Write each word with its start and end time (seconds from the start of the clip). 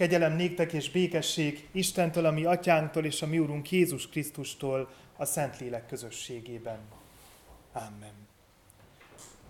Kegyelem 0.00 0.32
néktek 0.32 0.72
és 0.72 0.90
békesség 0.90 1.68
Istentől, 1.72 2.26
a 2.26 2.30
mi 2.30 2.44
atyánktól 2.44 3.04
és 3.04 3.22
a 3.22 3.26
mi 3.26 3.38
úrunk 3.38 3.70
Jézus 3.70 4.08
Krisztustól 4.08 4.90
a 5.16 5.24
Szentlélek 5.24 5.86
közösségében. 5.86 6.78
Amen. 7.72 8.12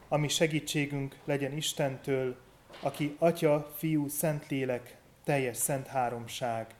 Ami 0.08 0.28
segítségünk 0.28 1.16
legyen 1.24 1.56
Istentől, 1.56 2.36
aki 2.80 3.16
Atya, 3.18 3.74
Fiú, 3.76 4.08
Szentlélek, 4.08 4.96
teljes 5.24 5.56
szent 5.56 5.86
háromság, 5.86 6.74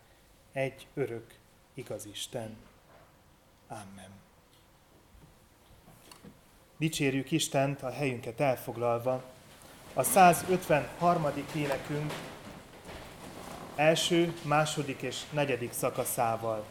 egy 0.52 0.86
örök, 0.94 1.34
igaz 1.74 2.06
Isten. 2.06 2.56
Amen. 3.68 4.10
Dicsérjük 6.76 7.30
Istent 7.30 7.82
a 7.82 7.90
helyünket 7.90 8.40
elfoglalva. 8.40 9.24
A 9.94 10.02
153. 10.02 11.26
énekünk 11.54 12.12
első, 13.80 14.34
második 14.42 15.02
és 15.02 15.16
negyedik 15.30 15.72
szakaszával. 15.72 16.64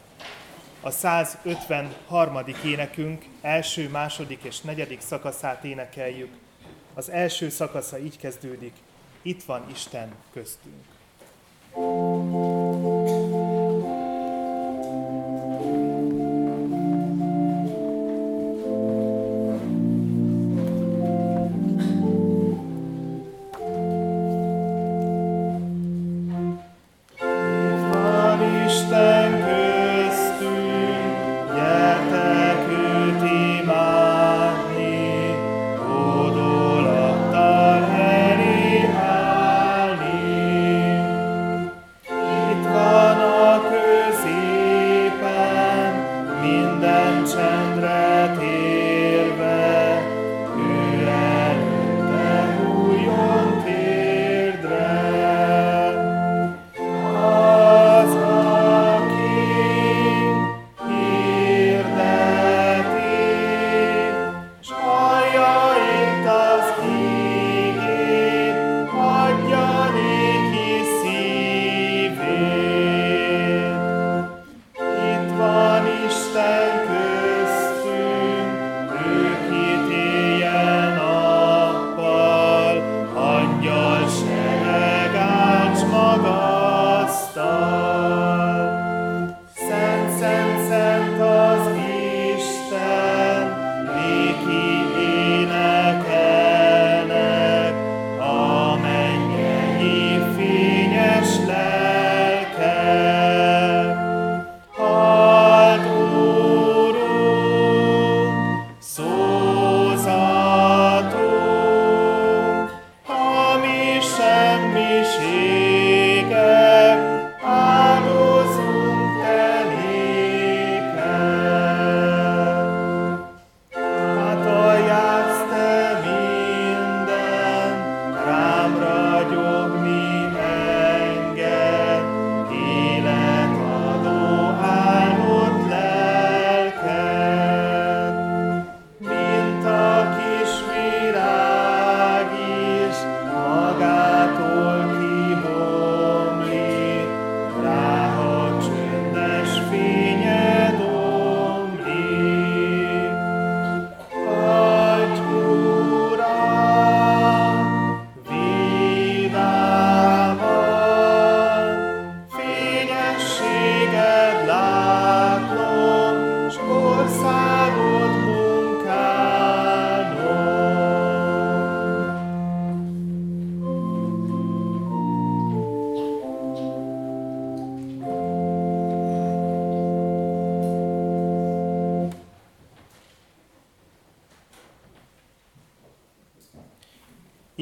A 0.81 0.91
153. 0.91 2.39
énekünk 2.65 3.25
első, 3.41 3.89
második 3.89 4.43
és 4.43 4.61
negyedik 4.61 5.01
szakaszát 5.01 5.63
énekeljük. 5.63 6.37
Az 6.93 7.09
első 7.09 7.49
szakasza 7.49 7.99
így 7.99 8.17
kezdődik, 8.17 8.73
itt 9.21 9.43
van 9.43 9.65
Isten 9.71 10.13
köztünk. 10.33 10.83
thank 11.71 12.33
you 12.33 12.58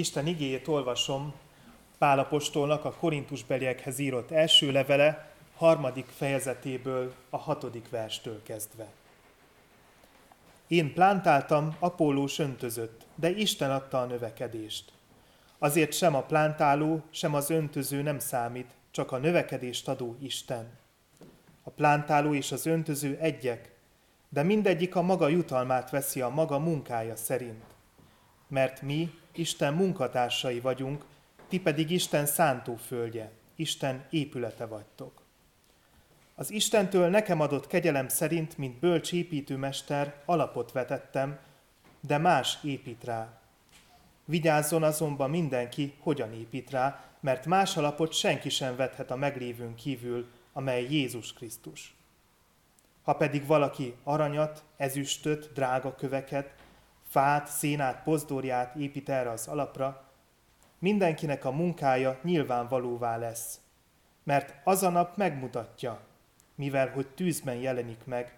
Isten 0.08 0.28
igéjét 0.28 0.68
olvasom 0.68 1.34
Pálapostolnak 1.98 2.86
a 2.86 2.92
Korintusbeliekhez 2.92 4.00
írott 4.00 4.32
első 4.32 4.72
levele, 4.72 5.32
harmadik 5.56 6.06
fejezetéből, 6.06 7.14
a 7.30 7.38
hatodik 7.38 7.90
verstől 7.90 8.44
kezdve. 8.44 8.88
Én 10.68 10.94
plántáltam, 10.94 11.76
Apollós 11.80 12.40
öntözött, 12.40 13.06
de 13.16 13.30
Isten 13.30 13.72
adta 13.72 14.02
a 14.02 14.06
növekedést. 14.06 14.92
Azért 15.58 15.94
sem 15.94 16.16
a 16.16 16.22
plántáló, 16.22 17.04
sem 17.10 17.34
az 17.34 17.50
öntöző 17.50 18.02
nem 18.02 18.20
számít, 18.20 18.72
csak 18.92 19.12
a 19.12 19.18
növekedést 19.18 19.88
adó 19.88 20.16
Isten. 20.20 20.70
A 21.64 21.70
plántáló 21.70 22.34
és 22.34 22.52
az 22.52 22.66
öntöző 22.66 23.18
egyek, 23.20 23.76
de 24.30 24.44
mindegyik 24.44 24.96
a 24.96 25.02
maga 25.02 25.28
jutalmát 25.28 25.90
veszi 25.90 26.22
a 26.22 26.30
maga 26.30 26.60
munkája 26.60 27.16
szerint. 27.16 27.64
Mert 28.48 28.82
mi, 28.82 29.10
Isten 29.38 29.74
munkatársai 29.74 30.60
vagyunk, 30.60 31.06
ti 31.48 31.60
pedig 31.60 31.90
Isten 31.90 32.26
szántóföldje, 32.26 33.32
Isten 33.56 34.06
épülete 34.10 34.66
vagytok. 34.66 35.22
Az 36.36 36.52
Istentől 36.52 37.10
nekem 37.10 37.40
adott 37.40 37.68
kegyelem 37.68 38.08
szerint, 38.08 38.58
mint 38.58 38.80
bölcs 38.80 39.14
építőmester, 39.14 40.22
alapot 40.26 40.72
vetettem, 40.72 41.40
de 42.02 42.18
más 42.18 42.58
épít 42.64 43.04
rá. 43.04 43.40
Vigyázzon 44.26 44.84
azonban 44.84 45.30
mindenki, 45.30 45.94
hogyan 46.00 46.34
épít 46.34 46.70
rá, 46.70 47.04
mert 47.20 47.46
más 47.46 47.78
alapot 47.78 48.14
senki 48.14 48.50
sem 48.50 48.76
vethet 48.76 49.12
a 49.12 49.16
meglévőn 49.16 49.76
kívül, 49.76 50.28
amely 50.54 50.88
Jézus 50.90 51.34
Krisztus. 51.34 51.96
Ha 53.04 53.14
pedig 53.14 53.46
valaki 53.46 53.96
aranyat, 54.04 54.64
ezüstöt, 54.78 55.54
drága 55.54 55.96
köveket, 55.96 56.54
fát, 57.18 57.48
szénát, 57.48 58.04
pozdorját 58.04 58.76
épít 58.76 59.10
erre 59.10 59.30
az 59.30 59.48
alapra, 59.48 60.04
mindenkinek 60.80 61.46
a 61.46 61.52
munkája 61.52 62.20
nyilvánvalóvá 62.24 63.18
lesz, 63.18 63.60
mert 64.24 64.54
az 64.64 64.84
a 64.84 64.90
nap 64.90 65.18
megmutatja, 65.18 66.00
mivel 66.56 66.90
hogy 66.90 67.08
tűzben 67.08 67.56
jelenik 67.56 68.06
meg, 68.06 68.38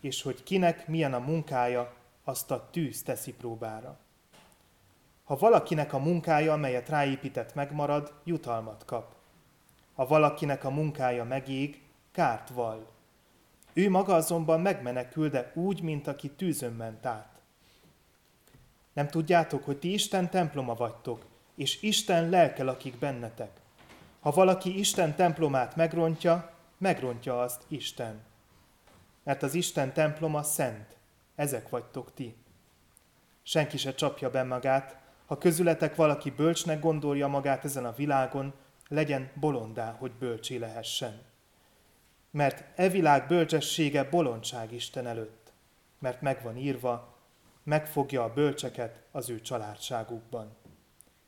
és 0.00 0.22
hogy 0.22 0.42
kinek 0.42 0.88
milyen 0.88 1.14
a 1.14 1.18
munkája, 1.18 1.92
azt 2.24 2.50
a 2.50 2.68
tűz 2.70 3.02
teszi 3.02 3.32
próbára. 3.32 3.98
Ha 5.24 5.36
valakinek 5.36 5.92
a 5.92 5.98
munkája, 5.98 6.52
amelyet 6.52 6.88
ráépített 6.88 7.54
megmarad, 7.54 8.12
jutalmat 8.24 8.84
kap. 8.84 9.14
Ha 9.94 10.06
valakinek 10.06 10.64
a 10.64 10.70
munkája 10.70 11.24
megég, 11.24 11.82
kárt 12.12 12.48
val. 12.48 12.86
Ő 13.72 13.90
maga 13.90 14.14
azonban 14.14 14.60
megmenekül, 14.60 15.28
de 15.28 15.52
úgy, 15.54 15.82
mint 15.82 16.06
aki 16.06 16.30
tűzön 16.30 16.72
ment 16.72 17.06
át. 17.06 17.33
Nem 18.94 19.08
tudjátok, 19.08 19.64
hogy 19.64 19.78
ti 19.78 19.92
Isten 19.92 20.30
temploma 20.30 20.74
vagytok, 20.74 21.24
és 21.54 21.82
Isten 21.82 22.28
lelke 22.28 22.62
lakik 22.62 22.98
bennetek. 22.98 23.50
Ha 24.20 24.30
valaki 24.30 24.78
Isten 24.78 25.14
templomát 25.14 25.76
megrontja, 25.76 26.50
megrontja 26.78 27.40
azt 27.40 27.62
Isten. 27.68 28.22
Mert 29.22 29.42
az 29.42 29.54
Isten 29.54 29.92
temploma 29.92 30.42
szent, 30.42 30.96
ezek 31.34 31.68
vagytok 31.68 32.14
ti. 32.14 32.36
Senki 33.42 33.76
se 33.76 33.94
csapja 33.94 34.30
be 34.30 34.42
magát, 34.42 34.96
ha 35.26 35.38
közületek 35.38 35.94
valaki 35.94 36.30
bölcsnek 36.30 36.80
gondolja 36.80 37.26
magát 37.26 37.64
ezen 37.64 37.84
a 37.84 37.94
világon, 37.94 38.52
legyen 38.88 39.30
bolondá, 39.34 39.96
hogy 39.98 40.12
bölcsé 40.12 40.56
lehessen. 40.56 41.22
Mert 42.30 42.64
e 42.78 42.88
világ 42.88 43.26
bölcsessége 43.26 44.04
bolondság 44.04 44.72
Isten 44.72 45.06
előtt, 45.06 45.52
mert 45.98 46.20
megvan 46.20 46.56
írva, 46.56 47.13
megfogja 47.64 48.24
a 48.24 48.32
bölcseket 48.32 49.02
az 49.10 49.30
ő 49.30 49.40
családságukban. 49.40 50.56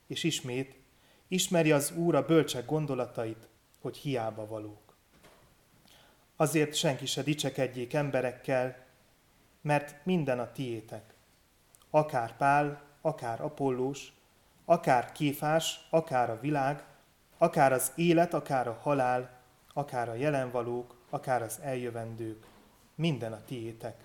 És 0.06 0.24
ismét, 0.24 0.74
ismeri 1.28 1.72
az 1.72 1.90
Úr 1.90 2.14
a 2.14 2.26
bölcsek 2.26 2.66
gondolatait, 2.66 3.48
hogy 3.80 3.96
hiába 3.96 4.46
valók. 4.46 4.96
Azért 6.36 6.74
senki 6.74 7.06
se 7.06 7.22
dicsekedjék 7.22 7.94
emberekkel, 7.94 8.84
mert 9.60 10.04
minden 10.04 10.38
a 10.38 10.52
tiétek. 10.52 11.14
Akár 11.90 12.36
Pál, 12.36 12.82
akár 13.00 13.40
Apollós, 13.40 14.12
akár 14.64 15.12
Kéfás, 15.12 15.86
akár 15.90 16.30
a 16.30 16.40
világ, 16.40 16.84
akár 17.38 17.72
az 17.72 17.92
élet, 17.94 18.34
akár 18.34 18.68
a 18.68 18.78
halál, 18.82 19.40
akár 19.72 20.08
a 20.08 20.14
jelenvalók, 20.14 20.96
akár 21.10 21.42
az 21.42 21.58
eljövendők, 21.62 22.46
minden 22.94 23.32
a 23.32 23.44
tiétek. 23.44 24.04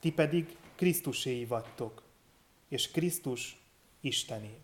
Ti 0.00 0.12
pedig 0.12 0.56
Krisztuséi 0.82 1.44
vagytok, 1.44 2.02
és 2.68 2.90
Krisztus 2.90 3.56
Istené. 4.00 4.58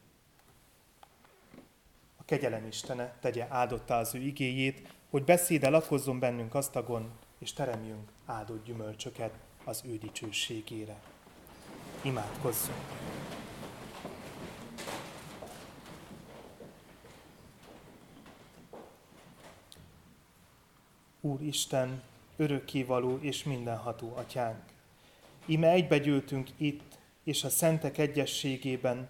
A 2.17 2.25
kegyelem 2.25 2.67
Istene 2.67 3.17
tegye 3.21 3.47
áldotta 3.51 3.97
az 3.97 4.15
ő 4.15 4.19
igéjét, 4.19 4.95
hogy 5.11 5.25
beszéde 5.25 5.69
lakozzon 5.69 6.19
bennünk 6.19 6.55
asztagon, 6.55 7.11
és 7.39 7.53
teremjünk 7.53 8.11
áldott 8.27 8.65
gyümölcsöket 8.65 9.39
az 9.65 9.83
ő 9.87 9.99
dicsőségére. 9.99 11.01
Imádkozzunk! 12.03 12.79
Úr 21.21 21.43
Isten, 21.43 22.03
örökkévaló 22.37 23.19
és 23.21 23.45
mindenható 23.45 24.13
atyánk. 24.17 24.77
Ime 25.49 25.69
egybegyűltünk 25.69 26.49
itt, 26.57 26.99
és 27.25 27.45
a 27.45 27.49
szentek 27.49 27.99
egyességében, 27.99 29.09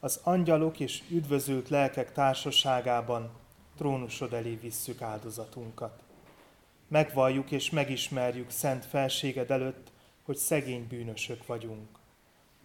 az 0.00 0.20
angyalok 0.22 0.80
és 0.80 1.02
üdvözült 1.10 1.68
lelkek 1.68 2.12
társaságában 2.12 3.30
trónusod 3.76 4.32
elé 4.32 4.54
visszük 4.54 5.02
áldozatunkat. 5.02 6.02
Megvalljuk 6.88 7.50
és 7.50 7.70
megismerjük 7.70 8.50
szent 8.50 8.84
felséged 8.84 9.50
előtt, 9.50 9.92
hogy 10.22 10.36
szegény 10.36 10.86
bűnösök 10.88 11.46
vagyunk. 11.46 11.88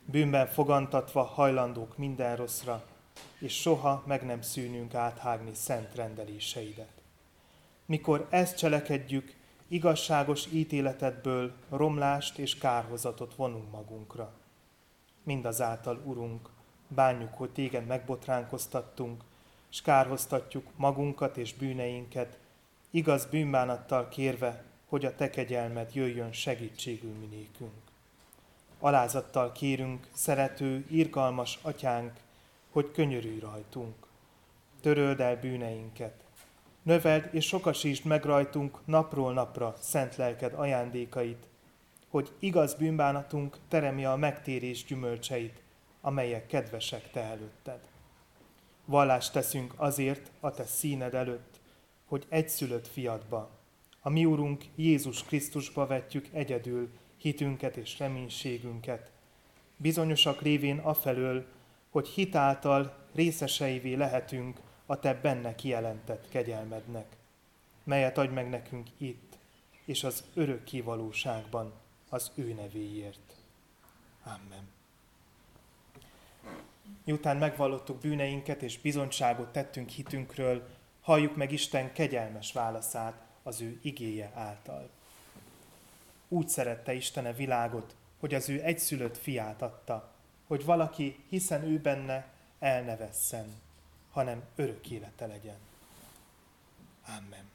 Bűnben 0.05 0.47
fogantatva 0.47 1.23
hajlandók 1.23 1.97
minden 1.97 2.35
rosszra, 2.35 2.85
és 3.39 3.61
soha 3.61 4.03
meg 4.07 4.25
nem 4.25 4.41
szűnünk 4.41 4.93
áthágni 4.93 5.53
szent 5.53 5.95
rendeléseidet. 5.95 6.91
Mikor 7.85 8.27
ezt 8.29 8.57
cselekedjük, 8.57 9.35
igazságos 9.69 10.45
ítéletedből 10.51 11.53
romlást 11.69 12.37
és 12.37 12.57
kárhozatot 12.57 13.35
vonunk 13.35 13.71
magunkra. 13.71 14.33
Mindazáltal, 15.23 16.01
Urunk, 16.05 16.49
bánjuk, 16.87 17.33
hogy 17.33 17.49
téged 17.49 17.85
megbotránkoztattunk, 17.85 19.23
és 19.71 19.81
kárhoztatjuk 19.81 20.65
magunkat 20.75 21.37
és 21.37 21.53
bűneinket, 21.53 22.37
igaz 22.89 23.25
bűnbánattal 23.25 24.07
kérve, 24.07 24.63
hogy 24.87 25.05
a 25.05 25.15
te 25.15 25.29
kegyelmed 25.29 25.93
jöjjön 25.93 26.31
segítségül 26.31 27.13
minékünk. 27.13 27.81
Alázattal 28.79 29.51
kérünk, 29.51 30.07
szerető, 30.13 30.85
irgalmas 30.89 31.59
atyánk, 31.61 32.13
hogy 32.71 32.91
könyörülj 32.91 33.39
rajtunk. 33.39 33.95
Töröld 34.81 35.19
el 35.19 35.39
bűneinket, 35.39 36.23
Növeld 36.83 37.29
és 37.31 37.45
sokasítsd 37.45 38.05
meg 38.05 38.23
rajtunk 38.23 38.79
napról 38.85 39.33
napra 39.33 39.75
szent 39.79 40.15
lelked 40.15 40.53
ajándékait, 40.53 41.47
hogy 42.09 42.31
igaz 42.39 42.73
bűnbánatunk 42.73 43.57
teremje 43.67 44.11
a 44.11 44.17
megtérés 44.17 44.85
gyümölcseit, 44.85 45.61
amelyek 46.01 46.47
kedvesek 46.47 47.11
te 47.11 47.21
előtted. 47.21 47.79
Vallást 48.85 49.33
teszünk 49.33 49.73
azért 49.75 50.31
a 50.39 50.51
te 50.51 50.65
színed 50.65 51.13
előtt, 51.13 51.59
hogy 52.05 52.25
egyszülött 52.29 52.87
fiadba, 52.87 53.49
a 54.01 54.09
mi 54.09 54.25
Urunk 54.25 54.65
Jézus 54.75 55.23
Krisztusba 55.23 55.87
vetjük 55.87 56.27
egyedül 56.31 56.89
hitünket 57.17 57.77
és 57.77 57.99
reménységünket, 57.99 59.11
bizonyosak 59.77 60.41
révén 60.41 60.77
afelől, 60.77 61.45
hogy 61.89 62.07
hitáltal 62.07 62.95
részeseivé 63.13 63.93
lehetünk 63.93 64.59
a 64.91 64.99
te 64.99 65.13
benne 65.13 65.55
kijelentett 65.55 66.29
kegyelmednek, 66.29 67.15
melyet 67.83 68.17
adj 68.17 68.33
meg 68.33 68.49
nekünk 68.49 68.87
itt, 68.97 69.37
és 69.85 70.03
az 70.03 70.23
örök 70.33 70.63
kivalóságban 70.63 71.73
az 72.09 72.31
ő 72.35 72.53
nevéért. 72.53 73.35
Amen. 74.23 74.69
Miután 77.03 77.37
megvallottuk 77.37 77.99
bűneinket 77.99 78.61
és 78.61 78.79
bizonyságot 78.79 79.51
tettünk 79.51 79.89
hitünkről, 79.89 80.67
halljuk 81.01 81.35
meg 81.35 81.51
Isten 81.51 81.93
kegyelmes 81.93 82.51
válaszát 82.51 83.21
az 83.43 83.61
ő 83.61 83.79
igéje 83.81 84.31
által. 84.35 84.89
Úgy 86.27 86.47
szerette 86.47 86.93
a 87.15 87.33
világot, 87.33 87.95
hogy 88.19 88.33
az 88.33 88.49
ő 88.49 88.63
egyszülött 88.63 89.17
fiát 89.17 89.61
adta, 89.61 90.11
hogy 90.47 90.65
valaki, 90.65 91.23
hiszen 91.29 91.63
ő 91.63 91.79
benne, 91.79 92.27
elnevesszen 92.59 93.67
hanem 94.11 94.43
örök 94.55 94.89
élete 94.89 95.25
legyen. 95.25 95.57
Amen. 97.07 97.49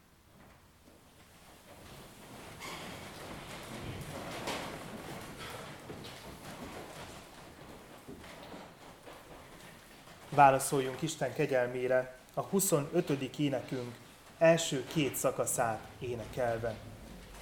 Válaszoljunk 10.28 11.02
Isten 11.02 11.34
kegyelmére 11.34 12.18
a 12.34 12.40
25. 12.40 13.10
énekünk 13.38 13.94
első 14.38 14.84
két 14.86 15.16
szakaszát 15.16 15.86
énekelve. 15.98 16.74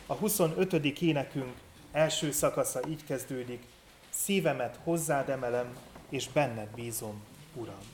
A 0.07 0.15
25. 0.15 0.73
énekünk 1.01 1.55
első 1.93 2.31
szakasza 2.31 2.81
így 2.89 3.05
kezdődik, 3.05 3.63
szívemet 4.11 4.79
hozzád 4.85 5.29
emelem, 5.29 5.77
és 6.09 6.29
benned 6.29 6.69
bízom, 6.75 7.25
Uram. 7.55 7.92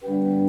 Thank 0.00 0.12
you 0.12 0.47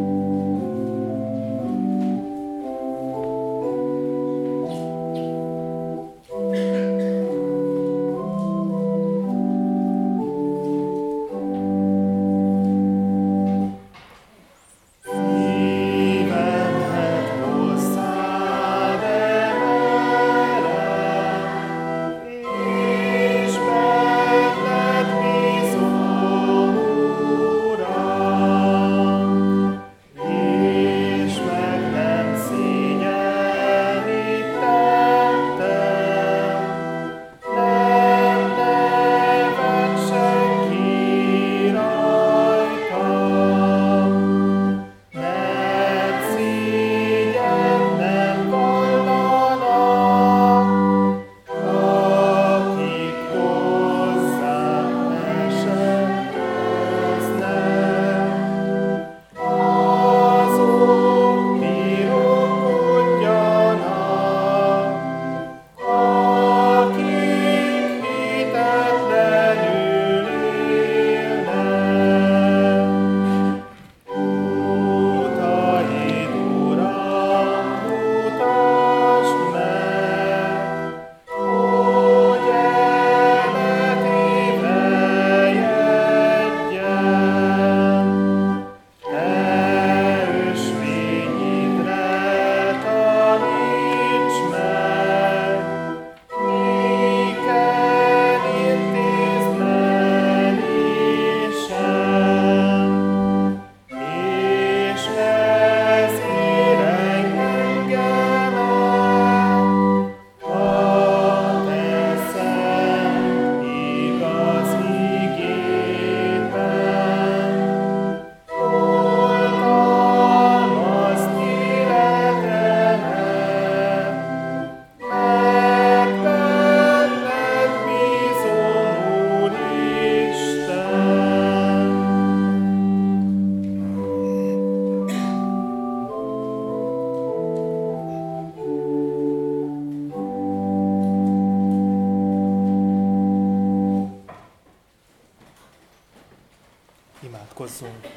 Imádkozzunk! 147.40 148.08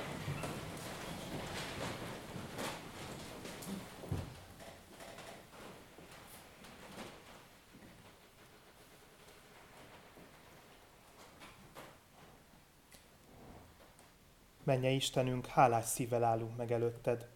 Menje 14.64 14.90
Istenünk, 14.90 15.46
hálás 15.46 15.84
szívvel 15.84 16.24
állunk 16.24 16.56
meg 16.56 16.72
előtted. 16.72 17.28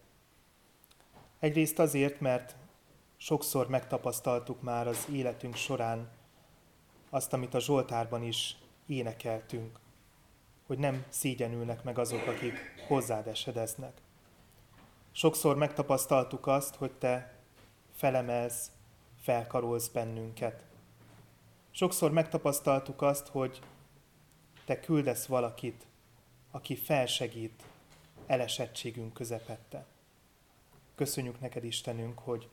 Egyrészt 1.38 1.78
azért, 1.78 2.20
mert 2.20 2.56
sokszor 3.16 3.68
megtapasztaltuk 3.68 4.62
már 4.62 4.86
az 4.88 5.06
életünk 5.12 5.54
során 5.54 6.10
azt, 7.10 7.32
amit 7.32 7.54
a 7.54 7.60
Zsoltárban 7.60 8.22
is 8.22 8.56
énekeltünk 8.86 9.84
hogy 10.66 10.78
nem 10.78 11.04
szégyenülnek 11.08 11.82
meg 11.82 11.98
azok, 11.98 12.26
akik 12.26 12.54
hozzád 12.86 13.26
esedeznek. 13.26 14.00
Sokszor 15.12 15.56
megtapasztaltuk 15.56 16.46
azt, 16.46 16.74
hogy 16.74 16.92
te 16.92 17.34
felemelsz, 17.94 18.70
felkarolsz 19.20 19.88
bennünket. 19.88 20.64
Sokszor 21.70 22.10
megtapasztaltuk 22.10 23.02
azt, 23.02 23.26
hogy 23.26 23.60
te 24.64 24.80
küldesz 24.80 25.26
valakit, 25.26 25.86
aki 26.50 26.76
felsegít 26.76 27.62
elesettségünk 28.26 29.12
közepette. 29.12 29.86
Köszönjük 30.94 31.40
neked, 31.40 31.64
Istenünk, 31.64 32.18
hogy 32.18 32.48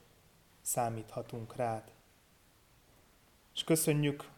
számíthatunk 0.62 1.56
rád. 1.56 1.92
És 3.54 3.64
köszönjük 3.64 4.30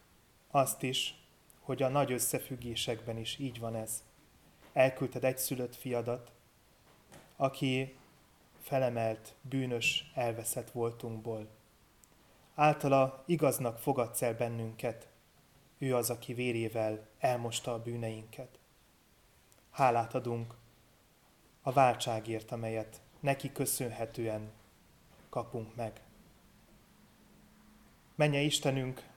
azt 0.50 0.82
is, 0.82 1.25
hogy 1.66 1.82
a 1.82 1.88
nagy 1.88 2.12
összefüggésekben 2.12 3.18
is 3.18 3.38
így 3.38 3.58
van 3.58 3.74
ez. 3.74 4.02
Elküldted 4.72 5.24
egy 5.24 5.38
szülött 5.38 5.76
fiadat, 5.76 6.30
aki 7.36 7.96
felemelt, 8.62 9.34
bűnös, 9.40 10.10
elveszett 10.14 10.70
voltunkból. 10.70 11.48
Általa 12.54 13.22
igaznak 13.26 13.78
fogadsz 13.78 14.22
el 14.22 14.34
bennünket, 14.34 15.08
ő 15.78 15.96
az, 15.96 16.10
aki 16.10 16.34
vérével 16.34 17.06
elmosta 17.18 17.72
a 17.72 17.82
bűneinket. 17.82 18.58
Hálát 19.70 20.14
adunk 20.14 20.54
a 21.62 21.72
váltságért, 21.72 22.52
amelyet 22.52 23.00
neki 23.20 23.52
köszönhetően 23.52 24.50
kapunk 25.28 25.74
meg. 25.74 26.00
Menje 28.14 28.40
Istenünk, 28.40 29.08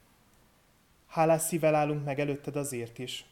hálás 1.10 1.42
szívvel 1.42 1.76
állunk 1.76 2.06
meg 2.06 2.20
előtted 2.20 2.56
azért 2.56 2.98
is, 2.98 3.26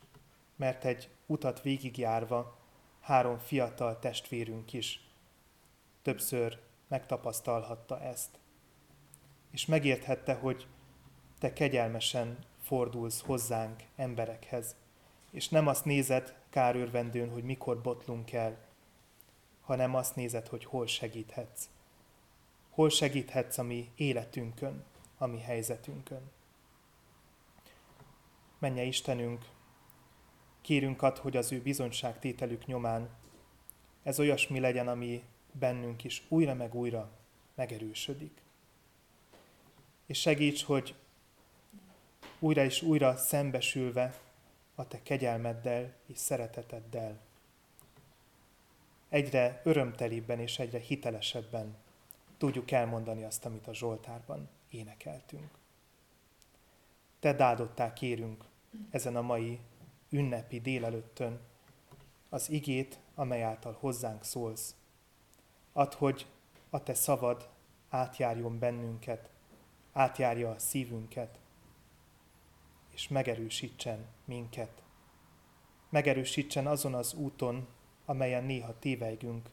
mert 0.55 0.85
egy 0.85 1.09
utat 1.25 1.61
végigjárva 1.61 2.57
három 3.01 3.37
fiatal 3.37 3.99
testvérünk 3.99 4.73
is 4.73 5.07
többször 6.01 6.59
megtapasztalhatta 6.87 8.01
ezt. 8.01 8.39
És 9.51 9.65
megérthette, 9.65 10.33
hogy 10.33 10.67
te 11.39 11.53
kegyelmesen 11.53 12.37
fordulsz 12.61 13.21
hozzánk 13.21 13.83
emberekhez, 13.95 14.75
és 15.31 15.49
nem 15.49 15.67
azt 15.67 15.85
nézed 15.85 16.35
kárőrvendőn, 16.49 17.29
hogy 17.29 17.43
mikor 17.43 17.81
botlunk 17.81 18.31
el, 18.31 18.57
hanem 19.61 19.95
azt 19.95 20.15
nézed, 20.15 20.47
hogy 20.47 20.65
hol 20.65 20.87
segíthetsz. 20.87 21.69
Hol 22.69 22.89
segíthetsz 22.89 23.57
a 23.57 23.63
mi 23.63 23.91
életünkön, 23.95 24.83
a 25.17 25.25
mi 25.25 25.39
helyzetünkön. 25.39 26.31
Menje 28.59 28.83
Istenünk, 28.83 29.45
kérünk 30.61 31.01
ad, 31.01 31.17
hogy 31.17 31.37
az 31.37 31.51
ő 31.51 31.61
bizonyságtételük 31.61 32.65
nyomán 32.65 33.09
ez 34.03 34.19
olyasmi 34.19 34.59
legyen, 34.59 34.87
ami 34.87 35.23
bennünk 35.51 36.03
is 36.03 36.23
újra 36.27 36.53
meg 36.53 36.75
újra 36.75 37.11
megerősödik. 37.55 38.41
És 40.05 40.19
segíts, 40.19 40.63
hogy 40.63 40.95
újra 42.39 42.63
és 42.63 42.81
újra 42.81 43.15
szembesülve 43.15 44.19
a 44.75 44.87
te 44.87 45.01
kegyelmeddel 45.03 45.93
és 46.05 46.17
szereteteddel 46.17 47.25
egyre 49.09 49.61
örömtelibben 49.63 50.39
és 50.39 50.59
egyre 50.59 50.79
hitelesebben 50.79 51.75
tudjuk 52.37 52.71
elmondani 52.71 53.23
azt, 53.23 53.45
amit 53.45 53.67
a 53.67 53.73
Zsoltárban 53.73 54.49
énekeltünk. 54.69 55.56
Te 57.27 57.43
áldottá 57.43 57.93
kérünk 57.93 58.45
ezen 58.89 59.15
a 59.15 59.21
mai 59.21 59.59
ünnepi 60.09 60.59
délelőttön 60.59 61.39
az 62.29 62.49
igét, 62.49 62.99
amely 63.15 63.43
által 63.43 63.77
hozzánk 63.79 64.23
szólsz. 64.23 64.75
Add, 65.73 65.95
hogy 65.95 66.27
a 66.69 66.83
te 66.83 66.93
szavad 66.93 67.49
átjárjon 67.89 68.59
bennünket, 68.59 69.29
átjárja 69.93 70.49
a 70.49 70.59
szívünket, 70.59 71.39
és 72.89 73.07
megerősítsen 73.07 74.05
minket. 74.25 74.83
Megerősítsen 75.89 76.67
azon 76.67 76.93
az 76.93 77.13
úton, 77.13 77.67
amelyen 78.05 78.43
néha 78.43 78.79
tévejgünk, 78.79 79.49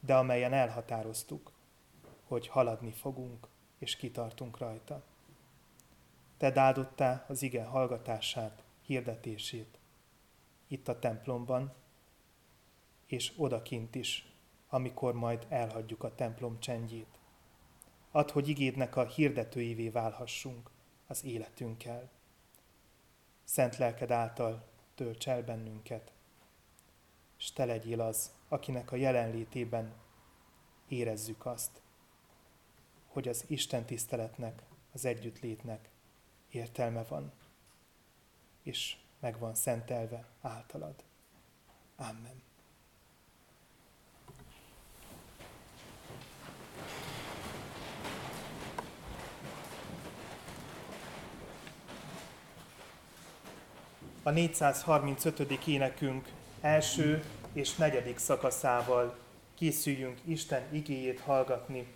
de 0.00 0.16
amelyen 0.16 0.52
elhatároztuk, 0.52 1.52
hogy 2.26 2.48
haladni 2.48 2.90
fogunk, 2.90 3.48
és 3.78 3.96
kitartunk 3.96 4.58
rajta. 4.58 5.02
Te 6.36 6.60
áldottá 6.60 7.24
az 7.28 7.42
ige 7.42 7.64
hallgatását, 7.64 8.64
hirdetését, 8.80 9.78
itt 10.66 10.88
a 10.88 10.98
templomban, 10.98 11.74
és 13.06 13.32
odakint 13.36 13.94
is, 13.94 14.32
amikor 14.68 15.14
majd 15.14 15.46
elhagyjuk 15.48 16.02
a 16.02 16.14
templom 16.14 16.60
csendjét. 16.60 17.18
Add, 18.10 18.30
hogy 18.32 18.48
igédnek 18.48 18.96
a 18.96 19.06
hirdetőivé 19.06 19.88
válhassunk 19.88 20.70
az 21.06 21.24
életünkkel. 21.24 22.10
Szent 23.44 23.76
lelked 23.76 24.10
által 24.10 24.68
tölts 24.94 25.28
el 25.28 25.42
bennünket, 25.42 26.12
és 27.38 27.52
te 27.52 27.64
legyél 27.64 28.00
az, 28.00 28.34
akinek 28.48 28.92
a 28.92 28.96
jelenlétében 28.96 29.94
érezzük 30.88 31.46
azt, 31.46 31.80
hogy 33.06 33.28
az 33.28 33.44
Isten 33.46 33.84
tiszteletnek, 33.84 34.62
az 34.92 35.04
együttlétnek 35.04 35.88
értelme 36.50 37.02
van, 37.02 37.32
és 38.62 38.96
meg 39.20 39.38
van 39.38 39.54
szentelve 39.54 40.24
általad. 40.40 40.94
Amen. 41.96 42.42
A 54.26 54.30
435. 54.30 55.66
énekünk 55.66 56.28
első 56.60 57.24
és 57.52 57.74
negyedik 57.74 58.18
szakaszával 58.18 59.16
készüljünk 59.54 60.18
Isten 60.24 60.62
igéjét 60.72 61.20
hallgatni. 61.20 61.95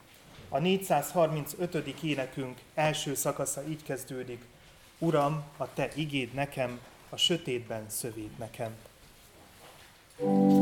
A 0.52 0.59
435. 0.59 2.02
énekünk 2.02 2.59
első 2.75 3.14
szakasza 3.14 3.62
így 3.69 3.83
kezdődik. 3.83 4.45
Uram, 4.99 5.45
a 5.57 5.73
te 5.73 5.88
igéd 5.95 6.35
nekem, 6.35 6.80
a 7.09 7.16
sötétben 7.16 7.85
szövét 7.88 8.38
nekem. 8.38 8.75
thank 10.19 10.52
you 10.52 10.60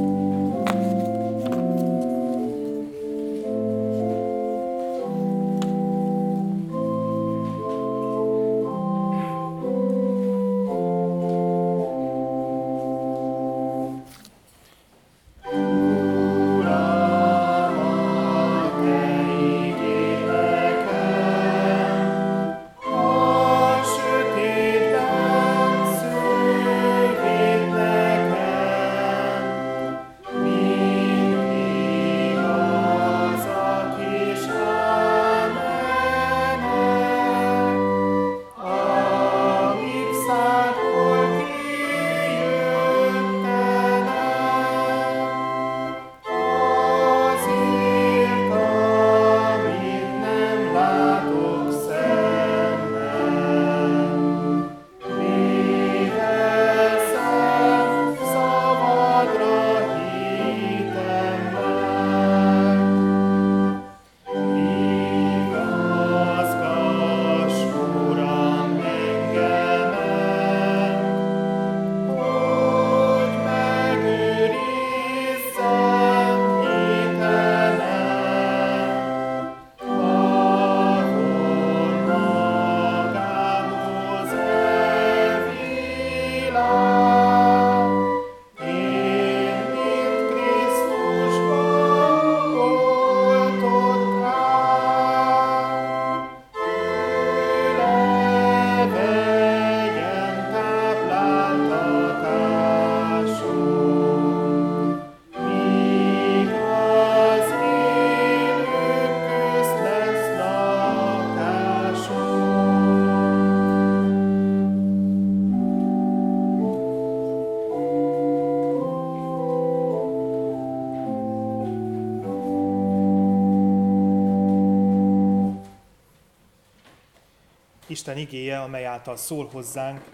Isten 128.08 128.22
igéje, 128.22 128.60
amely 128.60 128.84
által 128.86 129.16
szól 129.16 129.46
hozzánk, 129.46 130.04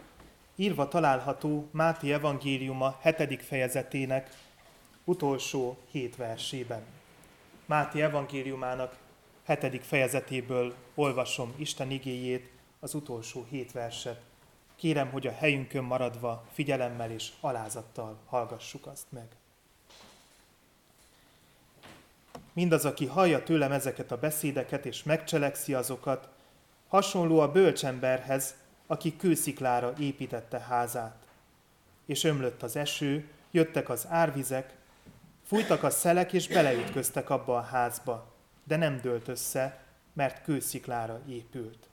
írva 0.57 0.89
található 0.89 1.69
Máté 1.71 2.13
evangéliuma 2.13 2.99
7. 3.03 3.43
fejezetének 3.43 4.37
utolsó 5.05 5.79
hét 5.91 6.17
versében. 6.17 6.83
Máté 7.67 8.03
evangéliumának 8.03 8.97
7. 9.47 9.85
fejezetéből 9.85 10.75
olvasom 10.95 11.55
Isten 11.57 11.91
igéjét, 11.91 12.51
az 12.81 12.95
utolsó 12.95 13.47
hét 13.51 13.73
verset. 13.73 14.21
Kérem, 14.77 15.11
hogy 15.11 15.27
a 15.27 15.33
helyünkön 15.33 15.85
maradva 15.85 16.45
figyelemmel 16.53 17.11
és 17.11 17.31
alázattal 17.41 18.19
hallgassuk 18.27 18.87
azt 18.87 19.07
meg. 19.09 19.29
Mindaz, 22.53 22.85
aki 22.85 23.07
hallja 23.07 23.43
tőlem 23.43 23.73
ezeket 23.73 24.13
a 24.13 24.19
beszédeket 24.19 24.87
és 24.87 25.03
megcselekszi 25.03 25.75
azokat, 25.75 26.34
hasonló 26.95 27.39
a 27.39 27.53
bölcsemberhez, 27.53 28.55
aki 28.87 29.17
kősziklára 29.17 29.93
építette 29.99 30.59
házát. 30.59 31.27
És 32.07 32.25
ömlött 32.25 32.63
az 32.63 32.77
eső, 32.77 33.29
jöttek 33.51 33.89
az 33.89 34.07
árvizek, 34.09 34.77
fújtak 35.47 35.83
a 35.83 35.91
szelek, 35.91 36.33
és 36.33 36.49
beleütköztek 36.49 37.31
abba 37.31 37.57
a 37.57 37.61
házba, 37.61 38.33
de 38.65 38.77
nem 38.77 39.01
dőlt 39.01 39.29
össze, 39.29 39.83
mert 40.13 40.43
kősziklára 40.43 41.21
épült. 41.29 41.89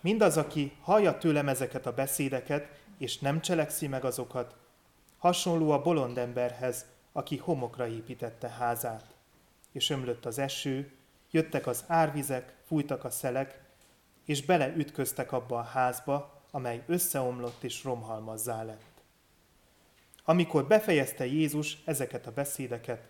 Mindaz, 0.00 0.36
aki 0.36 0.72
hallja 0.80 1.18
tőlem 1.18 1.48
ezeket 1.48 1.86
a 1.86 1.94
beszédeket, 1.94 2.80
és 2.98 3.18
nem 3.18 3.40
cselekszi 3.40 3.86
meg 3.86 4.04
azokat, 4.04 4.54
hasonló 5.18 5.70
a 5.70 5.82
bolond 5.82 6.18
emberhez, 6.18 6.84
aki 7.12 7.36
homokra 7.36 7.86
építette 7.86 8.48
házát. 8.48 9.14
És 9.72 9.90
ömlött 9.90 10.24
az 10.24 10.38
eső, 10.38 10.92
jöttek 11.34 11.66
az 11.66 11.84
árvizek, 11.86 12.54
fújtak 12.66 13.04
a 13.04 13.10
szelek, 13.10 13.62
és 14.24 14.44
beleütköztek 14.44 15.32
abba 15.32 15.58
a 15.58 15.62
házba, 15.62 16.42
amely 16.50 16.82
összeomlott 16.86 17.62
és 17.62 17.84
romhalmazzá 17.84 18.62
lett. 18.62 19.02
Amikor 20.24 20.66
befejezte 20.66 21.26
Jézus 21.26 21.78
ezeket 21.84 22.26
a 22.26 22.32
beszédeket, 22.32 23.08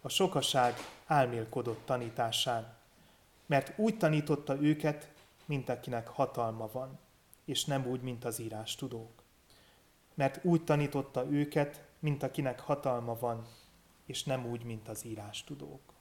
a 0.00 0.08
sokaság 0.08 0.74
álmélkodott 1.06 1.80
tanításán, 1.84 2.74
mert 3.46 3.78
úgy 3.78 3.96
tanította 3.96 4.60
őket, 4.60 5.12
mint 5.44 5.68
akinek 5.68 6.08
hatalma 6.08 6.68
van, 6.72 6.98
és 7.44 7.64
nem 7.64 7.86
úgy, 7.86 8.00
mint 8.00 8.24
az 8.24 8.38
írás 8.38 8.74
tudók. 8.74 9.22
Mert 10.14 10.44
úgy 10.44 10.64
tanította 10.64 11.26
őket, 11.30 11.84
mint 11.98 12.22
akinek 12.22 12.60
hatalma 12.60 13.18
van, 13.18 13.46
és 14.06 14.24
nem 14.24 14.46
úgy, 14.46 14.64
mint 14.64 14.88
az 14.88 15.04
írás 15.04 15.44
tudók. 15.44 15.94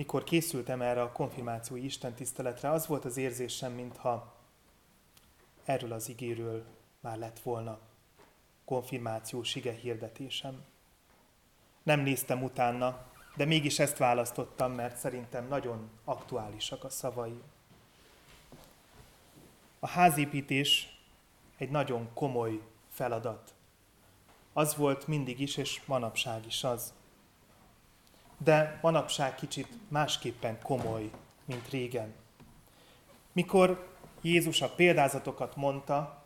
Mikor 0.00 0.24
készültem 0.24 0.82
erre 0.82 1.02
a 1.02 1.12
konfirmációi 1.12 1.84
istentiszteletre, 1.84 2.70
az 2.70 2.86
volt 2.86 3.04
az 3.04 3.16
érzésem, 3.16 3.72
mintha 3.72 4.34
erről 5.64 5.92
az 5.92 6.08
igéről 6.08 6.64
már 7.00 7.18
lett 7.18 7.40
volna 7.40 7.78
konfirmációs 8.64 9.54
ige 9.54 9.72
hirdetésem. 9.72 10.64
Nem 11.82 12.00
néztem 12.00 12.42
utána, 12.42 13.06
de 13.36 13.44
mégis 13.44 13.78
ezt 13.78 13.96
választottam, 13.96 14.72
mert 14.72 14.96
szerintem 14.96 15.48
nagyon 15.48 15.90
aktuálisak 16.04 16.84
a 16.84 16.90
szavai. 16.90 17.42
A 19.78 19.88
házépítés 19.88 21.00
egy 21.56 21.70
nagyon 21.70 22.08
komoly 22.14 22.60
feladat. 22.88 23.54
Az 24.52 24.76
volt 24.76 25.06
mindig 25.06 25.40
is, 25.40 25.56
és 25.56 25.82
manapság 25.86 26.46
is 26.46 26.64
az. 26.64 26.92
De 28.44 28.78
manapság 28.82 29.34
kicsit 29.34 29.68
másképpen 29.88 30.58
komoly, 30.62 31.10
mint 31.44 31.68
régen. 31.68 32.14
Mikor 33.32 33.88
Jézus 34.20 34.60
a 34.60 34.68
példázatokat 34.68 35.56
mondta, 35.56 36.22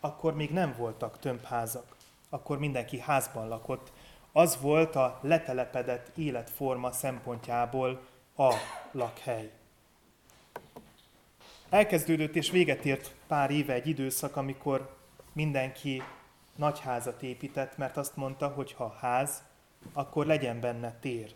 akkor 0.00 0.34
még 0.34 0.50
nem 0.50 0.74
voltak 0.78 1.18
tömbházak. 1.18 1.96
Akkor 2.28 2.58
mindenki 2.58 2.98
házban 2.98 3.48
lakott, 3.48 3.92
az 4.32 4.60
volt 4.60 4.96
a 4.96 5.18
letelepedett 5.22 6.16
életforma 6.16 6.92
szempontjából 6.92 8.00
a 8.36 8.54
lakhely. 8.92 9.50
Elkezdődött 11.68 12.34
és 12.34 12.50
véget 12.50 12.84
ért 12.84 13.14
pár 13.26 13.50
éve 13.50 13.72
egy 13.72 13.86
időszak, 13.86 14.36
amikor 14.36 14.96
mindenki 15.32 16.02
nagy 16.56 16.80
házat 16.80 17.22
épített, 17.22 17.76
mert 17.76 17.96
azt 17.96 18.16
mondta, 18.16 18.48
hogy 18.48 18.72
ha 18.72 18.96
ház, 19.00 19.42
akkor 19.92 20.26
legyen 20.26 20.60
benne 20.60 20.92
tér. 21.00 21.34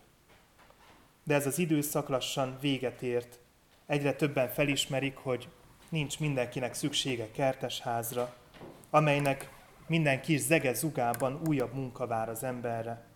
De 1.28 1.34
ez 1.34 1.46
az 1.46 1.58
időszak 1.58 2.08
lassan 2.08 2.56
véget 2.60 3.02
ért. 3.02 3.38
Egyre 3.86 4.14
többen 4.14 4.48
felismerik, 4.48 5.16
hogy 5.16 5.48
nincs 5.88 6.20
mindenkinek 6.20 6.74
szüksége 6.74 7.30
kertes 7.30 7.80
házra, 7.80 8.34
amelynek 8.90 9.50
minden 9.86 10.20
kis 10.20 10.40
zege 10.40 10.72
zugában 10.72 11.40
újabb 11.46 11.74
munka 11.74 12.06
vár 12.06 12.28
az 12.28 12.42
emberre, 12.42 13.06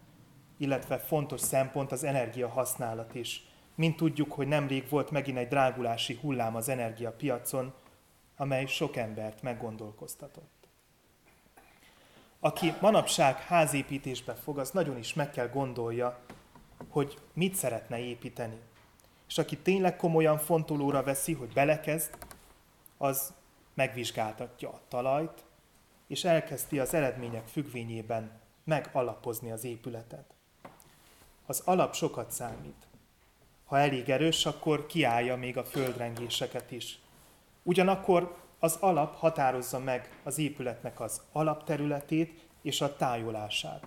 illetve 0.56 0.98
fontos 0.98 1.40
szempont 1.40 1.92
az 1.92 2.04
energia 2.04 2.48
használat 2.48 3.14
is. 3.14 3.46
Mint 3.74 3.96
tudjuk, 3.96 4.32
hogy 4.32 4.46
nemrég 4.46 4.88
volt 4.88 5.10
megint 5.10 5.38
egy 5.38 5.48
drágulási 5.48 6.18
hullám 6.20 6.56
az 6.56 6.68
energiapiacon, 6.68 7.72
amely 8.36 8.66
sok 8.66 8.96
embert 8.96 9.42
meggondolkoztatott. 9.42 10.68
Aki 12.40 12.72
manapság 12.80 13.36
házépítésbe 13.36 14.34
fog, 14.34 14.58
az 14.58 14.70
nagyon 14.70 14.98
is 14.98 15.14
meg 15.14 15.30
kell 15.30 15.48
gondolja, 15.48 16.18
hogy 16.88 17.18
mit 17.32 17.54
szeretne 17.54 17.98
építeni. 17.98 18.58
És 19.28 19.38
aki 19.38 19.58
tényleg 19.58 19.96
komolyan 19.96 20.38
fontolóra 20.38 21.02
veszi, 21.02 21.32
hogy 21.32 21.52
belekezd, 21.52 22.16
az 22.98 23.32
megvizsgáltatja 23.74 24.68
a 24.68 24.80
talajt, 24.88 25.44
és 26.06 26.24
elkezdi 26.24 26.78
az 26.78 26.94
eredmények 26.94 27.48
függvényében 27.48 28.40
megalapozni 28.64 29.50
az 29.50 29.64
épületet. 29.64 30.24
Az 31.46 31.62
alap 31.64 31.94
sokat 31.94 32.30
számít. 32.30 32.86
Ha 33.64 33.78
elég 33.78 34.08
erős, 34.10 34.46
akkor 34.46 34.86
kiállja 34.86 35.36
még 35.36 35.56
a 35.56 35.64
földrengéseket 35.64 36.70
is. 36.70 36.98
Ugyanakkor 37.62 38.36
az 38.58 38.76
alap 38.80 39.16
határozza 39.16 39.78
meg 39.78 40.20
az 40.22 40.38
épületnek 40.38 41.00
az 41.00 41.22
alapterületét 41.32 42.46
és 42.62 42.80
a 42.80 42.96
tájolását, 42.96 43.86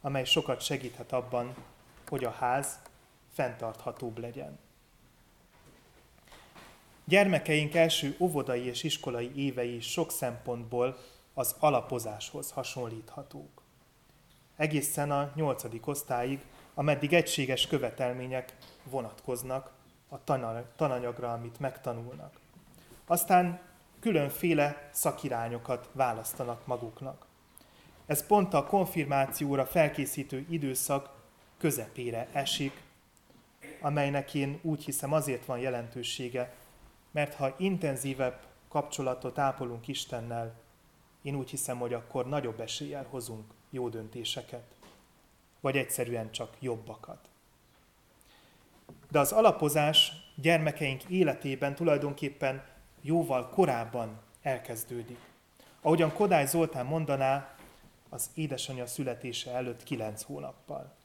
amely 0.00 0.24
sokat 0.24 0.60
segíthet 0.60 1.12
abban, 1.12 1.54
hogy 2.08 2.24
a 2.24 2.30
ház 2.30 2.78
fenntarthatóbb 3.32 4.18
legyen. 4.18 4.58
Gyermekeink 7.04 7.74
első 7.74 8.16
óvodai 8.18 8.66
és 8.66 8.82
iskolai 8.82 9.32
évei 9.34 9.80
sok 9.80 10.10
szempontból 10.10 10.98
az 11.34 11.54
alapozáshoz 11.58 12.50
hasonlíthatók. 12.50 13.62
Egészen 14.56 15.10
a 15.10 15.32
nyolcadik 15.34 15.86
osztályig, 15.86 16.40
ameddig 16.74 17.12
egységes 17.12 17.66
követelmények 17.66 18.56
vonatkoznak 18.84 19.72
a 20.08 20.24
tananyagra, 20.76 21.32
amit 21.32 21.60
megtanulnak. 21.60 22.40
Aztán 23.06 23.60
különféle 24.00 24.88
szakirányokat 24.92 25.88
választanak 25.92 26.66
maguknak. 26.66 27.26
Ez 28.06 28.26
pont 28.26 28.54
a 28.54 28.64
konfirmációra 28.66 29.66
felkészítő 29.66 30.46
időszak 30.48 31.15
közepére 31.58 32.28
esik, 32.32 32.82
amelynek 33.80 34.34
én 34.34 34.58
úgy 34.62 34.84
hiszem 34.84 35.12
azért 35.12 35.44
van 35.44 35.58
jelentősége, 35.58 36.54
mert 37.10 37.34
ha 37.34 37.54
intenzívebb 37.58 38.40
kapcsolatot 38.68 39.38
ápolunk 39.38 39.88
Istennel, 39.88 40.54
én 41.22 41.34
úgy 41.34 41.50
hiszem, 41.50 41.78
hogy 41.78 41.92
akkor 41.92 42.28
nagyobb 42.28 42.60
eséllyel 42.60 43.06
hozunk 43.10 43.44
jó 43.70 43.88
döntéseket, 43.88 44.64
vagy 45.60 45.76
egyszerűen 45.76 46.30
csak 46.30 46.56
jobbakat. 46.60 47.28
De 49.10 49.18
az 49.18 49.32
alapozás 49.32 50.12
gyermekeink 50.34 51.04
életében 51.04 51.74
tulajdonképpen 51.74 52.64
jóval 53.00 53.48
korábban 53.48 54.20
elkezdődik. 54.42 55.18
Ahogyan 55.80 56.12
Kodály 56.12 56.46
Zoltán 56.46 56.86
mondaná, 56.86 57.56
az 58.08 58.30
édesanyja 58.34 58.86
születése 58.86 59.50
előtt 59.50 59.82
kilenc 59.82 60.22
hónappal. 60.22 60.95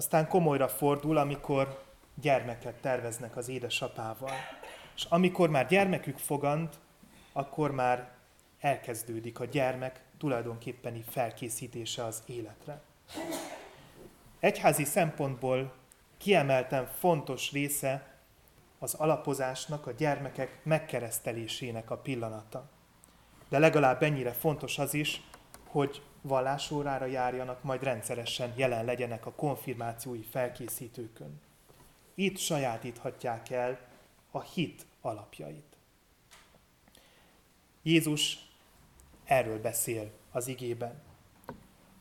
Aztán 0.00 0.28
komolyra 0.28 0.68
fordul, 0.68 1.16
amikor 1.16 1.82
gyermeket 2.14 2.74
terveznek 2.74 3.36
az 3.36 3.48
édesapával. 3.48 4.32
És 4.96 5.04
amikor 5.08 5.50
már 5.50 5.66
gyermekük 5.66 6.18
fogant, 6.18 6.78
akkor 7.32 7.70
már 7.70 8.10
elkezdődik 8.60 9.40
a 9.40 9.44
gyermek 9.44 10.00
tulajdonképpeni 10.18 11.04
felkészítése 11.08 12.04
az 12.04 12.22
életre. 12.26 12.80
Egyházi 14.38 14.84
szempontból 14.84 15.72
kiemelten 16.18 16.86
fontos 16.86 17.52
része 17.52 18.14
az 18.78 18.94
alapozásnak, 18.94 19.86
a 19.86 19.92
gyermekek 19.92 20.60
megkeresztelésének 20.62 21.90
a 21.90 21.96
pillanata. 21.96 22.70
De 23.48 23.58
legalább 23.58 24.02
ennyire 24.02 24.32
fontos 24.32 24.78
az 24.78 24.94
is, 24.94 25.22
hogy 25.66 26.02
vallásórára 26.20 27.06
járjanak, 27.06 27.62
majd 27.62 27.82
rendszeresen 27.82 28.52
jelen 28.56 28.84
legyenek 28.84 29.26
a 29.26 29.32
konfirmációi 29.32 30.22
felkészítőkön. 30.22 31.40
Itt 32.14 32.38
sajátíthatják 32.38 33.50
el 33.50 33.78
a 34.30 34.40
hit 34.40 34.86
alapjait. 35.00 35.76
Jézus 37.82 38.38
erről 39.24 39.60
beszél 39.60 40.10
az 40.30 40.46
igében. 40.46 41.02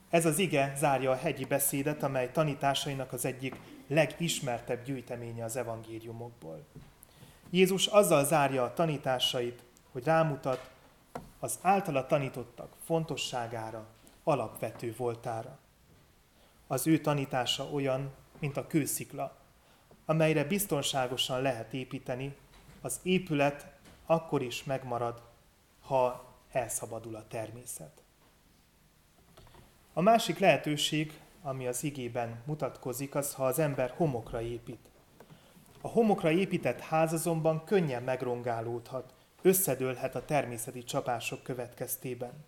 Ez 0.10 0.26
az 0.26 0.40
ige 0.40 0.74
zárja 0.78 1.12
a 1.12 1.16
hegyi 1.16 1.46
beszédet, 1.46 2.04
amely 2.04 2.32
tanításainak 2.32 3.14
az 3.14 3.26
egyik 3.26 3.56
legismertebb 3.88 4.84
gyűjteménye 4.84 5.44
az 5.44 5.56
evangéliumokból. 5.56 6.66
Jézus 7.50 7.86
azzal 7.88 8.26
zárja 8.26 8.64
a 8.64 8.74
tanításait, 8.74 9.64
hogy 9.92 10.04
rámutat 10.04 10.70
az 11.40 11.60
általa 11.62 12.06
tanítottak 12.06 12.76
fontosságára, 12.86 13.88
alapvető 14.24 14.94
voltára. 14.98 15.60
Az 16.68 16.88
ő 16.88 17.00
tanítása 17.00 17.64
olyan, 17.64 18.12
mint 18.40 18.58
a 18.58 18.68
kőszikla, 18.68 19.38
amelyre 20.06 20.44
biztonságosan 20.44 21.42
lehet 21.42 21.74
építeni, 21.74 22.36
az 22.82 23.00
épület 23.04 23.78
akkor 24.06 24.42
is 24.42 24.64
megmarad, 24.64 25.22
ha 25.82 26.26
elszabadul 26.52 27.16
a 27.16 27.28
természet. 27.28 28.02
A 29.94 30.02
másik 30.02 30.40
lehetőség, 30.40 31.20
ami 31.42 31.68
az 31.68 31.84
igében 31.84 32.42
mutatkozik, 32.46 33.16
az, 33.16 33.34
ha 33.34 33.46
az 33.46 33.60
ember 33.60 33.94
homokra 33.98 34.42
épít. 34.42 34.90
A 35.82 35.88
homokra 35.88 36.32
épített 36.32 36.80
ház 36.80 37.14
azonban 37.14 37.64
könnyen 37.64 38.04
megrongálódhat, 38.04 39.14
összedőlhet 39.42 40.16
a 40.16 40.26
természeti 40.26 40.84
csapások 40.84 41.44
következtében. 41.44 42.46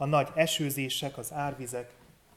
A 0.00 0.06
nagy 0.06 0.28
esőzések, 0.34 1.18
az 1.18 1.32
árvizek 1.32 1.94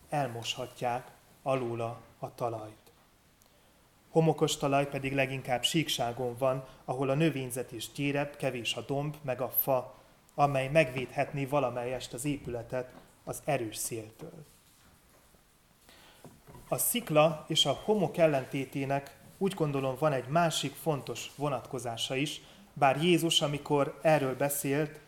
elmoshatják 0.10 1.12
alóla 1.44 2.02
a 2.20 2.36
talajt. 2.36 2.92
Homokos 4.10 4.58
talaj 4.58 4.90
pedig 4.90 5.14
leginkább 5.14 5.64
síkságon 5.64 6.36
van, 6.38 6.66
ahol 6.86 7.10
a 7.10 7.14
növényzet 7.14 7.72
is 7.72 7.92
gyérebb, 7.92 8.36
kevés 8.36 8.76
a 8.76 8.82
domb, 8.82 9.16
meg 9.22 9.42
a 9.42 9.50
fa, 9.50 9.96
amely 10.36 10.68
megvédhetné 10.68 11.46
valamelyest 11.46 12.14
az 12.14 12.26
épületet 12.26 12.92
az 13.24 13.42
erős 13.46 13.76
széltől. 13.76 14.46
A 16.68 16.78
szikla 16.78 17.46
és 17.48 17.66
a 17.66 17.80
homok 17.84 18.18
ellentétének 18.18 19.18
úgy 19.38 19.54
gondolom 19.54 19.96
van 20.00 20.12
egy 20.12 20.28
másik 20.28 20.74
fontos 20.74 21.32
vonatkozása 21.36 22.16
is, 22.16 22.42
bár 22.74 23.04
Jézus, 23.04 23.42
amikor 23.42 24.00
erről 24.02 24.36
beszélt, 24.36 25.00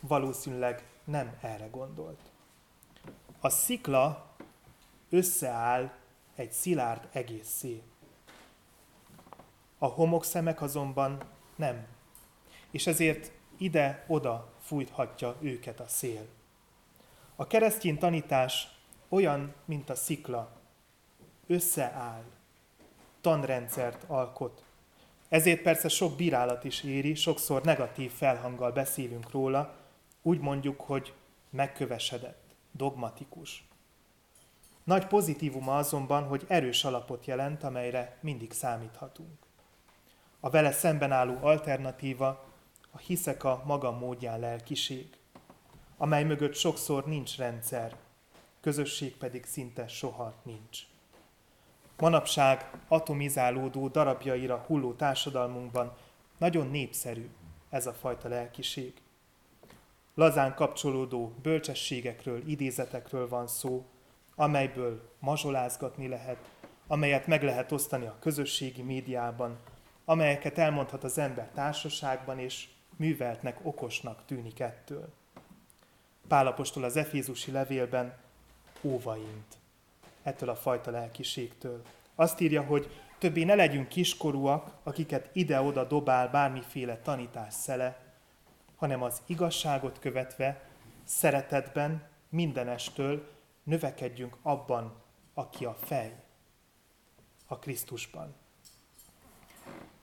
valószínűleg 0.00 0.82
nem 1.08 1.38
erre 1.40 1.66
gondolt. 1.66 2.20
A 3.40 3.48
szikla 3.48 4.26
összeáll 5.10 5.90
egy 6.34 6.52
szilárd 6.52 7.08
egészé. 7.12 7.82
A 9.78 9.86
homokszemek 9.86 10.62
azonban 10.62 11.22
nem, 11.56 11.86
és 12.70 12.86
ezért 12.86 13.30
ide-oda 13.56 14.52
fújthatja 14.60 15.36
őket 15.40 15.80
a 15.80 15.88
szél. 15.88 16.26
A 17.36 17.46
keresztény 17.46 17.98
tanítás 17.98 18.68
olyan, 19.08 19.54
mint 19.64 19.90
a 19.90 19.94
szikla, 19.94 20.50
összeáll, 21.46 22.24
tanrendszert 23.20 24.04
alkot. 24.06 24.62
Ezért 25.28 25.62
persze 25.62 25.88
sok 25.88 26.16
bírálat 26.16 26.64
is 26.64 26.82
éri, 26.82 27.14
sokszor 27.14 27.62
negatív 27.62 28.12
felhanggal 28.12 28.72
beszélünk 28.72 29.30
róla, 29.30 29.74
úgy 30.22 30.40
mondjuk, 30.40 30.80
hogy 30.80 31.14
megkövesedett, 31.50 32.54
dogmatikus. 32.72 33.68
Nagy 34.84 35.06
pozitívuma 35.06 35.76
azonban, 35.76 36.24
hogy 36.24 36.44
erős 36.48 36.84
alapot 36.84 37.26
jelent, 37.26 37.62
amelyre 37.62 38.18
mindig 38.20 38.52
számíthatunk. 38.52 39.38
A 40.40 40.50
vele 40.50 40.72
szemben 40.72 41.12
álló 41.12 41.38
alternatíva 41.40 42.44
a 42.90 42.98
hiszek 42.98 43.44
a 43.44 43.62
maga 43.66 43.90
módján 43.90 44.40
lelkiség, 44.40 45.18
amely 45.96 46.24
mögött 46.24 46.54
sokszor 46.54 47.06
nincs 47.06 47.36
rendszer, 47.36 47.96
közösség 48.60 49.16
pedig 49.16 49.44
szinte 49.44 49.88
soha 49.88 50.34
nincs. 50.42 50.78
Manapság 51.98 52.70
atomizálódó 52.88 53.88
darabjaira 53.88 54.64
hulló 54.66 54.92
társadalmunkban 54.92 55.96
nagyon 56.38 56.70
népszerű 56.70 57.28
ez 57.70 57.86
a 57.86 57.92
fajta 57.92 58.28
lelkiség. 58.28 59.00
Lazán 60.18 60.54
kapcsolódó 60.54 61.32
bölcsességekről, 61.42 62.42
idézetekről 62.46 63.28
van 63.28 63.46
szó, 63.46 63.86
amelyből 64.34 65.10
mazsolázgatni 65.18 66.08
lehet, 66.08 66.50
amelyet 66.86 67.26
meg 67.26 67.42
lehet 67.42 67.72
osztani 67.72 68.06
a 68.06 68.16
közösségi 68.20 68.82
médiában, 68.82 69.58
amelyeket 70.04 70.58
elmondhat 70.58 71.04
az 71.04 71.18
ember 71.18 71.50
társaságban, 71.54 72.38
és 72.38 72.68
műveltnek, 72.96 73.58
okosnak 73.62 74.24
tűnik 74.26 74.60
ettől. 74.60 75.08
Pálapostól 76.28 76.84
az 76.84 76.96
Efézusi 76.96 77.50
levélben 77.50 78.16
óvaint 78.82 79.58
ettől 80.22 80.48
a 80.48 80.56
fajta 80.56 80.90
lelkiségtől. 80.90 81.82
Azt 82.14 82.40
írja, 82.40 82.62
hogy 82.62 82.90
többé 83.18 83.44
ne 83.44 83.54
legyünk 83.54 83.88
kiskorúak, 83.88 84.72
akiket 84.82 85.30
ide-oda 85.32 85.84
dobál 85.84 86.28
bármiféle 86.28 86.96
tanítás 86.96 87.54
szele, 87.54 88.07
hanem 88.78 89.02
az 89.02 89.22
igazságot 89.26 89.98
követve, 89.98 90.68
szeretetben, 91.04 92.08
mindenestől 92.28 93.30
növekedjünk 93.62 94.36
abban, 94.42 95.02
aki 95.34 95.64
a 95.64 95.74
fej, 95.74 96.22
a 97.46 97.58
Krisztusban. 97.58 98.34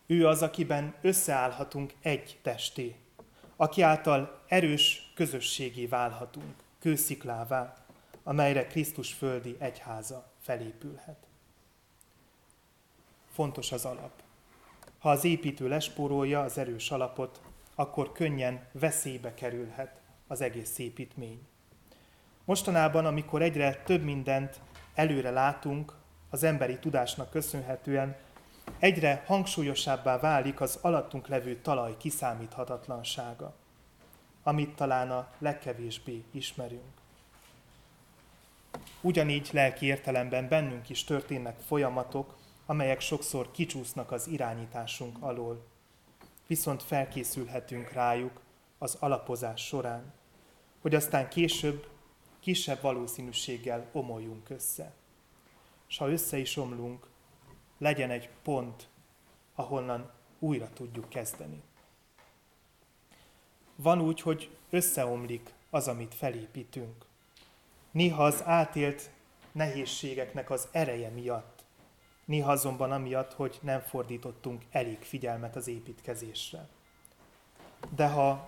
Ő 0.06 0.28
az, 0.28 0.42
akiben 0.42 0.96
összeállhatunk 1.02 1.94
egy 2.02 2.40
testé, 2.42 2.96
aki 3.56 3.82
által 3.82 4.44
erős 4.48 5.12
közösségé 5.16 5.86
válhatunk, 5.86 6.56
kősziklává, 6.80 7.86
amelyre 8.24 8.68
Krisztus 8.68 9.14
földi 9.14 9.56
egyháza 9.60 10.32
felépülhet. 10.40 11.28
Fontos 13.32 13.72
az 13.72 13.86
alap. 13.86 14.24
Ha 15.00 15.10
az 15.10 15.24
építő 15.24 15.68
lespórolja 15.68 16.42
az 16.42 16.58
erős 16.58 16.92
alapot, 16.92 17.42
akkor 17.76 18.12
könnyen 18.12 18.68
veszélybe 18.72 19.34
kerülhet 19.34 20.02
az 20.28 20.42
egész 20.42 20.78
építmény. 20.78 21.48
Mostanában, 22.46 23.06
amikor 23.06 23.42
egyre 23.42 23.82
több 23.86 24.04
mindent 24.04 24.60
előre 24.94 25.30
látunk, 25.30 25.94
az 26.30 26.44
emberi 26.44 26.80
tudásnak 26.80 27.30
köszönhetően, 27.30 28.16
egyre 28.80 29.24
hangsúlyosabbá 29.26 30.20
válik 30.20 30.62
az 30.62 30.80
alattunk 30.82 31.28
levő 31.28 31.56
talaj 31.56 31.98
kiszámíthatatlansága, 31.98 33.56
amit 34.44 34.76
talán 34.76 35.12
a 35.12 35.28
legkevésbé 35.38 36.24
ismerünk. 36.32 36.94
Ugyanígy 39.02 39.50
lelki 39.52 39.86
értelemben 39.86 40.48
bennünk 40.48 40.90
is 40.90 41.04
történnek 41.04 41.60
folyamatok, 41.60 42.36
amelyek 42.66 43.00
sokszor 43.00 43.52
kicsúsznak 43.52 44.12
az 44.12 44.28
irányításunk 44.28 45.18
alól. 45.20 45.66
Viszont 46.48 46.84
felkészülhetünk 46.84 47.92
rájuk 47.92 48.42
az 48.78 48.98
alapozás 49.00 49.66
során, 49.66 50.14
hogy 50.82 50.96
aztán 50.96 51.30
később 51.30 51.88
kisebb 52.40 52.82
valószínűséggel 52.82 53.90
omoljunk 53.92 54.50
össze. 54.50 54.94
S 55.88 55.98
ha 55.98 56.10
össze 56.10 56.38
is 56.38 56.58
omlunk, 56.58 57.08
legyen 57.78 58.12
egy 58.12 58.30
pont, 58.44 58.88
ahonnan 59.56 60.12
újra 60.40 60.70
tudjuk 60.74 61.10
kezdeni. 61.10 61.62
Van 63.76 64.02
úgy, 64.02 64.22
hogy 64.22 64.58
összeomlik 64.70 65.54
az, 65.70 65.88
amit 65.88 66.16
felépítünk. 66.16 67.06
Néha 67.92 68.24
az 68.24 68.44
átélt 68.44 69.10
nehézségeknek 69.52 70.50
az 70.50 70.68
ereje 70.72 71.10
miatt, 71.10 71.55
néha 72.26 72.52
azonban 72.52 72.92
amiatt, 72.92 73.34
hogy 73.34 73.60
nem 73.62 73.80
fordítottunk 73.80 74.62
elég 74.72 75.02
figyelmet 75.02 75.56
az 75.56 75.68
építkezésre. 75.68 76.68
De 77.96 78.08
ha 78.08 78.48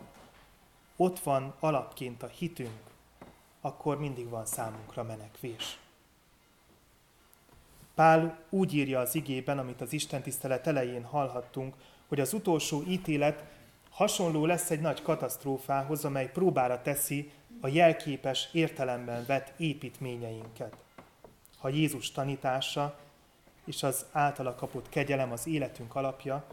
ott 0.96 1.20
van 1.20 1.54
alapként 1.60 2.24
a 2.24 2.28
hitünk, 2.28 2.80
akkor 3.62 4.00
mindig 4.00 4.30
van 4.30 4.46
számunkra 4.46 5.04
menekvés. 5.04 5.80
Pál 7.96 8.40
úgy 8.50 8.74
írja 8.74 9.00
az 9.00 9.16
igében, 9.16 9.58
amit 9.58 9.82
az 9.82 9.94
Isten 9.94 10.22
tisztelet 10.22 10.68
elején 10.68 11.04
hallhattunk, 11.04 11.76
hogy 12.08 12.20
az 12.20 12.34
utolsó 12.34 12.84
ítélet 12.88 13.44
hasonló 13.90 14.46
lesz 14.46 14.72
egy 14.72 14.82
nagy 14.82 15.02
katasztrófához, 15.02 16.06
amely 16.06 16.32
próbára 16.32 16.82
teszi 16.82 17.32
a 17.62 17.68
jelképes 17.68 18.50
értelemben 18.52 19.26
vett 19.26 19.54
építményeinket. 19.60 20.76
Ha 21.58 21.70
Jézus 21.70 22.12
tanítása 22.12 23.00
és 23.68 23.84
az 23.84 24.06
általa 24.12 24.56
kapott 24.56 24.90
kegyelem 24.90 25.32
az 25.32 25.48
életünk 25.48 25.96
alapja, 25.96 26.46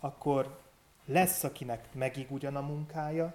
akkor 0.00 0.58
lesz, 1.04 1.44
akinek 1.44 1.94
megig 1.94 2.26
ugyan 2.30 2.56
a 2.56 2.60
munkája, 2.60 3.34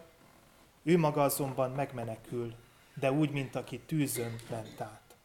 ő 0.83 0.97
maga 0.97 1.23
azonban 1.23 1.71
megmenekül 1.71 2.53
de 2.93 3.11
úgy, 3.11 3.31
mint 3.31 3.55
aki 3.55 3.79
tűzön 3.79 4.35
ment 4.49 4.81
át. 4.81 5.15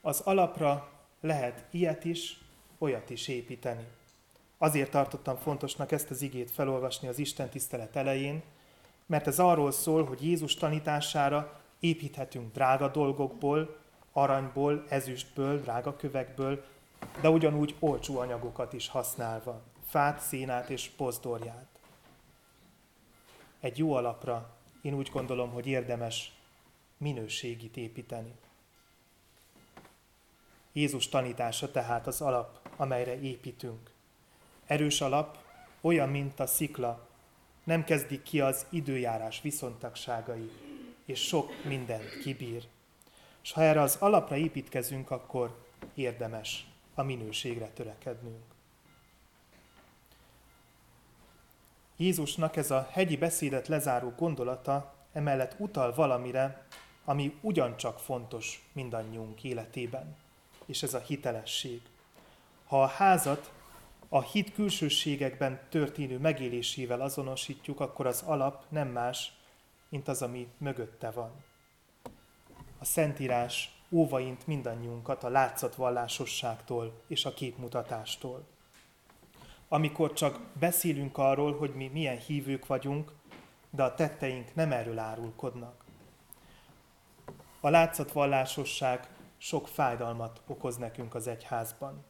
Az 0.00 0.20
alapra 0.20 0.90
lehet 1.20 1.64
ilyet 1.70 2.04
is, 2.04 2.40
olyat 2.78 3.10
is 3.10 3.28
építeni. 3.28 3.86
Azért 4.58 4.90
tartottam 4.90 5.36
fontosnak 5.36 5.92
ezt 5.92 6.10
az 6.10 6.22
igét 6.22 6.50
felolvasni 6.50 7.08
az 7.08 7.18
Isten 7.18 7.48
tisztelet 7.48 7.96
elején, 7.96 8.42
mert 9.06 9.26
ez 9.26 9.38
arról 9.38 9.70
szól, 9.70 10.04
hogy 10.04 10.24
Jézus 10.24 10.54
tanítására 10.54 11.60
építhetünk 11.80 12.52
drága 12.52 12.88
dolgokból, 12.88 13.79
aranyból, 14.12 14.84
ezüstből, 14.88 15.60
drága 15.60 15.96
kövekből, 15.96 16.64
de 17.20 17.30
ugyanúgy 17.30 17.76
olcsó 17.78 18.18
anyagokat 18.18 18.72
is 18.72 18.88
használva, 18.88 19.62
fát, 19.86 20.20
szénát 20.20 20.70
és 20.70 20.90
pozdorját. 20.96 21.68
Egy 23.60 23.78
jó 23.78 23.92
alapra 23.92 24.56
én 24.82 24.94
úgy 24.94 25.10
gondolom, 25.12 25.50
hogy 25.50 25.66
érdemes 25.66 26.32
minőségit 26.96 27.76
építeni. 27.76 28.32
Jézus 30.72 31.08
tanítása 31.08 31.70
tehát 31.70 32.06
az 32.06 32.20
alap, 32.20 32.58
amelyre 32.76 33.20
építünk. 33.20 33.90
Erős 34.66 35.00
alap, 35.00 35.38
olyan, 35.80 36.08
mint 36.08 36.40
a 36.40 36.46
szikla, 36.46 37.08
nem 37.64 37.84
kezdik 37.84 38.22
ki 38.22 38.40
az 38.40 38.66
időjárás 38.68 39.40
viszontagságai, 39.40 40.50
és 41.04 41.26
sok 41.26 41.64
mindent 41.64 42.18
kibír. 42.18 42.68
És 43.42 43.52
ha 43.52 43.62
erre 43.62 43.80
az 43.80 43.96
alapra 44.00 44.36
építkezünk, 44.36 45.10
akkor 45.10 45.66
érdemes 45.94 46.66
a 46.94 47.02
minőségre 47.02 47.68
törekednünk. 47.68 48.42
Jézusnak 51.96 52.56
ez 52.56 52.70
a 52.70 52.88
hegyi 52.90 53.16
beszédet 53.16 53.68
lezáró 53.68 54.12
gondolata 54.16 54.94
emellett 55.12 55.54
utal 55.58 55.94
valamire, 55.94 56.66
ami 57.04 57.38
ugyancsak 57.40 57.98
fontos 57.98 58.68
mindannyiunk 58.72 59.44
életében, 59.44 60.16
és 60.66 60.82
ez 60.82 60.94
a 60.94 60.98
hitelesség. 60.98 61.80
Ha 62.66 62.82
a 62.82 62.86
házat 62.86 63.52
a 64.08 64.22
hit 64.22 64.52
külsőségekben 64.52 65.60
történő 65.68 66.18
megélésével 66.18 67.00
azonosítjuk, 67.00 67.80
akkor 67.80 68.06
az 68.06 68.22
alap 68.22 68.64
nem 68.68 68.88
más, 68.88 69.32
mint 69.88 70.08
az, 70.08 70.22
ami 70.22 70.48
mögötte 70.58 71.10
van. 71.10 71.44
A 72.82 72.84
Szentírás 72.84 73.80
óvaint 73.90 74.46
mindannyiunkat 74.46 75.24
a 75.24 75.28
látszatvallásosságtól 75.28 77.02
és 77.06 77.24
a 77.24 77.34
képmutatástól. 77.34 78.46
Amikor 79.68 80.12
csak 80.12 80.40
beszélünk 80.52 81.18
arról, 81.18 81.56
hogy 81.56 81.74
mi 81.74 81.88
milyen 81.92 82.18
hívők 82.18 82.66
vagyunk, 82.66 83.12
de 83.70 83.82
a 83.82 83.94
tetteink 83.94 84.54
nem 84.54 84.72
erről 84.72 84.98
árulkodnak. 84.98 85.84
A 87.60 87.68
látszatvallásosság 87.68 89.08
sok 89.38 89.68
fájdalmat 89.68 90.40
okoz 90.46 90.76
nekünk 90.76 91.14
az 91.14 91.26
egyházban. 91.26 92.04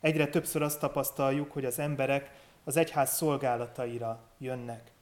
Egyre 0.00 0.26
többször 0.26 0.62
azt 0.62 0.80
tapasztaljuk, 0.80 1.52
hogy 1.52 1.64
az 1.64 1.78
emberek 1.78 2.30
az 2.64 2.76
egyház 2.76 3.10
szolgálataira 3.10 4.20
jönnek, 4.38 4.92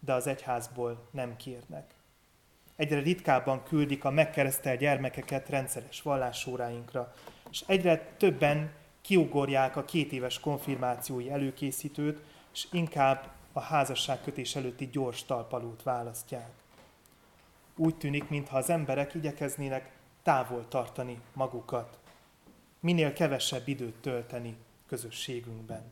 de 0.00 0.12
az 0.12 0.26
egyházból 0.26 1.08
nem 1.10 1.36
kérnek. 1.36 1.94
Egyre 2.76 3.00
ritkábban 3.00 3.62
küldik 3.62 4.04
a 4.04 4.10
megkeresztelt 4.10 4.78
gyermekeket 4.78 5.48
rendszeres 5.48 6.02
vallásóráinkra, 6.02 7.14
és 7.50 7.62
egyre 7.66 8.14
többen 8.16 8.72
kiugorják 9.00 9.76
a 9.76 9.84
két 9.84 10.12
éves 10.12 10.40
konfirmációi 10.40 11.30
előkészítőt, 11.30 12.20
és 12.52 12.66
inkább 12.72 13.28
a 13.52 13.60
házasságkötés 13.60 14.56
előtti 14.56 14.88
gyors 14.92 15.24
talpalót 15.24 15.82
választják. 15.82 16.50
Úgy 17.76 17.96
tűnik, 17.96 18.28
mintha 18.28 18.56
az 18.56 18.70
emberek 18.70 19.14
igyekeznének 19.14 19.92
távol 20.22 20.68
tartani 20.68 21.20
magukat 21.32 21.98
minél 22.84 23.12
kevesebb 23.12 23.68
időt 23.68 23.94
tölteni 23.94 24.56
közösségünkben. 24.86 25.82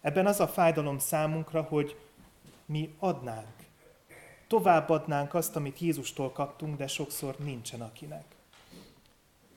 Ebben 0.00 0.26
az 0.26 0.40
a 0.40 0.48
fájdalom 0.48 0.98
számunkra, 0.98 1.62
hogy 1.62 1.96
mi 2.66 2.94
adnánk, 2.98 3.61
továbbadnánk 4.52 5.34
azt, 5.34 5.56
amit 5.56 5.78
Jézustól 5.78 6.32
kaptunk, 6.32 6.76
de 6.76 6.86
sokszor 6.86 7.36
nincsen 7.38 7.80
akinek. 7.80 8.24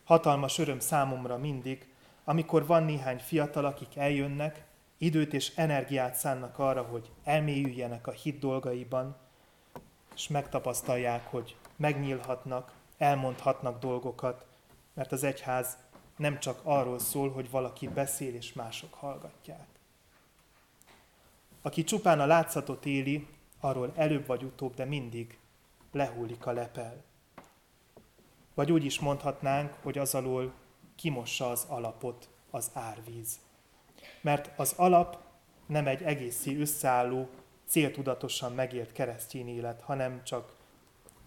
Hatalmas 0.03 0.57
öröm 0.57 0.79
számomra 0.79 1.37
mindig, 1.37 1.87
amikor 2.23 2.65
van 2.65 2.83
néhány 2.83 3.17
fiatal, 3.17 3.65
akik 3.65 3.95
eljönnek, 3.95 4.65
időt 4.97 5.33
és 5.33 5.51
energiát 5.55 6.15
szánnak 6.15 6.59
arra, 6.59 6.81
hogy 6.81 7.09
elmélyüljenek 7.23 8.07
a 8.07 8.11
hit 8.11 8.39
dolgaiban, 8.39 9.15
és 10.15 10.27
megtapasztalják, 10.27 11.27
hogy 11.29 11.55
megnyílhatnak, 11.75 12.73
elmondhatnak 12.97 13.79
dolgokat, 13.79 14.45
mert 14.93 15.11
az 15.11 15.23
egyház 15.23 15.77
nem 16.17 16.39
csak 16.39 16.59
arról 16.63 16.99
szól, 16.99 17.31
hogy 17.31 17.49
valaki 17.49 17.87
beszél 17.87 18.35
és 18.35 18.53
mások 18.53 18.93
hallgatják. 18.93 19.67
Aki 21.61 21.83
csupán 21.83 22.19
a 22.19 22.25
látszatot 22.25 22.85
éli, 22.85 23.27
arról 23.65 23.91
előbb 23.95 24.25
vagy 24.25 24.43
utóbb, 24.43 24.73
de 24.73 24.85
mindig 24.85 25.37
lehullik 25.91 26.45
a 26.45 26.51
lepel. 26.51 27.03
Vagy 28.53 28.71
úgy 28.71 28.85
is 28.85 28.99
mondhatnánk, 28.99 29.73
hogy 29.81 29.97
az 29.97 30.15
alól 30.15 30.53
kimossa 30.95 31.49
az 31.49 31.65
alapot 31.69 32.29
az 32.49 32.71
árvíz. 32.73 33.39
Mert 34.21 34.59
az 34.59 34.73
alap 34.77 35.17
nem 35.65 35.87
egy 35.87 36.01
egészi 36.01 36.59
összeálló, 36.59 37.29
céltudatosan 37.65 38.53
megélt 38.53 38.91
keresztény 38.91 39.47
élet, 39.47 39.81
hanem 39.81 40.23
csak 40.23 40.55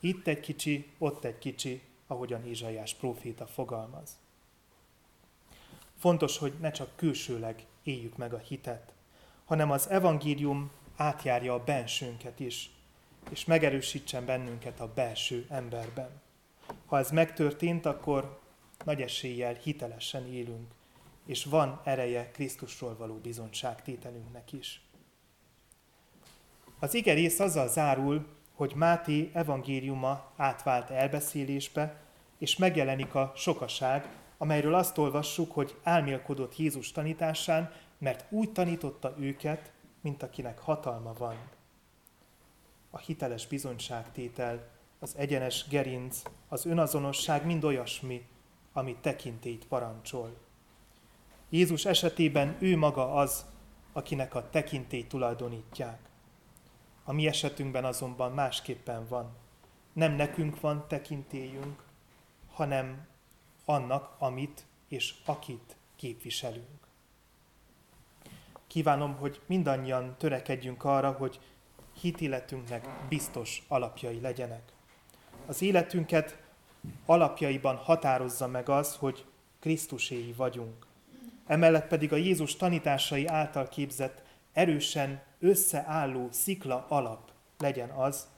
itt 0.01 0.27
egy 0.27 0.41
kicsi, 0.41 0.91
ott 0.99 1.25
egy 1.25 1.39
kicsi, 1.39 1.83
ahogyan 2.07 2.47
Izsaiás 2.47 2.95
próféta 2.95 3.47
fogalmaz. 3.47 4.17
Fontos, 5.99 6.39
hogy 6.39 6.53
ne 6.61 6.71
csak 6.71 6.97
külsőleg 6.97 7.67
éljük 7.83 8.17
meg 8.17 8.33
a 8.35 8.39
hitet, 8.39 8.93
hanem 9.45 9.71
az 9.71 9.89
evangélium 9.89 10.71
átjárja 10.99 11.55
a 11.55 11.65
bensőnket 11.65 12.41
is, 12.41 12.71
és 13.31 13.45
megerősítsen 13.45 14.25
bennünket 14.25 14.81
a 14.81 14.93
belső 14.95 15.47
emberben. 15.49 16.21
Ha 16.87 16.99
ez 16.99 17.11
megtörtént, 17.11 17.87
akkor 17.87 18.41
nagy 18.85 19.03
eséllyel 19.03 19.55
hitelesen 19.55 20.27
élünk, 20.27 20.71
és 21.27 21.45
van 21.45 21.81
ereje 21.85 22.31
Krisztusról 22.31 22.97
való 22.97 23.15
bizonyságtételünknek 23.15 24.53
is. 24.53 24.83
Az 26.79 26.95
ige 26.95 27.13
rész 27.13 27.41
azzal 27.41 27.69
zárul, 27.69 28.27
hogy 28.53 28.73
Máté 28.75 29.31
evangéliuma 29.33 30.33
átvált 30.37 30.91
elbeszélésbe, 30.91 32.01
és 32.39 32.57
megjelenik 32.57 33.15
a 33.15 33.33
sokaság, 33.37 34.09
amelyről 34.39 34.75
azt 34.75 34.99
olvassuk, 34.99 35.53
hogy 35.53 35.77
álmélkodott 35.83 36.57
Jézus 36.57 36.93
tanításán, 36.93 37.73
mert 37.99 38.25
úgy 38.31 38.53
tanította 38.53 39.15
őket, 39.19 39.73
mint 40.01 40.23
akinek 40.23 40.59
hatalma 40.59 41.13
van. 41.13 41.37
A 42.91 42.99
hiteles 42.99 43.47
bizonyságtétel, 43.47 44.69
az 44.99 45.15
egyenes 45.17 45.69
gerinc, 45.69 46.23
az 46.49 46.67
önazonosság 46.67 47.47
mind 47.47 47.65
olyasmi, 47.65 48.27
ami 48.73 48.97
tekintélyt 49.01 49.67
parancsol. 49.67 50.37
Jézus 51.49 51.85
esetében 51.85 52.57
ő 52.61 52.77
maga 52.77 53.15
az, 53.15 53.45
akinek 53.93 54.35
a 54.35 54.51
tekintélyt 54.51 55.09
tulajdonítják. 55.09 56.09
A 57.05 57.13
mi 57.13 57.27
esetünkben 57.27 57.85
azonban 57.85 58.33
másképpen 58.33 59.07
van. 59.09 59.37
Nem 59.93 60.13
nekünk 60.13 60.61
van 60.61 60.85
tekintélyünk, 60.89 61.85
hanem 62.53 63.07
annak, 63.65 64.15
amit 64.19 64.67
és 64.89 65.15
akit 65.25 65.77
képviselünk. 65.97 66.78
Kívánom, 68.69 69.15
hogy 69.17 69.41
mindannyian 69.47 70.15
törekedjünk 70.19 70.85
arra, 70.85 71.11
hogy 71.11 71.41
hitéletünknek 72.01 72.89
biztos 73.09 73.63
alapjai 73.69 74.21
legyenek. 74.21 74.63
Az 75.47 75.63
életünket 75.63 76.39
alapjaiban 77.07 77.77
határozza 77.77 78.47
meg 78.47 78.69
az, 78.69 78.97
hogy 78.97 79.25
Krisztuséi 79.61 80.33
vagyunk. 80.37 80.87
Emellett 81.47 81.89
pedig 81.89 82.13
a 82.13 82.17
Jézus 82.17 82.57
tanításai 82.57 83.27
által 83.27 83.69
képzett 83.69 84.23
erősen 84.53 85.23
összeálló 85.39 86.29
szikla 86.33 86.87
alap 86.89 87.31
legyen 87.59 87.91
az, 87.91 88.29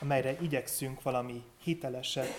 amelyre 0.00 0.36
igyekszünk 0.40 1.02
valami 1.02 1.42
hiteleset, 1.62 2.34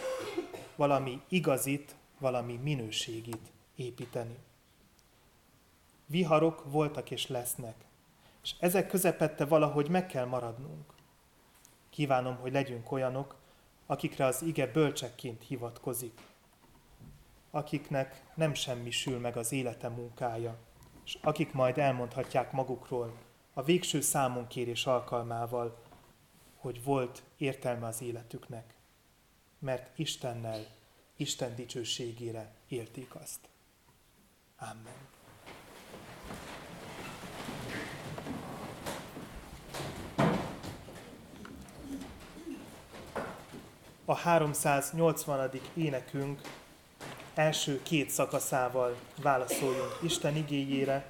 valami 0.76 1.22
igazit, 1.28 1.96
valami 2.20 2.60
minőségit 2.64 3.52
építeni. 3.76 4.36
Viharok 6.10 6.72
voltak 6.72 7.12
és 7.12 7.28
lesznek, 7.28 7.76
és 8.44 8.56
ezek 8.60 8.88
közepette 8.88 9.46
valahogy 9.46 9.90
meg 9.90 10.06
kell 10.06 10.26
maradnunk. 10.26 10.94
Kívánom, 11.90 12.36
hogy 12.36 12.52
legyünk 12.52 12.92
olyanok, 12.92 13.36
akikre 13.86 14.26
az 14.26 14.42
ige 14.42 14.68
bölcsekként 14.68 15.44
hivatkozik, 15.44 16.22
akiknek 17.52 18.24
nem 18.36 18.54
semmisül 18.54 19.20
meg 19.20 19.38
az 19.38 19.52
élete 19.52 19.90
munkája, 19.90 20.58
és 21.06 21.18
akik 21.22 21.54
majd 21.54 21.78
elmondhatják 21.78 22.52
magukról 22.52 23.14
a 23.54 23.64
végső 23.64 24.02
számonkérés 24.02 24.86
alkalmával, 24.86 25.84
hogy 26.56 26.84
volt 26.84 27.24
értelme 27.38 27.88
az 27.88 28.02
életüknek, 28.02 28.74
mert 29.60 30.00
Istennel, 30.00 30.66
Isten 31.16 31.56
dicsőségére 31.56 32.54
élték 32.68 33.16
azt. 33.16 33.40
Amen. 34.58 35.19
A 44.10 44.16
380. 44.16 45.50
énekünk 45.74 46.42
első 47.34 47.82
két 47.84 48.10
szakaszával 48.10 48.96
válaszoljunk 49.22 49.98
Isten 50.02 50.36
igéjére. 50.36 51.06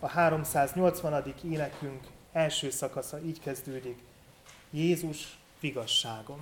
A 0.00 0.08
380. 0.08 1.34
énekünk 1.44 2.06
első 2.32 2.70
szakasza 2.70 3.20
így 3.20 3.40
kezdődik. 3.40 3.98
Jézus 4.70 5.38
vigasságom. 5.60 6.40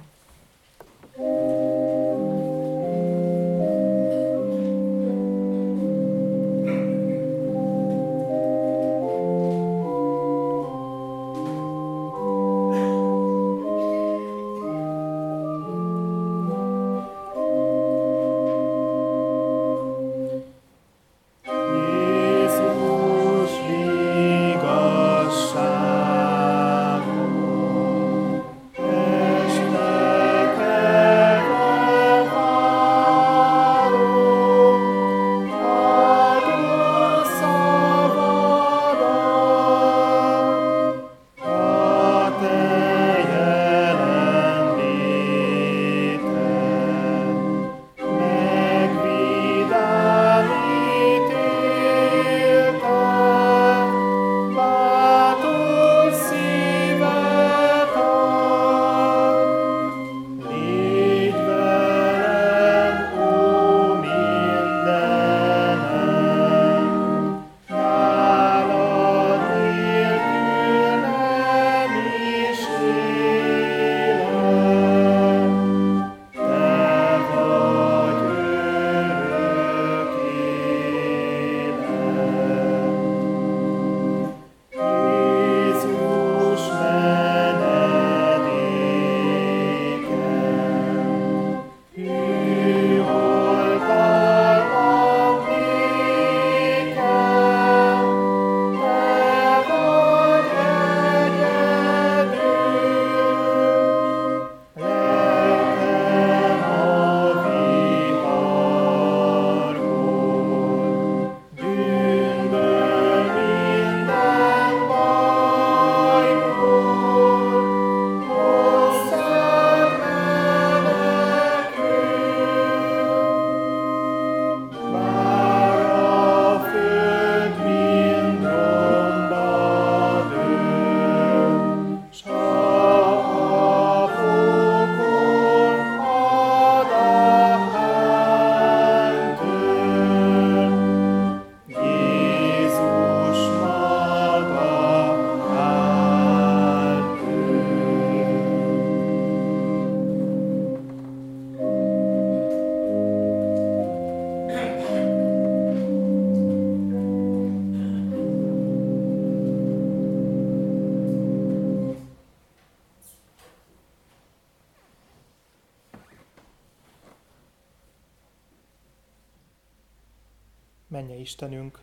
Istenünk, 171.20 171.80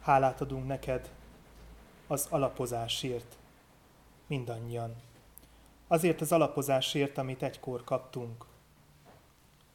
hálát 0.00 0.40
adunk 0.40 0.66
neked 0.66 1.12
az 2.06 2.26
alapozásért, 2.30 3.38
mindannyian. 4.26 4.94
Azért 5.86 6.20
az 6.20 6.32
alapozásért, 6.32 7.18
amit 7.18 7.42
egykor 7.42 7.84
kaptunk, 7.84 8.44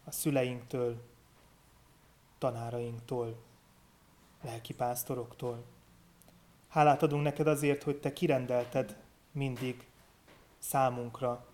a 0.03 0.11
szüleinktől, 0.11 1.01
tanárainktól, 2.37 3.37
lelkipásztoroktól. 4.41 5.63
Hálát 6.67 7.03
adunk 7.03 7.23
neked 7.23 7.47
azért, 7.47 7.83
hogy 7.83 7.99
te 7.99 8.13
kirendelted 8.13 8.97
mindig 9.31 9.87
számunkra, 10.57 11.45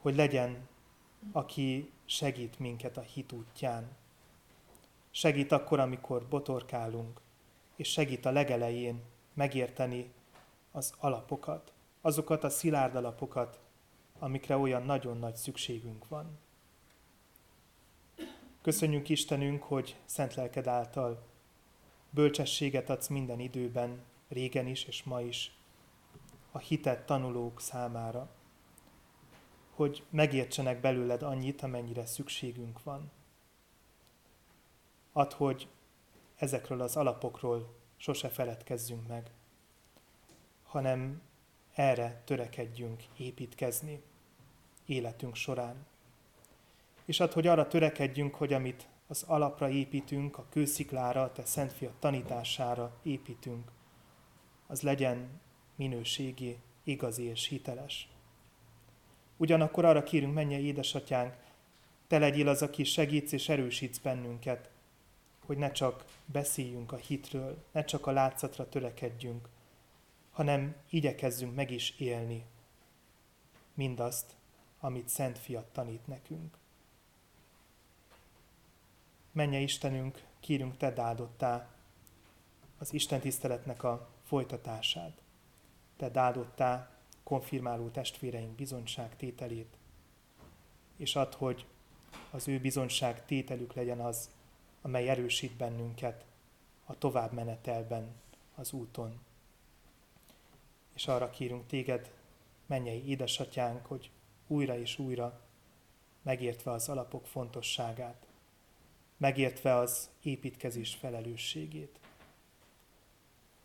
hogy 0.00 0.14
legyen, 0.14 0.68
aki 1.32 1.90
segít 2.04 2.58
minket 2.58 2.96
a 2.96 3.00
hit 3.00 3.32
útján. 3.32 3.98
Segít 5.10 5.52
akkor, 5.52 5.80
amikor 5.80 6.26
botorkálunk, 6.28 7.20
és 7.76 7.88
segít 7.88 8.26
a 8.26 8.30
legelején 8.30 9.02
megérteni 9.34 10.12
az 10.70 10.94
alapokat, 10.98 11.72
azokat 12.00 12.44
a 12.44 12.50
szilárd 12.50 12.94
alapokat, 12.94 13.60
amikre 14.18 14.56
olyan 14.56 14.82
nagyon 14.82 15.18
nagy 15.18 15.36
szükségünk 15.36 16.08
van. 16.08 16.38
Köszönjük 18.62 19.08
Istenünk, 19.08 19.62
hogy 19.62 19.96
szent 20.04 20.34
lelked 20.34 20.66
által 20.66 21.22
bölcsességet 22.10 22.90
adsz 22.90 23.08
minden 23.08 23.40
időben, 23.40 24.02
régen 24.28 24.66
is 24.66 24.84
és 24.84 25.02
ma 25.02 25.20
is, 25.20 25.54
a 26.52 26.58
hitet 26.58 27.06
tanulók 27.06 27.60
számára, 27.60 28.30
hogy 29.70 30.04
megértsenek 30.10 30.80
belőled 30.80 31.22
annyit, 31.22 31.62
amennyire 31.62 32.06
szükségünk 32.06 32.82
van. 32.82 33.10
Add, 35.12 35.32
hogy 35.34 35.68
ezekről 36.36 36.80
az 36.80 36.96
alapokról 36.96 37.74
sose 37.96 38.28
feledkezzünk 38.28 39.08
meg, 39.08 39.30
hanem 40.62 41.22
erre 41.74 42.22
törekedjünk 42.24 43.02
építkezni 43.16 44.02
életünk 44.86 45.34
során. 45.34 45.86
És 47.04 47.20
add, 47.20 47.32
hogy 47.32 47.46
arra 47.46 47.66
törekedjünk, 47.66 48.34
hogy 48.34 48.52
amit 48.52 48.88
az 49.06 49.22
alapra 49.26 49.68
építünk, 49.68 50.38
a 50.38 50.46
kősziklára, 50.50 51.22
a 51.22 51.32
te 51.32 51.44
Szent 51.44 51.72
Fiat 51.72 51.94
tanítására 51.98 52.98
építünk, 53.02 53.70
az 54.66 54.82
legyen 54.82 55.40
minőségi, 55.76 56.58
igazi 56.84 57.22
és 57.22 57.46
hiteles. 57.46 58.08
Ugyanakkor 59.36 59.84
arra 59.84 60.02
kérünk, 60.02 60.34
menje 60.34 60.58
édesatyánk, 60.58 61.34
te 62.06 62.18
legyél 62.18 62.48
az, 62.48 62.62
aki 62.62 62.84
segítsz 62.84 63.32
és 63.32 63.48
erősítsz 63.48 63.98
bennünket, 63.98 64.70
hogy 65.50 65.58
ne 65.58 65.72
csak 65.72 66.04
beszéljünk 66.24 66.92
a 66.92 66.96
hitről, 66.96 67.64
ne 67.72 67.84
csak 67.84 68.06
a 68.06 68.10
látszatra 68.10 68.68
törekedjünk, 68.68 69.48
hanem 70.30 70.76
igyekezzünk 70.90 71.54
meg 71.54 71.70
is 71.70 71.90
élni 71.98 72.44
mindazt, 73.74 74.34
amit 74.80 75.08
Szent 75.08 75.38
Fiat 75.38 75.72
tanít 75.72 76.06
nekünk. 76.06 76.56
Menje 79.32 79.58
Istenünk, 79.58 80.24
kérünk 80.40 80.76
Te 80.76 80.92
áldottá 81.02 81.68
az 82.78 82.92
Isten 82.92 83.20
tiszteletnek 83.20 83.82
a 83.82 84.08
folytatását. 84.22 85.22
Te 85.96 86.10
áldottá 86.20 86.90
konfirmáló 87.22 87.88
testvéreink 87.88 88.54
bizonyság 88.54 89.16
tételét, 89.16 89.76
és 90.96 91.16
add, 91.16 91.34
hogy 91.36 91.66
az 92.30 92.48
ő 92.48 92.60
bizonyság 92.60 93.24
tételük 93.24 93.74
legyen 93.74 94.00
az, 94.00 94.30
amely 94.82 95.08
erősít 95.08 95.56
bennünket 95.56 96.24
a 96.84 96.98
tovább 96.98 97.32
menetelben, 97.32 98.14
az 98.54 98.72
úton. 98.72 99.20
És 100.94 101.06
arra 101.06 101.30
kérünk 101.30 101.66
téged, 101.66 102.12
mennyei 102.66 103.08
édesatyánk, 103.08 103.86
hogy 103.86 104.10
újra 104.46 104.78
és 104.78 104.98
újra, 104.98 105.40
megértve 106.22 106.70
az 106.70 106.88
alapok 106.88 107.26
fontosságát, 107.26 108.26
megértve 109.16 109.74
az 109.74 110.10
építkezés 110.22 110.94
felelősségét, 110.94 111.98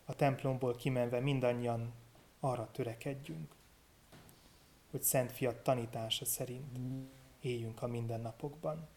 a 0.05 0.15
templomból 0.15 0.75
kimenve 0.75 1.19
mindannyian 1.19 1.93
arra 2.39 2.69
törekedjünk, 2.71 3.55
hogy 4.91 5.01
Szent 5.03 5.31
Fiat 5.31 5.55
tanítása 5.55 6.25
szerint 6.25 6.77
éljünk 7.41 7.81
a 7.81 7.87
mindennapokban. 7.87 8.87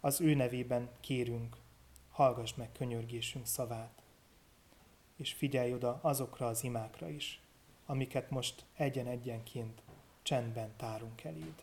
Az 0.00 0.20
ő 0.20 0.34
nevében 0.34 0.90
kérünk, 1.00 1.56
hallgass 2.10 2.54
meg 2.54 2.72
könyörgésünk 2.72 3.46
szavát, 3.46 4.02
és 5.16 5.32
figyelj 5.32 5.72
oda 5.72 5.98
azokra 6.02 6.46
az 6.46 6.64
imákra 6.64 7.08
is, 7.08 7.40
amiket 7.86 8.30
most 8.30 8.64
egyen-egyenként 8.74 9.82
csendben 10.22 10.76
tárunk 10.76 11.24
eléd. 11.24 11.62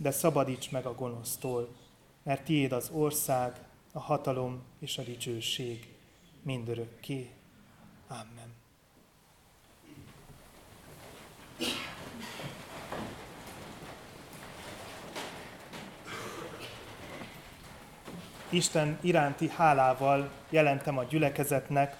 de 0.00 0.10
szabadíts 0.10 0.70
meg 0.70 0.86
a 0.86 0.94
gonosztól, 0.94 1.68
mert 2.22 2.44
tiéd 2.44 2.72
az 2.72 2.90
ország, 2.92 3.60
a 3.92 3.98
hatalom 3.98 4.62
és 4.78 4.98
a 4.98 5.02
dicsőség 5.02 5.94
mindörökké. 6.42 7.30
Amen. 8.08 8.54
Isten 18.48 18.98
iránti 19.00 19.48
hálával 19.48 20.30
jelentem 20.50 20.98
a 20.98 21.04
gyülekezetnek, 21.04 21.96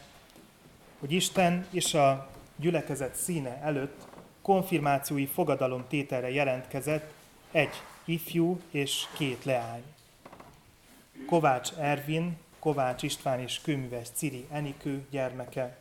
hogy 0.99 1.13
Isten 1.13 1.67
és 1.71 1.95
a 1.95 2.29
gyülekezet 2.57 3.15
színe 3.15 3.61
előtt 3.63 4.07
konfirmációi 4.43 5.27
fogadalom 5.27 5.85
tételre 5.89 6.31
jelentkezett 6.31 7.13
egy 7.53 7.83
ifjú 8.11 8.61
és 8.71 9.07
két 9.17 9.45
leány. 9.45 9.83
Kovács 11.27 11.73
Ervin, 11.73 12.37
Kovács 12.59 13.03
István 13.03 13.41
és 13.41 13.61
kőműves 13.61 14.09
Ciri 14.11 14.47
Enikő 14.51 15.07
gyermeke, 15.11 15.79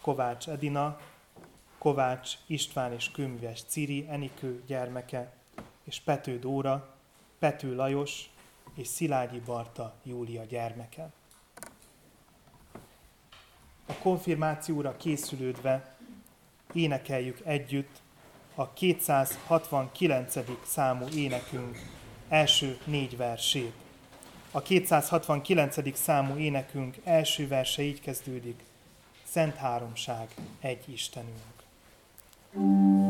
Kovács 0.00 0.48
Edina, 0.48 1.00
Kovács 1.78 2.38
István 2.46 2.92
és 2.92 3.10
kőműves 3.10 3.62
Ciri 3.62 4.06
Enikő 4.08 4.62
gyermeke, 4.66 5.32
és 5.84 6.00
Pető 6.00 6.38
Dóra, 6.38 6.94
Pető 7.38 7.74
Lajos 7.74 8.30
és 8.74 8.88
Szilágyi 8.88 9.40
Barta 9.40 9.94
Júlia 10.02 10.44
gyermeke. 10.44 11.12
A 13.86 13.92
konfirmációra 13.92 14.96
készülődve 14.96 15.96
énekeljük 16.72 17.40
együtt 17.44 18.04
a 18.58 18.72
269. 18.72 20.34
számú 20.66 21.06
énekünk 21.14 21.78
első 22.28 22.78
négy 22.84 23.16
versét. 23.16 23.72
A 24.50 24.62
269. 24.62 25.96
számú 25.98 26.36
énekünk 26.36 26.96
első 27.04 27.48
verse 27.48 27.82
így 27.82 28.00
kezdődik. 28.00 28.60
Szent 29.24 29.56
Háromság, 29.56 30.28
egy 30.60 30.88
Istenünk. 30.88 31.54
thank 32.52 33.05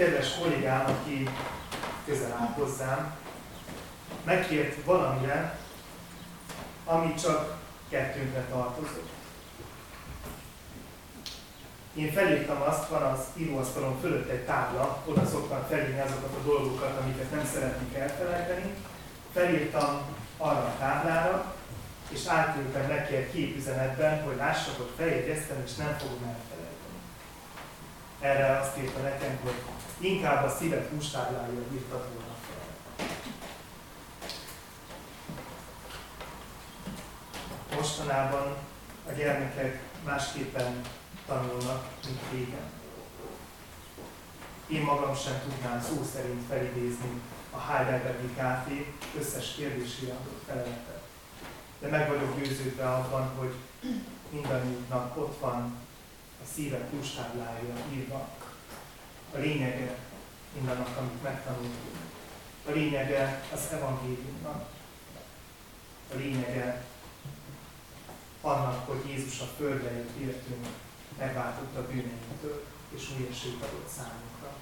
kedves 0.00 0.38
kollégám, 0.38 0.84
aki 0.86 1.28
közel 2.06 2.32
áll 2.40 2.52
hozzám, 2.54 3.16
megkért 4.24 4.84
valamire, 4.84 5.58
ami 6.84 7.14
csak 7.14 7.56
kettőnkre 7.88 8.44
tartozott. 8.50 9.08
Én 11.94 12.12
felírtam 12.12 12.62
azt, 12.62 12.88
van 12.88 13.02
az 13.02 13.20
íróasztalon 13.36 14.00
fölött 14.00 14.28
egy 14.28 14.44
tábla, 14.44 15.02
oda 15.06 15.26
szoktam 15.26 15.66
felírni 15.68 16.00
azokat 16.00 16.34
a 16.34 16.46
dolgokat, 16.46 17.00
amiket 17.00 17.30
nem 17.30 17.46
szeretnék 17.52 17.94
elfelejteni. 17.94 18.74
Felírtam 19.32 20.00
arra 20.36 20.60
a 20.60 20.76
táblára, 20.78 21.54
és 22.08 22.26
átküldtem 22.26 22.86
neki 22.86 23.14
egy 23.14 23.32
képüzenetben, 23.32 24.22
hogy 24.22 24.36
lássak, 24.36 24.76
hogy 24.76 24.90
feljegyeztem, 24.96 25.62
és 25.64 25.74
nem 25.74 25.96
fogom 25.98 26.22
elfelejteni. 26.28 26.59
Erre 28.20 28.58
azt 28.58 28.78
írta 28.78 29.00
nekem, 29.00 29.38
hogy 29.42 29.54
inkább 29.98 30.44
a 30.44 30.56
szívet 30.58 30.92
mustáblája 30.92 31.60
írtad 31.72 32.06
volna 32.14 32.34
fel. 32.46 33.06
Mostanában 37.76 38.56
a 39.08 39.12
gyermekek 39.12 39.82
másképpen 40.04 40.80
tanulnak, 41.26 41.88
mint 42.06 42.20
régen. 42.32 42.68
Én 44.66 44.82
magam 44.82 45.14
sem 45.14 45.40
tudnám 45.42 45.82
szó 45.82 46.02
szerint 46.12 46.46
felidézni 46.48 47.20
a 47.50 47.58
Heidelbergi 47.58 48.26
Kft. 48.26 48.70
összes 49.18 49.54
kérdésére 49.54 50.12
adott 50.12 50.42
feleletet. 50.46 51.02
De 51.78 51.88
meg 51.88 52.08
vagyok 52.08 52.40
győződve 52.40 52.88
abban, 52.88 53.30
hogy 53.38 53.54
mindannyiunknak 54.30 55.16
ott 55.16 55.40
van 55.40 55.88
a 56.42 56.46
szíve 56.54 56.78
kulcstáblája 56.90 57.74
írva. 57.92 58.28
A 59.34 59.38
lényege 59.38 59.98
mindannak, 60.54 60.96
amit 60.96 61.22
megtanultunk. 61.22 61.96
A 62.68 62.70
lényege 62.70 63.42
az 63.52 63.60
evangéliumnak. 63.72 64.68
A 66.12 66.16
lényege 66.16 66.84
annak, 68.40 68.88
hogy 68.88 69.10
Jézus 69.10 69.40
a 69.40 69.48
földre 69.56 69.90
jött 69.90 70.16
értünk, 70.20 70.66
megváltott 71.18 71.76
a 71.76 71.86
bűneinktől, 71.86 72.64
és 72.94 73.08
új 73.16 73.28
esélyt 73.30 73.62
adott 73.62 73.88
számunkra. 73.96 74.56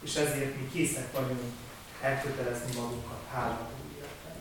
És 0.00 0.14
ezért 0.14 0.56
mi 0.56 0.68
készek 0.72 1.12
vagyunk 1.12 1.52
elkötelezni 2.00 2.74
magunkat 2.74 3.26
háladó 3.32 3.74
életben. 3.96 4.36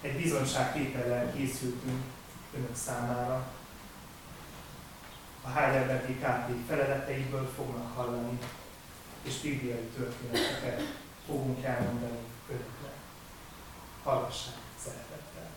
Egy 0.00 0.22
bizonyságtétellel 0.22 1.32
készültünk 1.32 2.02
önök 2.56 2.76
számára. 2.76 3.52
A 5.42 5.48
Heidelbergi 5.48 6.14
KP 6.14 6.68
feleleteiből 6.68 7.52
fognak 7.56 7.96
hallani, 7.96 8.38
és 9.22 9.34
bibliai 9.40 9.88
történeteket 9.96 10.82
fogunk 11.26 11.64
elmondani 11.64 12.18
önöknek. 12.48 12.92
Hallgassák 14.02 14.54
szeretettel. 14.84 15.50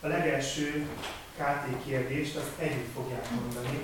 A 0.00 0.06
legelső 0.06 0.88
KT 1.36 1.84
kérdést 1.84 2.36
azt 2.36 2.58
együtt 2.58 2.92
fogják 2.92 3.30
mondani. 3.30 3.80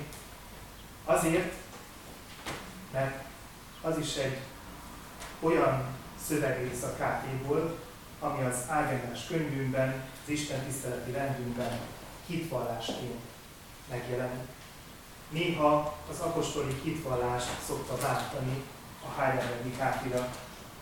Azért, 1.05 1.53
mert 2.91 3.23
az 3.81 3.97
is 3.97 4.15
egy 4.15 4.37
olyan 5.39 5.83
szövegrész 6.27 6.83
a 6.83 6.93
KT-ból, 6.93 7.79
ami 8.19 8.43
az 8.43 8.65
ágendás 8.67 9.27
könyvünkben, 9.27 10.03
az 10.23 10.29
Isten 10.29 10.63
tiszteleti 10.65 11.11
rendünkben 11.11 11.79
hitvallásként 12.27 13.21
megjelenik. 13.89 14.47
Néha 15.29 15.97
az 16.09 16.19
apostoli 16.19 16.75
hitvallást 16.83 17.49
szokta 17.67 17.95
váltani 17.95 18.63
a 19.05 19.21
Heidelbergi 19.21 19.71
Kátira 19.77 20.29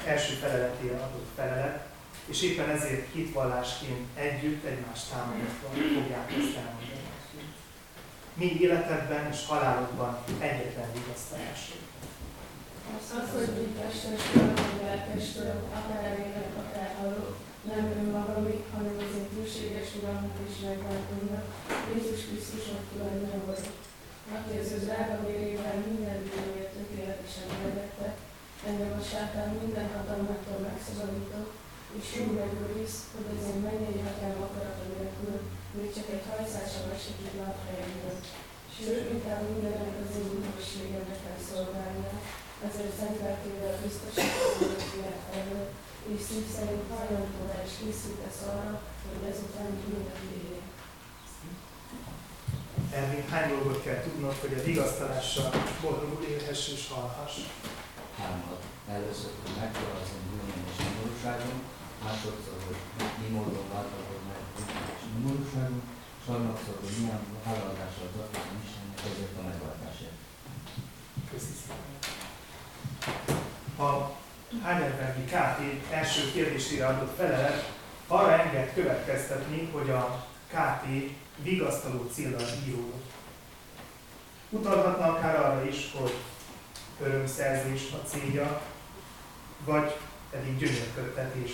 első 0.06 0.34
feleletére 0.34 0.96
adott 0.96 1.28
felelet, 1.36 1.86
és 2.26 2.42
éppen 2.42 2.70
ezért 2.70 3.14
hitvallásként 3.14 4.18
együtt 4.18 4.64
egymást 4.64 5.10
támogatva 5.10 5.68
fogják 5.70 6.32
ezt 6.32 6.56
elmondani. 6.56 7.02
Mi 8.34 8.58
életedben 8.60 9.32
és 9.32 9.46
halálodban 9.48 10.18
egyetlen 10.40 10.92
vigasztalásod. 10.94 11.80
Az, 12.96 13.32
hogy 13.34 13.56
vagy 13.56 14.82
lelkestől, 14.82 15.70
akár 15.74 16.04
elérek, 16.04 16.52
akár 16.58 16.96
halok, 17.02 17.38
nem 17.70 17.86
önmagamig, 18.00 18.62
hanem 18.76 18.96
az 19.04 19.16
én 19.20 19.28
túlséges 19.34 19.90
Uramnak 19.98 20.38
és 20.48 20.56
megváltónak, 20.68 21.46
Jézus 21.92 22.22
Krisztusnak 22.28 22.84
tulajdon 22.90 23.42
vagyok. 23.50 23.78
Aki 24.36 24.52
az 24.62 24.72
ő 24.76 24.78
drága 24.86 25.18
vérével 25.26 25.78
minden 25.88 26.20
bűnért 26.30 26.76
tökéletesen 26.78 27.48
megvette, 27.62 28.08
engem 28.70 28.94
a 29.00 29.04
sátán 29.12 29.50
minden 29.62 29.88
hatalmától 29.96 30.60
megszabadított, 30.68 31.52
és 31.98 32.08
úgy 32.22 32.34
megőriz, 32.40 32.96
hogy 33.14 33.28
az 33.34 33.44
én 33.52 33.60
mennyei 33.68 34.02
atyám 34.10 34.40
akarata 34.48 34.86
nélkül, 34.94 35.36
még 35.78 35.90
csak 35.96 36.08
egy 36.16 36.26
hajszásra 36.30 36.94
se 37.04 37.12
tud 37.18 37.34
láthelyemben. 37.40 38.18
Sőt, 38.76 39.10
inkább 39.16 39.44
mindenek 39.52 39.96
az 40.04 40.16
én 40.20 40.30
üdvösségemnek 40.38 41.20
kell 41.24 41.40
szolgálnia, 41.50 42.16
ezért 42.68 42.98
szent 43.00 43.20
lelkével 43.24 43.76
biztosítom 43.84 44.70
az 44.76 44.92
élet 44.98 45.22
előtt, 45.40 45.74
és 46.10 46.20
szív 46.28 46.46
szerint 46.56 46.86
hajlandóra 46.94 47.58
és 47.66 47.74
készítesz 47.80 48.42
arra, 48.50 48.82
hogy 49.08 49.30
ezután 49.32 49.70
mindent 49.82 50.18
érjék. 50.36 50.66
Ervin, 53.00 53.24
hány 53.32 53.50
dolgot 53.50 53.84
kell 53.84 54.02
tudnod, 54.06 54.36
hogy 54.44 54.54
a 54.60 54.64
vigasztalással 54.64 55.50
boldogul 55.82 56.24
élhess 56.34 56.64
és 56.76 56.84
halhass? 56.94 57.36
Hármat. 58.20 58.62
Először, 58.96 59.32
hogy 59.42 59.56
megtalálkozom 59.62 60.22
bűnöm 60.30 60.62
és 60.72 60.78
nyomorúságom, 60.84 61.58
másodszor, 62.04 62.58
hogy 62.68 62.80
mi 63.22 63.28
módon 63.36 63.68
változom 63.74 64.24
meg 64.30 64.42
bűnöm 64.56 64.88
és 64.96 65.04
nyomorúságom, 65.12 65.82
és 66.20 66.26
harmadszor, 66.28 66.76
hogy 66.84 66.96
milyen 67.00 67.24
hálaadással 67.46 68.10
tartozom 68.16 68.58
Istennek 68.66 69.00
ezért 69.10 69.36
a 69.40 69.42
megváltásért. 69.50 70.18
Köszönöm. 71.32 71.80
A 73.88 74.21
Heidelbergi 74.64 75.24
KT 75.24 75.92
első 75.94 76.32
kérdésére 76.32 76.88
adott 76.88 77.16
felelet 77.18 77.72
arra 78.08 78.32
enged 78.32 78.74
következtetni, 78.74 79.70
hogy 79.72 79.90
a 79.90 80.26
KT 80.48 80.86
vigasztaló 81.44 82.10
célra 82.14 82.38
íródott. 82.68 83.12
Utalhatna 84.50 85.06
akár 85.06 85.36
arra 85.36 85.66
is, 85.66 85.92
hogy 85.98 86.14
örömszerzés 87.02 87.82
a 87.92 88.08
célja, 88.08 88.62
vagy 89.66 89.96
pedig 90.32 90.58
gyönyörködtetés. 90.58 91.52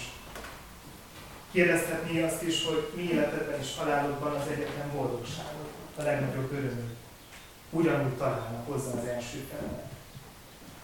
Kérdezhetné 1.52 2.24
azt 2.24 2.44
is, 2.44 2.66
hogy 2.66 2.92
mi 2.96 3.02
életedben 3.02 3.60
és 3.60 3.78
halálodban 3.78 4.36
az 4.36 4.48
egyetlen 4.48 4.92
boldogságot, 4.92 5.70
a 5.98 6.02
legnagyobb 6.02 6.52
örömöt. 6.52 6.96
Ugyanúgy 7.70 8.18
találna 8.18 8.64
hozzá 8.66 8.92
az 8.92 9.06
első 9.06 9.48
felelet. 9.50 9.87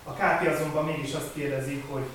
A 0.04 0.12
KP 0.12 0.48
azonban 0.48 0.86
mégis 0.86 1.14
azt 1.14 1.34
kérdezi, 1.34 1.84
hogy 1.90 2.06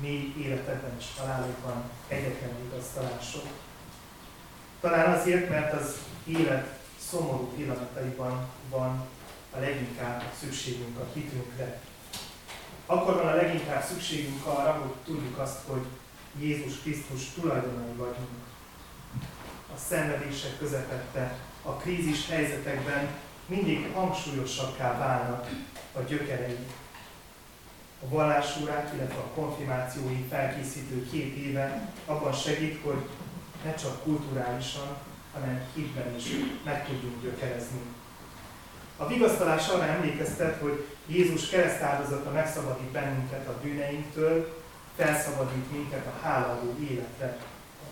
mi 0.00 0.34
életedben 0.38 0.96
és 0.98 1.06
halálodban 1.18 1.90
egyetlen 2.08 2.50
vigasztalásod. 2.62 3.46
Talán 4.80 5.18
azért, 5.18 5.48
mert 5.48 5.72
az 5.72 5.96
élet 6.26 6.78
szomorú 7.10 7.52
pillanataiban 7.56 8.48
van 8.68 9.08
a 9.56 9.58
leginkább 9.58 10.22
szükségünk 10.40 10.98
a 10.98 11.06
hitünkre. 11.14 11.80
Akkor 12.86 13.14
van 13.14 13.26
a 13.26 13.34
leginkább 13.34 13.82
szükségünk 13.82 14.46
arra, 14.46 14.72
hogy 14.72 14.92
tudjuk 15.04 15.38
azt, 15.38 15.58
hogy 15.66 15.84
Jézus 16.38 16.78
Krisztus 16.80 17.30
tulajdonai 17.34 17.92
vagyunk. 17.96 18.28
A 19.74 19.78
szenvedések 19.88 20.58
közepette, 20.58 21.36
a 21.62 21.72
krízis 21.72 22.28
helyzetekben 22.28 23.08
mindig 23.46 23.92
hangsúlyosabbá 23.94 24.98
válnak 24.98 25.48
a 25.92 26.00
gyökerei. 26.00 26.58
A 28.02 28.08
vallásórák, 28.08 28.90
illetve 28.94 29.18
a 29.18 29.30
konfirmációi 29.34 30.26
felkészítő 30.30 31.08
két 31.10 31.36
éve 31.36 31.92
abban 32.06 32.32
segít, 32.32 32.80
hogy 32.82 33.08
ne 33.64 33.74
csak 33.74 34.02
kulturálisan, 34.02 34.96
hanem 35.32 35.62
hitben 35.74 36.14
is 36.16 36.24
meg 36.64 36.86
tudjunk 36.86 37.22
gyökerezni. 37.22 37.80
A 38.96 39.06
vigasztalás 39.06 39.68
arra 39.68 39.84
emlékeztet, 39.84 40.60
hogy 40.60 40.86
Jézus 41.06 41.48
keresztáldozata 41.48 42.30
megszabadít 42.30 42.90
bennünket 42.90 43.48
a 43.48 43.58
bűneinktől, 43.62 44.62
felszabadít 44.96 45.72
minket 45.72 46.06
a 46.06 46.26
hálaadó 46.26 46.76
életre. 46.90 47.36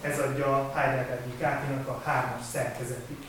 Ez 0.00 0.18
adja 0.18 0.72
Heidelbergi 0.74 1.36
Kátinak 1.38 1.88
a 1.88 2.02
hármas 2.04 2.46
szerkezetik. 2.52 3.24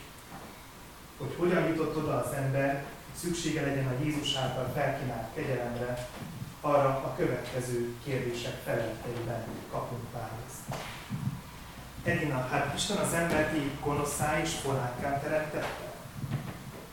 Hogy 1.18 1.34
hogyan 1.38 1.66
jutott 1.66 1.96
oda 1.96 2.24
az 2.24 2.32
ember, 2.32 2.72
hogy 2.74 3.20
szüksége 3.20 3.60
legyen 3.60 3.86
a 3.86 4.04
Jézus 4.04 4.34
által 4.34 4.70
felkínált 4.74 5.34
kegyelemre, 5.34 6.08
arra 6.60 6.88
a 6.88 7.14
következő 7.16 7.94
kérdések 8.04 8.62
feleleteiben 8.64 9.44
kapunk 9.70 10.12
választ. 10.12 10.64
Edina, 12.04 12.48
hát 12.50 12.74
Isten 12.74 12.96
az 12.96 13.12
embert 13.12 13.56
így 13.56 13.80
gonoszá 13.84 14.40
és 14.40 14.50
forrákká 14.50 15.18
teremtette? 15.18 15.92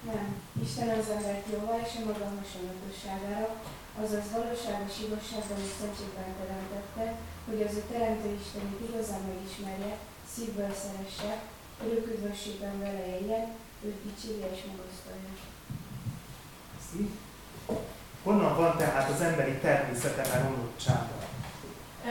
Nem. 0.01 0.35
Isten 0.63 0.89
az 0.99 1.09
embert 1.09 1.45
jóvá 1.53 1.75
és 1.85 1.93
a 1.97 2.05
maga 2.05 2.25
hasonlatosságára, 2.39 3.49
azaz 4.03 4.31
valóságos 4.37 4.95
igazságban 5.05 5.59
és 5.65 5.71
szentségben 5.79 6.31
teremtette, 6.39 7.05
hogy 7.47 7.61
az 7.67 7.75
a 7.81 7.87
teremtő 7.91 8.29
Istenét 8.41 8.81
igazán 8.89 9.23
megismerje, 9.31 9.97
szívből 10.33 10.73
szeresse, 10.81 11.31
örök 11.85 12.05
üdvösségben 12.13 12.79
vele 12.79 13.05
éljen, 13.17 13.45
őt 13.85 13.99
dicsérje 14.05 14.47
és 14.55 14.61
magasztalja. 14.69 15.33
Honnan 18.27 18.55
van 18.55 18.77
tehát 18.77 19.09
az 19.09 19.21
emberi 19.21 19.55
természete 19.65 20.23
elromlottsága? 20.33 21.15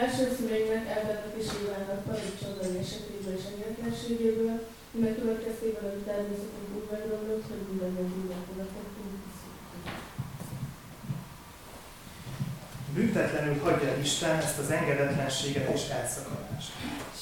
Első 0.03 0.25
szüleinek 0.37 0.85
elvetetésében 0.97 2.03
paradicsom 2.07 2.55
és 2.83 2.91
és 3.37 3.45
engedetlenségéből, 3.51 4.57
meg 4.91 5.15
következtében 5.21 5.85
a 5.85 6.05
természetünk 6.11 6.69
úgy 6.77 6.89
megromlott, 6.91 7.47
hogy 7.51 7.63
mindannyian 7.69 8.09
bűnökövetett 8.15 8.95
Büntetlenül 12.95 13.59
hagyja 13.65 13.97
Isten 14.07 14.37
ezt 14.37 14.59
az 14.59 14.71
engedetlenséget 14.71 15.75
és 15.75 15.89
elszakadást. 15.89 16.71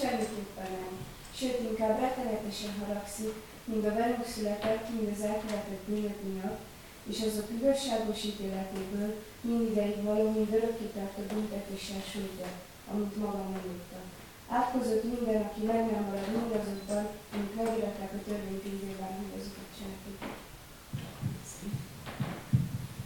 Semmiképpen 0.01 0.71
nem. 0.79 0.95
Sőt, 1.39 1.61
inkább 1.71 2.01
rettenetesen 2.01 2.73
haragszik, 2.81 3.35
mind 3.65 3.85
a 3.85 3.95
velünk 3.95 4.27
született, 4.35 4.85
mind 4.97 5.09
az 5.17 5.25
elkövetett 5.31 5.83
bűnök 5.89 6.19
miatt, 6.29 6.61
és 7.11 7.19
azok 7.29 7.49
igazságos 7.59 8.25
ítéletéből 8.25 9.11
mindideig 9.41 10.03
való, 10.03 10.31
mind 10.31 10.55
örökké 10.55 10.87
tartó 10.95 11.23
büntetéssel 11.35 12.03
sújtja, 12.13 12.49
amit 12.93 13.17
maga 13.17 13.43
mondta. 13.43 13.99
Átkozott 14.49 15.05
minden, 15.05 15.43
aki 15.43 15.61
meg 15.67 15.91
nem 15.91 16.05
marad 16.05 16.31
mindazokban, 16.39 17.05
amik 17.35 17.55
megiratták 17.57 18.13
a 18.13 18.25
törvénykönyvében, 18.27 19.13
hogy 19.19 19.41
azokat 19.41 19.69
csináljuk. 19.77 20.19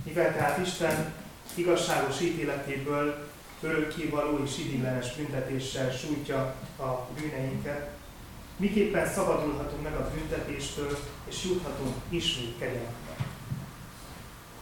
Mivel 0.04 0.32
tehát 0.32 0.66
Isten 0.66 1.14
igazságos 1.54 2.20
ítéletéből 2.20 3.28
örökkévaló 3.60 4.42
és 4.44 4.58
idéglenes 4.58 5.16
büntetéssel 5.16 5.90
sújtja 5.90 6.54
a 6.78 7.08
bűneinket, 7.20 7.90
miképpen 8.56 9.12
szabadulhatunk 9.12 9.82
meg 9.82 9.94
a 9.94 10.10
büntetéstől, 10.14 10.98
és 11.28 11.44
juthatunk 11.44 11.94
ismét 12.08 12.58
kegyelembe. 12.58 12.97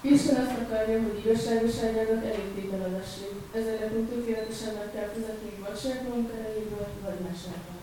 Isten 0.01 0.37
azt 0.45 0.59
akarja, 0.65 1.03
hogy 1.03 1.19
igazságoságának 1.25 2.25
elégtételenesség. 2.25 3.33
Ezzel 3.55 3.79
nekünk 3.81 4.11
tökéletesen 4.11 4.75
meg 4.75 4.89
kell 4.95 5.11
fizetni 5.15 5.51
vagy 5.65 5.79
saját 5.81 6.31
erejéből, 6.39 6.89
vagy 7.05 7.21
másával. 7.27 7.77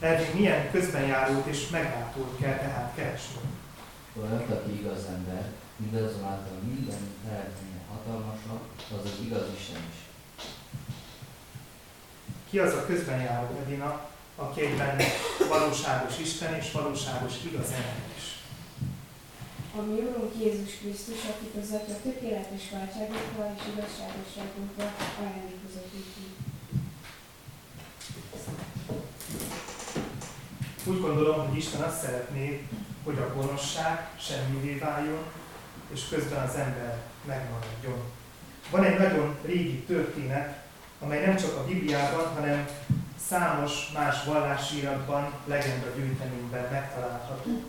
Erről 0.00 0.34
milyen 0.34 0.70
közbenjárót 0.70 1.46
és 1.46 1.68
megváltót 1.68 2.38
kell 2.40 2.56
tehát 2.56 2.92
keresni? 2.94 3.40
Olyan, 4.20 4.44
aki 4.50 4.78
igaz 4.80 5.04
ember, 5.16 5.44
mindazonáltal 5.76 6.58
minden 6.62 7.02
eredménye 7.26 7.80
hatalmasabb, 7.90 8.62
az 8.76 9.04
az 9.04 9.18
igaz 9.24 9.46
Isten 9.58 9.82
is. 9.90 9.98
Ki 12.50 12.58
az 12.58 12.74
a 12.74 12.86
közbenjáró 12.86 13.60
Edina, 13.64 14.08
aki 14.36 14.60
egyben 14.60 14.96
valóságos 15.48 16.18
Isten 16.18 16.54
és 16.54 16.72
valóságos 16.72 17.32
igaz 17.44 17.66
ember? 17.66 18.17
A 19.76 19.80
mi 19.80 20.00
Úrunk 20.00 20.32
Jézus 20.42 20.72
Krisztus, 20.80 21.22
akit 21.24 21.62
az 21.62 21.70
Atya 21.70 21.96
tökéletes 22.02 22.70
váltságokkal 22.72 23.54
és 23.56 23.62
igazságosságunkkal 23.72 24.90
ajándékozott. 25.20 25.92
Úgy 30.84 31.00
gondolom, 31.00 31.48
hogy 31.48 31.56
Isten 31.56 31.80
azt 31.80 32.02
szeretné, 32.02 32.66
hogy 33.04 33.18
a 33.18 33.34
gonoszság 33.34 34.10
semmivé 34.20 34.78
váljon, 34.78 35.22
és 35.92 36.08
közben 36.08 36.42
az 36.48 36.54
ember 36.54 36.98
megmaradjon. 37.24 38.02
Van 38.70 38.84
egy 38.84 38.98
nagyon 38.98 39.36
régi 39.44 39.78
történet, 39.78 40.62
amely 41.00 41.26
nem 41.26 41.36
csak 41.36 41.56
a 41.56 41.64
Bibliában, 41.64 42.34
hanem 42.34 42.68
számos 43.26 43.92
más 43.92 44.24
vallásíratban, 44.24 45.32
legenda 45.44 45.86
gyűjteményben 45.96 46.70
megtalálható. 46.72 47.62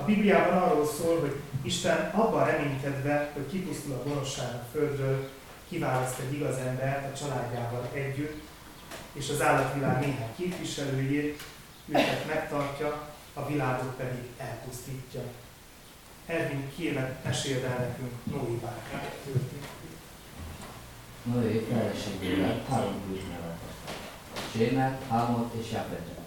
A 0.00 0.04
Bibliában 0.04 0.62
arról 0.62 0.86
szól, 0.86 1.20
hogy 1.20 1.36
Isten 1.62 2.10
abban 2.14 2.46
reménykedve, 2.46 3.30
hogy 3.34 3.46
kipusztul 3.50 3.92
a 3.92 4.08
gonoszság 4.08 4.54
a 4.54 4.66
földről, 4.72 5.28
kiválaszt 5.68 6.18
egy 6.18 6.32
igaz 6.32 6.56
embert 6.56 7.12
a 7.12 7.18
családjával 7.18 7.88
együtt, 7.92 8.42
és 9.12 9.30
az 9.30 9.42
állatvilág 9.42 10.00
néhány 10.00 10.34
képviselőjét, 10.36 11.42
őket 11.86 12.26
megtartja, 12.26 13.08
a 13.34 13.46
világot 13.46 13.94
pedig 13.96 14.22
elpusztítja. 14.36 15.20
Ervin, 16.26 16.72
kérlek, 16.76 17.24
meséld 17.24 17.64
el 17.64 17.78
nekünk 17.78 18.12
Noé 18.24 18.58
bárkát. 18.62 19.16
Noé 21.22 21.66
feleségével 21.70 22.64
három 22.70 22.94
bűt 23.08 23.28
nevetett. 23.28 23.76
Sémet, 24.52 25.02
Hámot 25.08 25.54
és 25.60 25.70
Japetet. 25.72 26.18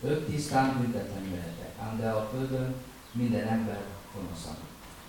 Ők 0.00 0.26
tisztán 0.26 0.78
büntetlenül 0.80 1.34
éltek, 1.34 1.74
ám 1.80 1.98
de 1.98 2.10
a 2.10 2.28
földön 2.32 2.74
minden 3.12 3.46
ember 3.56 3.82
gonoszan. 4.14 4.56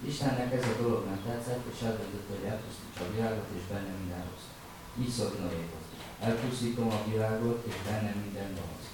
Istennek 0.09 0.53
ez 0.53 0.65
a 0.67 0.81
dolog 0.81 1.05
nem 1.05 1.21
tetszett, 1.25 1.63
és 1.73 1.81
eldöntött, 1.81 2.29
hogy 2.29 2.49
elpusztítsa 2.49 3.03
a 3.05 3.13
világot, 3.15 3.49
és 3.57 3.63
benne 3.71 3.93
minden 3.99 4.23
rossz. 4.29 4.49
Így 5.01 5.13
szólt 5.15 5.39
Noéhoz. 5.39 5.85
Elpusztítom 6.19 6.89
a 6.91 7.03
világot, 7.09 7.65
és 7.69 7.75
benne 7.87 8.11
minden 8.23 8.49
gonosz. 8.57 8.89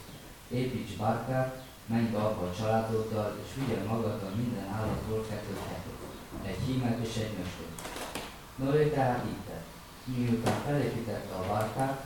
Építs 0.62 0.97
bárkát, 1.01 1.64
menj 1.86 2.07
be 2.14 2.18
abba 2.18 2.43
a 2.49 2.55
családoddal, 2.57 3.38
és 3.43 3.49
figyelj 3.57 3.88
magaddal 3.88 4.34
minden 4.41 4.68
állatról 4.78 5.26
kettőt 5.30 5.70
egy 6.45 6.60
hímet 6.66 6.99
és 7.07 7.16
egy 7.16 7.38
nőstöt. 7.38 7.89
Noé 8.55 8.89
tehát 8.89 9.26
így 9.26 9.43
tett. 9.47 9.68
Miután 10.03 10.62
felépítette 10.66 11.36
a 11.36 11.47
bárkát, 11.47 12.03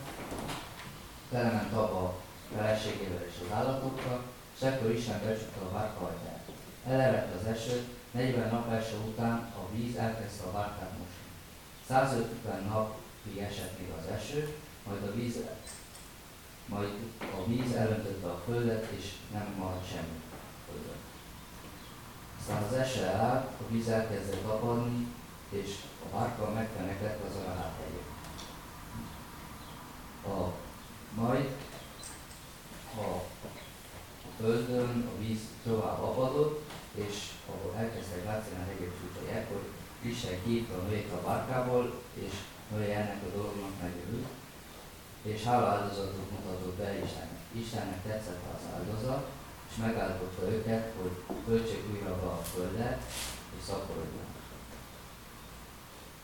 felement 1.30 1.72
abba 1.72 2.02
a 2.04 2.16
feleségével 2.56 3.24
és 3.26 3.34
az 3.44 3.56
állatokkal, 3.56 4.22
és 4.56 4.62
ekkor 4.66 4.90
Isten 4.90 5.20
becsukta 5.24 5.60
a 5.60 5.72
bárka 5.72 6.04
ajtát. 6.04 6.33
Elerett 6.88 7.40
az 7.40 7.46
eső, 7.46 7.88
40 8.10 8.50
nap 8.50 8.72
eső 8.72 8.96
után 9.06 9.36
a 9.36 9.74
víz 9.74 9.96
elkezdte 9.96 10.46
a 10.46 10.52
bárkát 10.52 10.90
mosni. 10.90 11.24
150 11.88 12.64
napig 12.64 13.42
esett 13.42 13.78
még 13.78 13.88
az 13.98 14.06
eső, 14.06 14.54
majd 14.86 15.02
a 15.02 15.14
víz, 15.14 15.36
majd 16.66 16.88
a 17.20 17.46
víz 17.46 17.72
elöntötte 17.72 18.26
a 18.26 18.42
földet, 18.46 18.90
és 18.90 19.12
nem 19.32 19.54
maradt 19.58 19.88
semmi 19.88 20.20
földön. 20.66 20.96
Aztán 22.40 22.62
az 22.62 22.72
eső 22.72 23.02
elállt, 23.02 23.44
a 23.44 23.72
víz 23.72 23.88
elkezdett 23.88 24.44
apadni, 24.44 25.06
és 25.48 25.76
a 26.04 26.16
bárka 26.16 26.50
megfeneklett 26.50 27.24
az 27.28 27.36
a 27.36 27.72
hegyén. 27.78 28.02
A, 30.34 30.52
majd 31.14 31.48
a 32.96 33.22
földön 34.36 35.10
a 35.16 35.20
víz 35.20 35.40
tovább 35.64 36.02
apadott, 36.02 36.70
és 36.94 37.30
ahol 37.46 37.74
elkezdtek 37.78 38.24
látszani 38.24 38.60
a 38.60 38.66
hegyek 38.66 38.92
csúcsai, 39.00 39.36
ekkor 39.36 39.62
Isten 40.44 40.56
kívta 40.56 40.82
Noét 40.82 41.12
a 41.12 41.26
bárkából, 41.26 41.84
és 42.14 42.32
Noé 42.70 42.92
ennek 42.92 43.22
a 43.26 43.36
dolognak 43.36 43.74
megörült, 43.82 44.28
és 45.22 45.44
áldozatot 45.46 46.30
mutatott 46.30 46.76
be 46.76 47.04
Istennek. 47.04 47.44
Istennek 47.52 48.02
tetszett 48.02 48.42
az 48.54 48.64
áldozat, 48.74 49.30
és 49.70 49.76
megállította 49.76 50.50
őket, 50.50 50.92
hogy 51.00 51.36
töltsék 51.46 51.82
újra 51.92 52.20
be 52.20 52.26
a 52.26 52.42
földet, 52.52 53.02
és 53.56 53.64
szaporodjanak. 53.66 54.32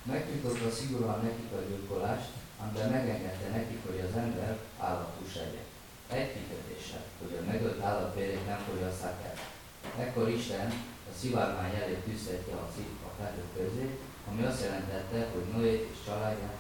Megtiltotta 0.03 0.71
szigorúan 0.71 1.21
nekik 1.23 1.53
a 1.53 1.61
gyilkolást, 1.69 2.31
de 2.75 2.87
megengedte 2.87 3.49
nekik, 3.49 3.81
hogy 3.87 4.01
az 4.09 4.17
ember 4.17 4.59
állatus 4.79 5.35
legyen. 5.35 5.69
Egy 6.09 6.33
kikötéssel, 6.33 7.05
hogy 7.21 7.39
a 7.41 7.51
megölt 7.51 7.83
állatvérét 7.83 8.47
nem 8.47 8.61
fogyasszák 8.69 9.19
el. 9.25 9.37
Ekkor 10.05 10.29
Isten 10.29 10.69
a 11.11 11.13
szivárvány 11.21 11.75
elé 11.75 11.95
tűzhetje 12.05 12.55
a, 12.55 12.67
a 13.09 13.11
felhők 13.19 13.53
közé, 13.57 13.99
ami 14.31 14.45
azt 14.45 14.63
jelentette, 14.63 15.29
hogy 15.33 15.45
Noé 15.53 15.89
és 15.93 15.99
családját, 16.07 16.57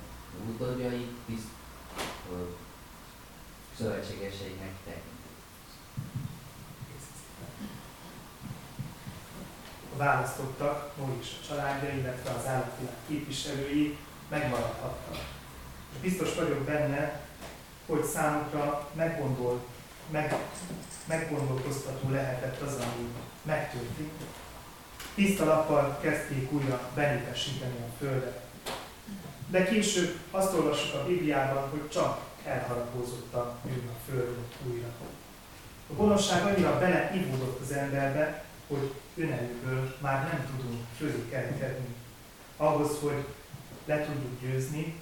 utódjai 0.48 1.08
tiszt, 1.26 1.48
szövetségeseiknek 3.78 4.72
tekintik. 4.84 5.08
Választottak, 9.96 10.96
Noé 10.96 11.18
és 11.20 11.36
a 11.42 11.46
családja, 11.46 11.90
illetve 11.90 12.30
az 12.30 12.46
állatvilág 12.46 12.96
képviselői 13.08 13.98
megmaradhattak. 14.28 15.24
Biztos 16.00 16.34
vagyok 16.34 16.58
benne, 16.58 17.20
hogy 17.86 18.04
számukra 18.04 18.88
meggondol, 18.92 19.64
meg, 20.10 20.34
meggondolkoztató 21.06 22.10
lehetett 22.10 22.60
az, 22.60 22.74
ami 22.74 23.08
megtörtént, 23.42 24.22
Tiszta 25.14 25.44
lappal 25.44 25.98
kezdték 26.02 26.52
újra 26.52 26.90
benépesíteni 26.94 27.76
a 27.78 27.96
földet. 27.98 28.40
De 29.48 29.64
később 29.64 30.18
azt 30.30 30.54
olvassuk 30.54 30.94
a 30.94 31.06
Bibliában, 31.06 31.70
hogy 31.70 31.88
csak 31.88 32.20
elharapózott 32.44 33.34
a 33.34 33.38
a 33.66 34.10
földön 34.10 34.44
újra. 34.70 34.88
A 35.90 35.92
gonoszság 35.92 36.44
annyira 36.44 36.78
beleivódott 36.78 37.60
az 37.60 37.72
emberbe, 37.72 38.44
hogy 38.68 38.92
önerőből 39.16 39.96
már 40.00 40.22
nem 40.22 40.56
tudunk 40.56 40.80
fölé 40.96 41.28
kerekedni. 41.30 41.94
Ahhoz, 42.56 42.90
hogy 43.00 43.24
le 43.84 44.04
tudjuk 44.04 44.40
győzni, 44.40 44.94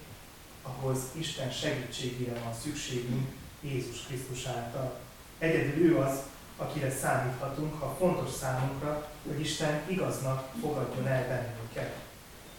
ahhoz 0.61 0.99
Isten 1.11 1.51
segítségére 1.51 2.39
van 2.43 2.53
szükségünk 2.53 3.27
Jézus 3.61 4.03
Krisztus 4.07 4.45
által. 4.45 4.99
Egyedül 5.37 5.85
ő 5.85 5.97
az, 5.97 6.19
akire 6.59 6.91
számíthatunk, 6.91 7.79
ha 7.79 7.95
fontos 7.99 8.31
számunkra, 8.31 9.07
hogy 9.27 9.39
Isten 9.39 9.81
igaznak 9.87 10.49
fogadjon 10.61 11.07
el 11.07 11.27
bennünket. 11.27 11.95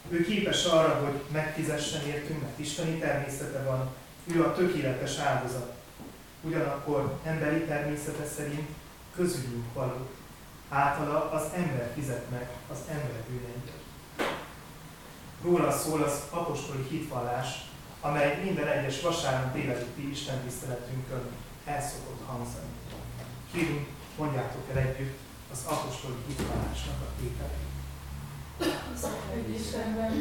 Ő 0.09 0.25
képes 0.25 0.65
arra, 0.65 1.05
hogy 1.05 1.21
megfizessen 1.33 2.07
értünk, 2.07 2.41
mert 2.43 2.59
Isteni 2.59 2.99
természete 2.99 3.63
van, 3.63 3.89
ő 4.35 4.45
a 4.45 4.55
tökéletes 4.55 5.19
áldozat. 5.19 5.73
Ugyanakkor 6.43 7.19
emberi 7.25 7.65
természete 7.65 8.27
szerint 8.37 8.69
közülünk 9.15 9.75
való. 9.75 10.09
Általa 10.69 11.31
az 11.31 11.43
ember 11.55 11.91
fizet 11.95 12.31
meg 12.31 12.49
az 12.73 12.79
ember 12.89 13.23
bűneit. 13.29 13.71
Róla 15.43 15.73
szól 15.73 16.03
az 16.03 16.21
apostoli 16.31 16.87
hitvallás, 16.89 17.49
amely 18.01 18.41
minden 18.45 18.67
egyes 18.67 19.01
vasárnap 19.01 19.55
délelőtti 19.55 20.11
Isten 20.11 20.41
tiszteletünkön 20.41 21.23
el 21.65 21.83
szokott 21.83 22.27
hangzani. 22.27 22.70
Kérünk, 23.53 23.87
mondjátok 24.17 24.65
el 24.73 24.79
együtt 24.87 25.19
az 25.53 25.61
apostoli 25.75 26.21
hitvallásnak 26.27 27.01
a 27.07 27.11
tételeit. 27.19 27.69
Egy 29.37 29.51
Istenben, 29.59 30.13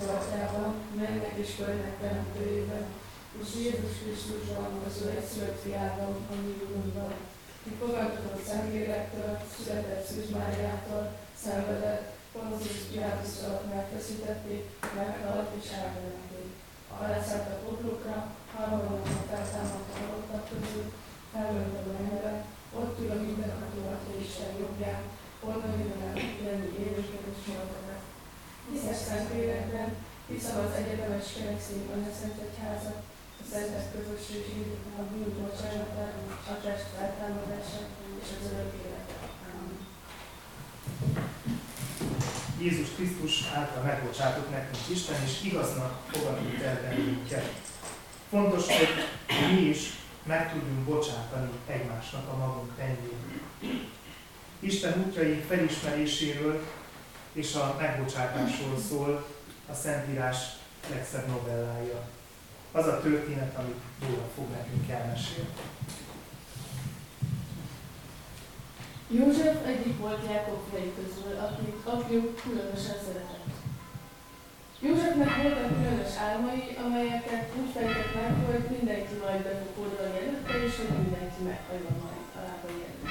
az 0.00 0.06
atyában, 0.18 0.74
mennek 1.00 1.34
és 1.42 1.50
földnek 1.58 2.00
teremtőjében, 2.00 2.84
és 3.40 3.48
Jézus 3.62 3.94
Krisztusban, 4.02 4.70
az 4.86 5.02
ő 5.04 5.08
egyszülött 5.18 5.62
fiában, 5.62 6.12
a 6.30 6.34
mi 6.42 6.52
Úrunkban, 6.64 7.12
ki 7.62 7.70
fogadott 7.78 8.46
Szentlélektől, 8.46 9.32
született 9.54 10.06
Szűz 10.06 10.30
Máriától, 10.36 11.04
szenvedett, 11.42 12.06
Pontius 12.32 12.82
Pilatus 12.90 13.34
alatt 13.44 13.74
megfeszítették, 13.74 14.62
meghalt 14.96 15.50
és 15.60 15.68
elvetették. 15.70 16.48
Leszállt 17.00 17.52
a 17.54 17.56
poklokra, 17.64 18.18
feltámadt 19.30 19.90
a 19.92 19.98
halottak 19.98 20.44
közül, 20.48 20.86
felment 21.32 21.76
a 21.78 21.82
mennybe, 21.92 22.32
ott 22.78 22.98
ül 23.00 23.10
a 23.16 23.18
mindenható 23.26 23.78
Atya 23.92 24.14
Isten 24.24 24.52
jobbján, 24.60 25.02
onnan 25.48 25.74
jön 25.78 26.02
el, 26.06 26.16
jönni 26.44 26.70
élőket 26.82 27.24
és 27.32 27.40
mordokat. 27.46 28.02
Hiszek 28.70 28.98
Szentlélekben, 29.06 29.90
hiszem 30.32 30.58
az 30.64 30.72
egyetemes 30.80 31.26
kerekszék 31.34 31.84
a 31.92 31.96
Szent 32.18 32.38
Egyházat, 32.46 33.00
a 33.40 33.44
Szentek 33.50 33.86
közösségét, 33.94 34.72
a 35.00 35.02
bűn 35.10 35.30
bocsánatát, 35.40 36.14
a 36.52 36.54
test 36.64 36.86
feltámadását 36.94 37.88
és 38.22 38.28
az 38.36 38.50
örök 38.52 38.72
életet. 38.82 39.26
Jézus 42.60 42.88
Krisztus 42.96 43.34
által 43.54 43.82
megbocsátott 43.82 44.50
nekünk 44.50 44.88
Isten, 44.88 45.22
és 45.24 45.42
igaznak 45.44 45.92
fogadjuk 46.10 46.62
el 46.62 46.80
bennünket. 46.82 47.52
Fontos, 48.30 48.66
hogy 48.66 48.88
mi 49.52 49.60
is 49.60 49.97
meg 50.28 50.52
tudjunk 50.52 50.84
bocsátani 50.84 51.50
egymásnak 51.66 52.28
a 52.28 52.36
magunk 52.36 52.70
rendjén. 52.78 53.40
Isten 54.60 55.04
útjai 55.06 55.34
felismeréséről 55.48 56.66
és 57.32 57.54
a 57.54 57.76
megbocsátásról 57.80 58.78
szól 58.88 59.26
a 59.70 59.74
Szentírás 59.74 60.36
legszebb 60.90 61.26
novellája. 61.26 62.08
Az 62.72 62.86
a 62.86 63.00
történet, 63.00 63.56
amit 63.58 63.80
róla 64.06 64.28
fog 64.34 64.50
nekünk 64.50 64.90
elmesélni. 64.90 65.54
József 69.10 69.66
egyik 69.66 69.98
volt 69.98 70.26
Jákob 70.30 70.60
fiai 70.70 70.92
közül, 70.96 71.38
akit 71.38 71.74
apjuk 71.84 72.40
különösen 72.42 72.96
szeretett. 73.06 73.37
Józsefnek 74.86 75.32
voltak 75.42 75.70
különös 75.78 76.14
álmai, 76.28 76.62
amelyeket 76.84 77.44
úgy 77.58 77.70
fejtett 77.74 78.12
meg, 78.20 78.32
hogy 78.48 78.64
mindenki 78.76 79.14
majd 79.24 79.40
be 79.46 79.52
fog 79.60 79.76
oldani 79.84 80.16
előtte, 80.22 80.54
és 80.66 80.74
hogy 80.80 80.92
mindenki 81.02 81.40
meghajva 81.48 81.92
majd 82.02 82.24
a 82.38 82.40
lábai 82.46 82.78
előtt. 82.88 83.08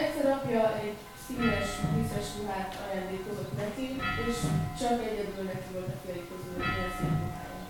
Egyszer 0.00 0.26
apja 0.36 0.62
egy 0.84 0.98
színes, 1.24 1.68
vízes 1.94 2.28
ruhát 2.36 2.72
ajándékozott 2.84 3.54
neki, 3.64 3.86
és 4.28 4.36
csak 4.80 4.96
egyedül 5.08 5.44
neki 5.52 5.68
volt 5.76 5.92
a 5.94 5.98
fiai 6.02 6.24
közül 6.30 6.56
ilyen 6.74 6.92
szép 6.98 7.14
ruhája. 7.22 7.60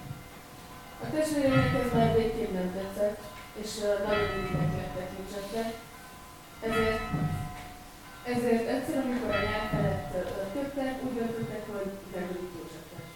A 1.04 1.06
testvéreinek 1.12 1.72
ez 1.82 1.90
már 1.96 2.10
végképp 2.18 2.52
nem 2.58 2.68
tetszett, 2.76 3.20
és 3.62 3.70
nagyon 4.06 4.30
irigyek 4.38 4.72
lettek 4.78 5.10
Józsefre, 5.16 5.64
ezért, 6.66 7.04
ezért 8.30 8.68
egyszer, 8.68 8.98
amikor 9.04 9.30
a 9.30 9.42
nyár 9.48 9.66
felett 9.72 10.14
öltöttek, 10.14 11.02
úgy 11.04 11.14
döntöttek, 11.14 11.64
hogy 11.74 11.90
Józsefet. 12.54 13.06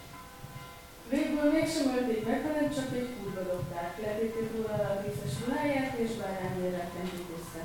Végül 1.09 1.53
mégsem 1.53 1.95
ölték 1.97 2.27
meg, 2.27 2.41
hanem 2.47 2.75
csak 2.77 2.89
egy 2.99 3.11
kurva 3.17 3.43
dobták. 3.51 3.93
Letépték 4.05 4.49
róla 4.55 4.75
a 4.91 5.03
vízes 5.03 5.35
ruháját, 5.41 5.95
és 6.05 6.11
bárányérrel 6.21 6.89
kenték 6.95 7.29
össze. 7.39 7.63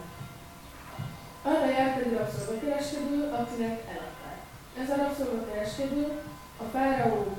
Arra 1.49 1.69
járt 1.77 2.01
egy 2.01 2.13
rabszolgakereskedő, 2.17 3.19
akinek 3.39 3.77
eladták. 3.93 4.39
Ez 4.81 4.89
a 4.89 4.95
rabszolgakereskedő 5.01 6.03
a 6.63 6.65
fáraó 6.73 7.37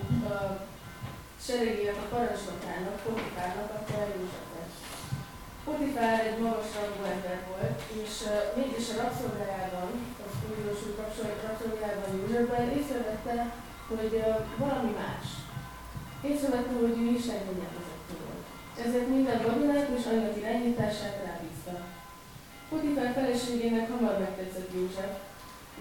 seregének 1.46 1.96
a 2.04 2.08
parancsnokának, 2.12 3.02
Potifárnak 3.04 3.70
adta 3.76 3.94
el 4.00 4.08
Józsefet. 4.16 4.51
Potifár 5.66 6.18
egy 6.26 6.38
magas 6.44 6.70
rangú 6.78 7.02
ember 7.14 7.38
volt, 7.50 7.78
és 8.02 8.12
uh, 8.26 8.32
mégis 8.58 8.86
a 8.92 9.00
rabszolgájában, 9.02 9.90
az 10.24 10.34
újdonsult 10.50 10.96
rabszolgájában 11.46 12.10
Józsefben 12.18 12.66
észrevette, 12.78 13.36
hogy 13.90 14.12
uh, 14.24 14.28
valami 14.62 14.92
más. 15.02 15.26
Észrevette, 16.30 16.74
hogy 16.82 16.96
ő 17.02 17.06
Isten 17.18 17.42
kényelmezettő 17.46 18.14
volt. 18.26 18.44
Ezért 18.84 19.12
minden 19.16 19.38
vadonát 19.46 19.88
és 19.96 20.04
anyag 20.06 20.36
irányítását 20.40 21.16
rábízta. 21.26 21.74
Potifár 22.70 23.10
feleségének 23.18 23.90
hamar 23.92 24.16
megtetszett 24.18 24.74
József, 24.76 25.12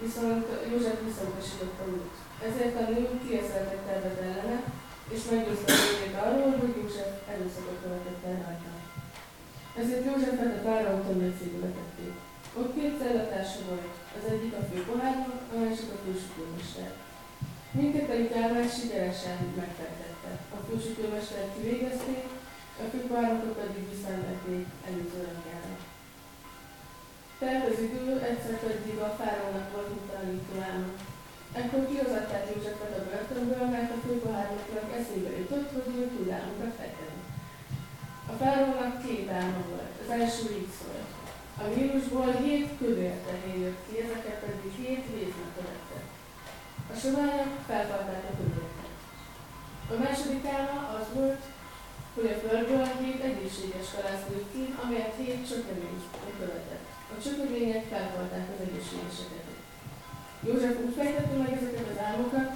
viszont 0.02 0.44
József 0.70 0.98
visszautasította 1.04 1.84
őt. 1.96 2.16
Ezért 2.48 2.76
a 2.80 2.84
nő 2.90 3.02
kieszeltett 3.24 3.84
tervet 3.86 4.18
ellene, 4.28 4.56
és 5.14 5.20
meggyőzte 5.30 5.72
a 5.72 6.26
arról, 6.26 6.52
hogy 6.60 6.74
József 6.80 7.10
erőszakot 7.32 7.78
követett 7.82 8.24
el 8.30 8.38
rajta. 8.44 8.81
Ezért 9.80 10.04
Józsefet 10.08 10.56
a 10.58 10.62
fáraó 10.66 10.98
tömlőcébe 11.06 11.58
vetették. 11.66 12.14
Ott 12.58 12.74
két 12.76 12.98
cellatársa 13.00 13.60
volt, 13.68 13.92
az 14.16 14.24
egyik 14.32 14.54
a 14.60 14.62
főpohárnak, 14.70 15.40
a 15.52 15.54
másik 15.62 15.90
a 15.94 15.98
fősütőmester. 16.04 16.90
Mindkettőjük 17.78 18.36
állás 18.42 18.70
sikeresen 18.78 19.38
megfejtette. 19.60 20.32
A 20.56 20.58
fősütőmestert 20.66 21.54
kivégezték, 21.54 22.24
a 22.82 22.84
főpohárokat 22.92 23.54
pedig 23.60 23.82
visszavették 23.92 24.64
előző 24.88 25.20
rangjára. 25.26 25.74
Telt 27.40 27.64
az 27.70 27.78
idő, 27.86 28.06
egyszer 28.30 28.56
pedig 28.64 28.96
a 29.06 29.10
fáraónak 29.18 29.68
volt 29.74 29.90
utalító 29.98 30.54
álma. 30.70 30.90
Ekkor 31.58 31.82
kihozatták 31.88 32.44
Józsefet 32.50 32.98
a 32.98 33.06
börtönből, 33.08 33.66
mert 33.74 33.90
a 33.94 34.02
főpohároknak 34.04 34.88
eszébe 34.98 35.30
jutott, 35.38 35.68
hogy 35.74 35.86
ő 36.20 36.30
álmokat 36.38 36.74
fejteni. 36.78 37.01
A 38.32 38.34
fáraónak 38.42 38.94
két 39.04 39.28
álma 39.40 39.62
volt. 39.70 39.94
Az 40.02 40.10
első 40.20 40.44
így 40.60 40.72
szólt. 40.78 41.10
A 41.62 41.64
vírusból 41.74 42.30
hét 42.42 42.68
kövér 42.78 43.16
jött 43.64 43.82
ki, 43.86 43.94
ezeket 44.04 44.38
pedig 44.44 44.72
hét 44.80 45.04
véznek 45.12 45.50
követtek. 45.56 46.04
A 46.92 46.94
soványok 47.02 47.52
feltarták 47.68 48.24
a 48.30 48.36
kövéreket. 48.38 48.94
A 49.92 49.94
második 50.02 50.44
álma 50.56 50.78
az 50.98 51.06
volt, 51.18 51.42
hogy 52.14 52.28
a 52.30 52.40
földből 52.42 52.88
hét 53.00 53.20
egészséges 53.30 53.88
kalász 53.94 54.26
ki, 54.52 54.62
amelyet 54.82 55.18
hét 55.20 55.48
csökevény 55.48 56.00
követett. 56.40 56.86
A 57.14 57.16
csökevények 57.22 57.84
feltarták 57.92 58.46
az 58.52 58.60
egészségeseket. 58.66 59.46
József 60.46 60.76
úgy 60.84 60.94
fejtette 60.98 61.36
meg 61.42 61.52
ezeket 61.58 61.86
az 61.92 62.02
álmokat, 62.08 62.50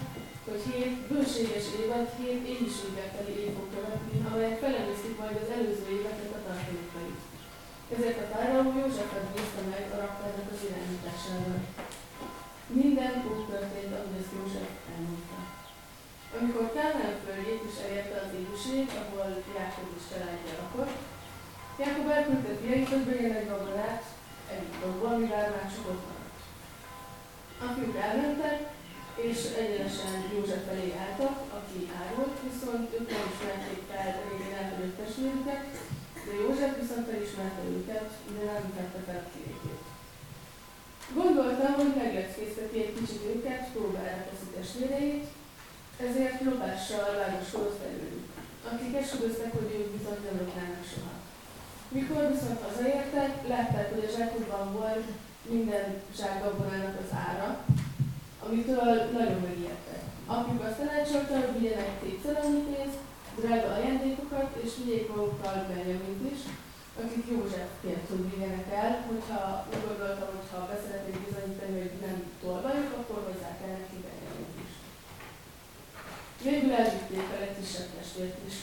hogy 0.48 0.62
hét 0.70 0.94
bőséges 1.10 1.66
évad, 1.80 2.06
hét 2.18 2.42
éjséggel 2.54 3.10
teli 3.14 3.34
év 3.44 3.52
fog 3.56 3.68
követni, 3.74 4.16
amelyek 4.28 4.60
felemésztik 4.62 5.14
majd 5.20 5.36
az 5.42 5.52
előző 5.56 5.88
éveket 5.98 6.32
a 6.36 6.40
tartalékait. 6.46 7.20
Ezért 7.94 8.22
a 8.22 8.30
fáraó 8.32 8.64
Józsefet 8.78 9.26
bízta 9.32 9.62
meg 9.72 9.84
a 9.94 10.00
raktárnak 10.02 10.48
az 10.52 10.64
irányításával. 10.66 11.60
Minden 12.80 13.14
úgy 13.30 13.44
történt, 13.50 13.92
ahogy 13.94 14.18
ezt 14.20 14.34
József 14.36 14.70
elmondta. 14.92 15.38
Amikor 16.36 16.66
Kálmán 16.76 17.16
földjét 17.24 17.62
is 17.70 17.76
elérte 17.84 18.16
az 18.24 18.32
időség, 18.40 18.84
ahol 19.00 19.28
Jákob 19.56 19.88
is 19.98 20.04
családja 20.10 20.54
lakott, 20.60 20.96
Jákob 21.80 22.08
elküldte 22.16 22.52
fiait, 22.60 22.88
hogy 22.92 23.08
vegyenek 23.08 23.46
babonát 23.50 24.04
Egyiptomból, 24.52 25.14
mivel 25.22 25.48
már 25.54 25.68
csak 25.74 25.84
maradt. 25.86 26.24
A 27.64 27.98
elmentek, 28.08 28.58
és 29.24 29.38
egyenesen 29.62 30.14
József 30.32 30.62
felé 30.68 30.88
álltak, 31.04 31.36
aki 31.58 31.78
árolt, 32.02 32.36
viszont 32.48 32.86
ők 32.96 33.06
nem 33.10 33.24
ismerték 33.32 33.80
fel 33.90 34.08
régen 34.26 34.54
elhagyott 34.60 34.96
testvérüket, 35.00 35.64
de 36.26 36.32
József 36.42 36.72
viszont 36.80 37.08
felismerte 37.08 37.62
őket, 37.76 38.08
de 38.34 38.42
nem 38.50 38.62
vette 38.76 39.00
fel 39.06 39.20
a 39.24 39.30
képét. 39.32 39.84
Gondoltam, 41.20 41.72
hogy 41.80 41.94
megleckézteti 42.02 42.76
egy 42.84 42.94
kicsit 42.98 43.22
őket, 43.32 43.62
próbára 43.74 44.20
teszi 44.26 44.48
testvéreit, 44.56 45.26
ezért 46.06 46.44
lopással 46.48 47.08
vágoskodott 47.20 47.80
felőlük, 47.82 48.26
akik 48.70 48.96
esküdöztek, 49.02 49.52
hogy 49.58 49.70
ők 49.78 49.90
viszont 49.96 50.20
nem 50.24 50.38
lopnának 50.40 50.86
soha. 50.92 51.14
Mikor 51.96 52.22
viszont 52.34 52.60
hazaértek, 52.66 53.30
látták, 53.52 53.88
hogy 53.94 54.04
a 54.08 54.14
zsákokban 54.16 54.66
volt 54.78 55.06
minden 55.54 55.88
zsákgabonának 56.18 56.96
az 57.04 57.10
ára, 57.26 57.48
amitől 58.46 58.94
nagyon 59.16 59.40
megijedtek. 59.48 60.02
Apjuk 60.26 60.62
azt 60.62 60.78
tanácsolta, 60.80 61.34
hogy 61.40 61.58
vigyenek 61.58 61.92
két 62.02 62.22
pénzt, 62.68 63.00
drága 63.40 63.68
ajándékokat, 63.74 64.50
és 64.64 64.70
vigyék 64.78 65.06
magukkal 65.14 65.66
Benjamint 65.68 66.22
is, 66.32 66.40
akit 67.02 67.30
József 67.30 67.70
kért, 67.82 68.08
hogy 68.08 68.30
vigyenek 68.30 68.68
el, 68.82 68.92
hogyha 69.10 69.40
úgy 69.72 69.82
gondolta, 69.86 70.24
hogy 70.32 70.46
ha 70.52 70.68
beszeretnék 70.70 71.18
bizonyítani, 71.24 71.76
hogy 71.82 71.96
nem 72.06 72.16
tolvajuk, 72.42 72.90
akkor 72.98 73.18
hozzák 73.26 73.58
el 73.66 73.76
neki 73.78 73.96
Benjamint 74.06 74.56
is. 74.66 74.72
Végül 76.44 76.72
elvitték 76.80 77.26
a 77.34 77.40
legkisebb 77.44 77.90
testvért 77.96 78.38
is 78.48 78.56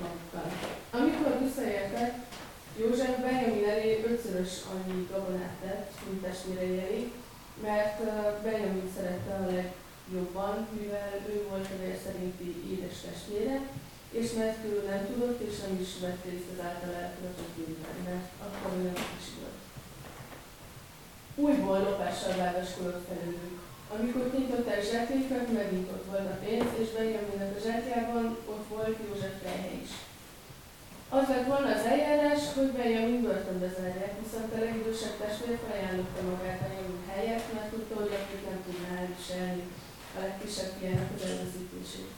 magukkal. 0.00 0.48
Amikor 0.98 1.32
visszaértek, 1.44 2.10
József 2.80 3.14
Benjamin 3.24 3.68
elé 3.72 3.90
ötszörös 4.08 4.52
annyi 4.72 5.08
gabonát 5.10 5.56
tett, 5.62 5.90
mint 6.06 6.22
testvérei 6.22 6.78
elé, 6.84 7.00
mert 7.62 7.96
Benjamin 8.42 8.90
szerette 8.96 9.32
a 9.34 9.46
legjobban, 9.52 10.68
mivel 10.80 11.12
ő 11.32 11.46
volt 11.50 11.68
a 11.74 11.82
vér 11.82 11.98
szerinti 12.04 12.48
édes 12.72 12.96
testvére, 13.06 13.56
és 14.10 14.32
mert 14.32 14.64
ő 14.64 14.84
nem 14.90 15.06
tudott, 15.06 15.40
és 15.48 15.54
nem 15.60 15.78
is 15.80 15.92
vett 16.00 16.24
részt 16.24 16.50
az 16.52 16.64
által 16.68 16.94
elkövetett 17.02 17.56
mert 18.08 18.28
akkor 18.44 18.72
ő 18.78 18.82
nem 18.82 18.94
kicsi 18.94 19.32
volt. 19.40 19.60
Újból 21.44 21.78
lopással 21.78 22.36
vágaskodott 22.36 23.06
felőlük. 23.08 23.58
Amikor 23.94 24.30
kinyitották 24.30 24.82
zsákjaikat, 24.90 25.52
megint 25.52 25.88
ott 25.94 26.06
volt 26.10 26.30
a 26.34 26.38
pénz, 26.44 26.70
és 26.82 26.88
Benjaminnek 26.96 27.56
a 27.56 27.64
zsákjában 27.66 28.24
ott 28.52 28.66
volt 28.68 28.96
József 29.04 29.36
fejhe 29.42 29.70
is. 29.82 29.92
Az 31.08 31.28
lett 31.28 31.46
volna 31.46 31.70
az 31.74 31.84
eljárás, 31.92 32.42
hogy 32.54 32.70
Benjamin 32.78 33.22
börtönbe 33.22 33.68
zárják, 33.78 34.12
viszont 34.22 34.52
a 34.52 34.58
legidősebb 34.64 35.16
testvér 35.20 35.58
felajánlotta 35.62 36.22
magát 36.30 36.60
Benjamin 36.62 36.87
helyet, 37.18 37.52
mert 37.54 37.70
tudta, 37.72 37.94
hogy 38.00 38.12
akik 38.18 38.42
nem 38.48 38.60
tudná 38.66 38.88
elviselni 39.00 39.64
a 40.16 40.18
legkisebb 40.24 40.72
fiának 40.78 41.10
az 41.16 41.22
elveszítését. 41.28 42.10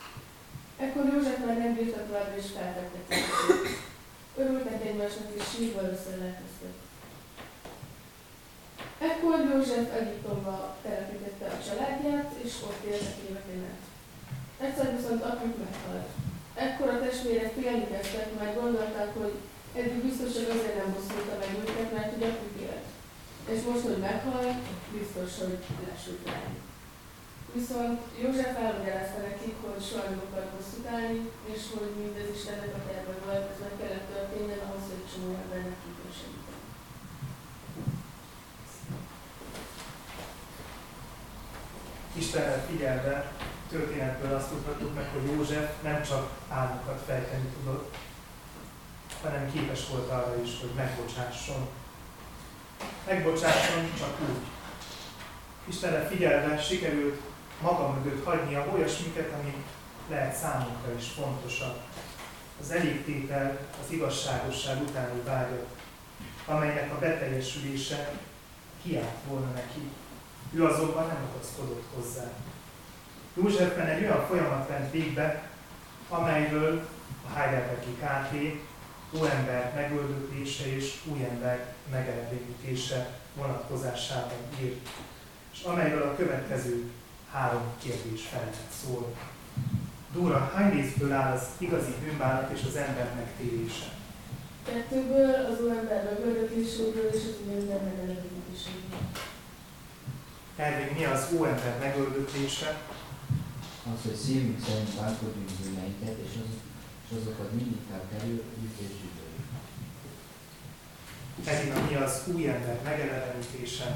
Ekkor 0.84 1.04
József 1.12 1.38
már 1.44 1.58
nem 1.58 1.74
bírta 1.74 2.00
tovább, 2.06 2.32
és 2.40 2.48
feltettek 2.56 3.06
Örültek 4.40 4.80
egymásnak, 4.88 5.28
és 5.38 5.44
sírva 5.52 5.80
összelelkeztek. 5.92 6.74
Ekkor 9.08 9.38
József 9.50 9.86
Egyiptomba 9.98 10.56
telepítette 10.82 11.46
a 11.54 11.62
családját, 11.66 12.30
és 12.44 12.52
ott 12.68 12.82
éltek 12.90 13.16
éveken 13.28 13.62
át. 13.70 13.84
Egyszer 14.64 14.96
viszont 14.96 15.22
apjuk 15.22 15.56
meghalt. 15.64 16.08
Ekkor 16.54 16.88
a 16.88 17.00
testvérek 17.04 17.52
félni 17.58 17.86
kezdtek, 17.92 18.28
mert 18.38 18.60
gondolták, 18.60 19.10
hogy 19.20 19.34
eddig 19.78 20.00
biztos, 20.08 20.32
hogy 20.38 20.52
azért 20.56 20.76
nem 20.76 20.92
bosszulta 20.94 21.34
meg 21.38 21.52
őket, 21.60 21.92
mert 21.92 22.16
ugye 22.16 22.26
apjuk 22.26 22.56
élt. 22.66 22.79
És 23.48 23.60
most, 23.68 23.84
hogy 23.88 23.98
meghal, 23.98 24.60
biztos, 24.92 25.38
hogy 25.38 25.58
lesült 25.88 26.26
rájuk. 26.26 26.68
Viszont 27.54 28.00
József 28.22 28.56
elmagyarázta 28.56 29.20
nekik, 29.28 29.56
hogy 29.64 29.84
soha 29.88 30.04
nem 30.08 30.22
akar 30.26 30.46
bosszút 30.52 30.86
állni, 30.94 31.20
és 31.52 31.60
hogy 31.72 31.92
mindez 32.00 32.28
Istennek 32.34 32.74
a 32.78 32.82
terve 32.86 33.14
volt, 33.24 33.50
ez 33.52 33.60
meg 33.64 33.74
kellett 33.80 34.10
történjen 34.12 34.62
ahhoz, 34.66 34.84
hogy 34.90 35.10
csomó 35.10 35.28
embernek 35.42 35.78
tudjon 35.82 36.12
segíteni. 36.18 36.58
Istenre 42.20 42.58
figyelve 42.68 43.32
történetből 43.70 44.34
azt 44.34 44.48
tudhatjuk 44.48 44.94
meg, 44.94 45.08
hogy 45.12 45.26
József 45.30 45.82
nem 45.82 46.02
csak 46.02 46.24
álmokat 46.48 47.00
fejteni 47.06 47.48
tudott, 47.56 47.96
hanem 49.22 49.52
képes 49.52 49.88
volt 49.88 50.10
arra 50.10 50.34
is, 50.42 50.60
hogy 50.60 50.72
megbocsásson. 50.76 51.68
Megbocsásson 53.06 53.92
csak 53.98 54.20
úgy. 54.20 54.46
Istenre 55.68 56.06
figyelve 56.06 56.62
sikerült 56.62 57.20
maga 57.62 57.88
mögött 57.92 58.24
hagynia 58.24 58.66
olyasmiket, 58.72 59.32
ami 59.40 59.54
lehet 60.08 60.36
számunkra 60.36 60.92
is 60.98 61.06
fontosabb. 61.08 61.78
Az 62.60 62.70
elégtétel, 62.70 63.58
az 63.84 63.92
igazságosság 63.92 64.82
utáni 64.82 65.20
vágyat, 65.24 65.66
amelynek 66.46 66.92
a 66.92 66.98
beteljesülése 66.98 68.12
kiállt 68.82 69.18
volna 69.26 69.50
neki. 69.52 69.80
Ő 70.52 70.64
azonban 70.64 71.06
nem 71.06 71.26
ragaszkodott 71.30 71.84
hozzá. 71.94 72.30
Józsefben 73.34 73.86
egy 73.86 74.02
olyan 74.02 74.26
folyamat 74.26 74.68
ment 74.68 74.90
végbe, 74.90 75.50
amelyről 76.08 76.88
a 77.28 77.38
Heidelbergi 77.38 77.96
KT 78.00 78.62
óember 79.20 79.72
megöldöklése 79.74 80.74
és 80.76 80.94
új 81.04 81.24
ember 81.24 81.74
megelégítése 81.90 83.18
vonatkozásában 83.34 84.38
írt, 84.62 84.88
és 85.52 85.62
amelyről 85.62 86.02
a 86.02 86.16
következő 86.16 86.90
három 87.32 87.62
kérdés 87.82 88.26
felett 88.26 88.56
szól. 88.84 89.14
Dóra, 90.12 90.52
hány 90.54 90.70
részből 90.72 91.12
áll 91.12 91.32
az 91.32 91.42
igazi 91.58 91.94
bűnbánat 92.04 92.50
és 92.50 92.60
az 92.68 92.76
ember 92.76 93.14
megtérése? 93.14 93.88
Kettőből, 94.64 95.34
az 95.34 95.60
óember 95.64 96.04
megöldökléséből 96.04 97.10
és 97.12 97.22
az 97.28 97.50
ember 97.50 97.82
megelégítéséből. 97.82 99.00
Ervin, 100.56 100.96
mi 100.96 101.04
az 101.04 101.28
óember 101.38 101.78
megöldöklése? 101.78 102.78
az, 103.94 104.02
hogy 104.02 104.20
szívünk 104.24 104.58
szerint 104.66 104.94
bánkodjunk 105.00 105.50
bűneinket, 105.62 106.16
és, 106.26 106.34
az, 106.42 106.50
és 107.04 107.16
azokat 107.20 107.52
mindig 107.52 107.80
és 107.90 108.20
zsűröljük. 108.20 108.59
Edina, 111.44 111.74
mi 111.88 111.94
az 111.94 112.22
új 112.34 112.48
ember 112.48 112.78
megelevenítése? 112.84 113.86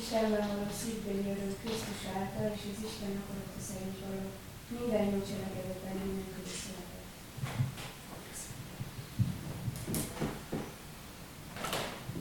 Istenben 0.00 0.46
való 0.48 0.66
szívbeli 0.82 1.24
öröm 1.32 1.54
Krisztus 1.60 2.02
által, 2.18 2.46
és 2.56 2.62
az 2.72 2.84
Isten 2.88 3.12
akarata 3.20 3.60
szerint 3.68 3.98
való 4.04 4.22
minden 4.74 5.04
jó 5.12 5.18
cselekedetben 5.28 5.96
mindenkori 6.04 6.52
szeretet. 6.62 7.06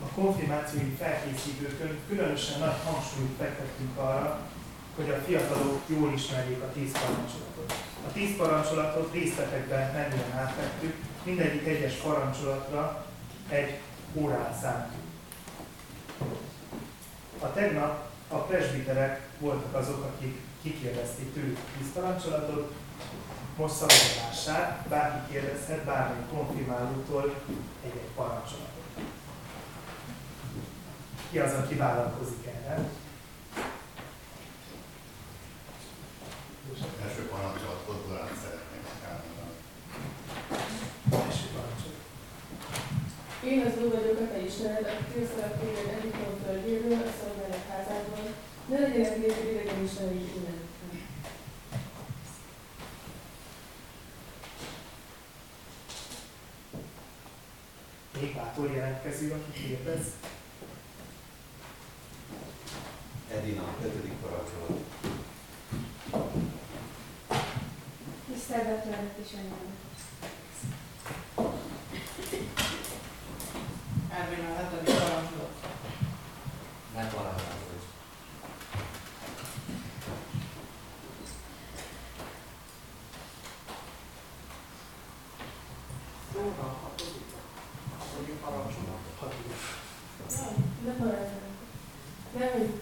A 0.06 0.08
konfirmációi 0.20 0.94
felkészítőkön 1.02 1.94
különösen 2.10 2.60
nagy 2.60 2.80
hangsúlyt 2.86 3.38
fektettünk 3.38 3.98
arra, 3.98 4.30
hogy 4.96 5.10
a 5.10 5.22
fiatalok 5.26 5.82
jól 5.88 6.14
ismerjék 6.14 6.62
a 6.62 6.72
tíz 6.76 6.92
parancsolatot. 6.92 7.70
A 8.08 8.12
tíz 8.12 8.36
parancsolatot 8.38 9.14
részletekben 9.14 9.94
menően 9.94 10.32
átvettük, 10.42 10.96
mindegyik 11.24 11.66
egyes 11.68 11.96
parancsolatra 11.96 13.06
egy 13.50 13.80
órát 14.14 14.60
szántunk. 14.62 15.02
A 17.40 17.54
tegnap 17.54 18.10
a 18.28 18.36
presbiterek 18.38 19.30
voltak 19.40 19.76
azok, 19.76 20.04
akik 20.04 20.40
kikérdezték 20.62 21.34
tőlük 21.34 21.60
tíz 21.78 21.94
parancsolatot, 21.94 22.74
most 23.58 23.74
szavazással 23.74 24.86
bárki 24.90 25.32
kérdezhet 25.32 25.84
bármely 25.84 26.26
konfirmálótól 26.34 27.36
egy-egy 27.84 28.10
parancsolatot. 28.16 28.70
Ki 31.32 31.40
az, 31.40 31.54
aki 31.54 31.76
vállalkozik 31.76 32.46
erre? 32.46 32.90
első 37.04 37.28
parancsolat 37.28 37.84
Kodborát 37.86 38.36
szeretnék 38.44 38.86
elmondani. 39.10 39.56
Első 41.12 41.46
parancsolat. 41.56 42.00
Én 43.44 43.66
az 43.66 43.84
Úr 43.84 43.92
vagyok 43.92 44.20
a 44.20 44.28
te 44.32 44.40
Istened, 44.40 44.86
aki 44.86 45.04
készülök 45.14 45.60
téged 45.60 45.98
Egyiptom 45.98 46.44
földjéről, 46.46 46.94
a 46.94 47.12
szolgálat 47.22 47.66
házádból, 47.70 48.34
ne 48.68 48.80
legyenek 48.80 49.18
nélkül 49.18 49.50
idegen 49.50 49.84
istenei 49.84 50.14
mindenekben. 50.14 50.70
Még 58.20 58.36
bátor 58.36 58.72
jelentkező, 58.72 59.32
aki 59.32 59.62
kérdez. 59.68 60.06
Edina, 63.32 63.76
Hetedik 63.82 64.14
parancsolat. 64.22 64.80
Tiszteletbe 68.28 68.82
törött 68.82 69.26
is 69.26 69.34
anyámat. 69.34 69.82
Ervin 74.20 74.46
a 74.46 74.56
hetedik 74.56 74.96
parancsolat. 74.96 75.56
Ne 76.96 77.08
parázsálkozz. 77.08 77.86
Jóra, 86.34 86.78
hatodik. 86.82 87.30
Hatodik 87.98 88.36
parancsolat. 88.36 89.00
Ne 90.86 90.92
parázsolj. 90.92 91.42
Nem, 92.38 92.82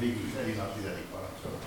is 0.00 0.34
Elina 0.40 0.62
a 0.62 0.72
tizedik 0.72 1.04
parancsolat. 1.04 1.64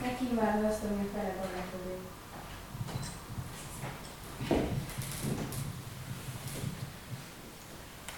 Ne 0.00 0.16
kívánod 0.16 0.64
azt, 0.64 0.84
ami 0.84 1.00
a 1.00 1.16
fele 1.16 1.34
barátkodik. 1.36 2.00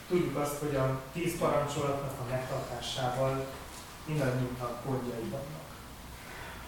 Tudjuk 0.08 0.31
azt, 0.42 0.58
hogy 0.58 0.74
a 0.74 1.00
tíz 1.12 1.38
parancsolatnak 1.38 2.20
a 2.20 2.30
megtartásával 2.30 3.46
mindannyiunknak 4.04 4.84
gondjai 4.86 5.28
vannak. 5.30 5.70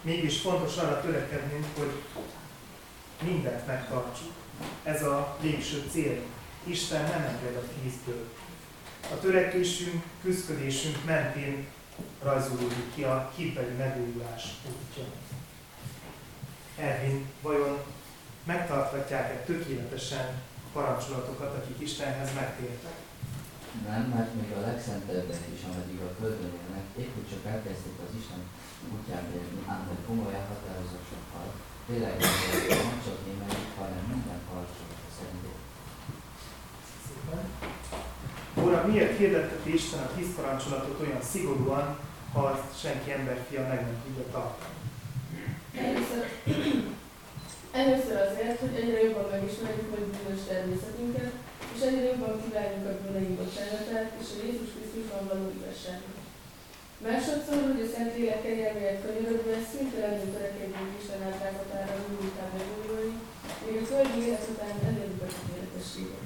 Mégis 0.00 0.40
fontos 0.40 0.76
arra 0.76 1.00
törekednünk, 1.00 1.66
hogy 1.78 1.92
mindent 3.22 3.66
megtartsuk. 3.66 4.32
Ez 4.82 5.02
a 5.02 5.36
végső 5.40 5.84
cél. 5.90 6.20
Isten 6.64 7.02
nem 7.02 7.22
enged 7.22 7.56
a 7.56 7.80
tízből. 7.82 8.28
A 9.12 9.18
törekvésünk, 9.18 10.02
küzdködésünk 10.22 11.04
mentén 11.04 11.66
rajzolódik 12.22 12.94
ki 12.94 13.02
a 13.02 13.32
hitbeli 13.36 13.72
megújulás 13.72 14.42
útja. 14.66 15.04
Ervin, 16.76 17.26
vajon 17.42 17.78
megtarthatják-e 18.44 19.44
tökéletesen 19.44 20.42
parancsolatokat, 20.72 21.56
akik 21.56 21.80
Istenhez 21.80 22.34
megtértek? 22.34 23.03
Nem, 23.82 24.02
mert 24.14 24.34
még 24.40 24.50
a 24.58 24.66
legszentebben 24.68 25.42
is, 25.54 25.62
ameddig 25.70 25.98
a 26.06 26.14
földön 26.18 26.52
élnek, 26.60 26.86
épp 27.02 27.12
hogy 27.16 27.28
csak 27.32 27.44
elkezdték 27.52 27.96
az 28.04 28.12
Isten 28.20 28.42
útján 28.92 29.24
élni, 29.38 29.60
ám 29.72 29.82
hogy 29.88 30.02
komoly 30.08 30.34
elhatározásokkal, 30.40 31.46
tényleg 31.88 32.14
nem 32.90 33.00
csak 33.06 33.18
némelyik, 33.26 33.70
hanem 33.78 34.02
minden 34.12 34.40
parancsolata 34.48 35.08
szerint. 35.18 35.46
Szépen. 37.04 37.42
Óra, 38.62 38.86
miért 38.90 39.18
hirdetteti 39.18 39.74
Isten 39.74 40.02
a 40.02 40.14
tíz 40.16 40.30
parancsolatot 40.36 41.00
olyan 41.00 41.22
szigorúan, 41.32 41.86
ha 42.32 42.40
azt 42.52 42.80
senki 42.82 43.10
emberfia 43.18 43.62
meg 43.70 43.80
nem 43.86 43.98
tudja 44.04 44.24
tartani? 44.34 44.78
Először, 45.84 46.22
először 47.82 48.16
azért, 48.26 48.60
hogy 48.60 48.74
egyre 48.80 49.02
jobban 49.02 49.28
megismerjük 49.30 49.90
hogy 49.94 50.06
bűnös 50.12 50.42
természetünket, 50.48 51.32
és 51.74 51.80
egyre 51.88 52.04
jobban 52.10 52.42
kívánjuk 52.42 52.86
a 52.90 52.98
bűneink 53.00 53.38
bocsánatát 53.42 54.10
és 54.22 54.28
a 54.34 54.42
Jézus 54.46 54.70
Krisztusban 54.74 55.22
való 55.30 55.46
igazságot. 55.58 56.18
Másodszor, 57.06 57.58
hogy 57.68 57.82
a 57.84 57.92
Szentlélek 57.94 58.42
kegyelméért 58.42 59.02
könyörögve 59.04 59.56
szüntelenül 59.70 60.28
törekedjünk 60.32 60.92
Isten 61.00 61.22
átrázatára 61.28 61.94
után 62.28 62.50
megújulni, 62.56 63.14
még 63.64 63.76
a 63.82 63.86
földi 63.90 64.18
élet 64.26 64.46
után 64.52 64.74
elérjük 64.88 65.22
a 65.26 65.28
tökéletességet. 65.34 66.24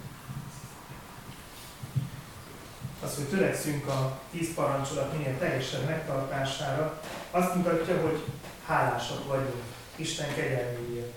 Az, 3.05 3.14
hogy 3.16 3.28
törekszünk 3.32 3.86
a 3.86 4.20
tíz 4.30 4.55
parancsolat 4.55 5.12
minél 5.12 5.38
teljesebb 5.38 5.84
megtartására, 5.84 7.01
azt 7.30 7.55
mutatja, 7.55 8.01
hogy 8.01 8.18
hálásak 8.66 9.26
vagyunk 9.26 9.62
Isten 9.96 10.34
kegyelméért. 10.34 11.14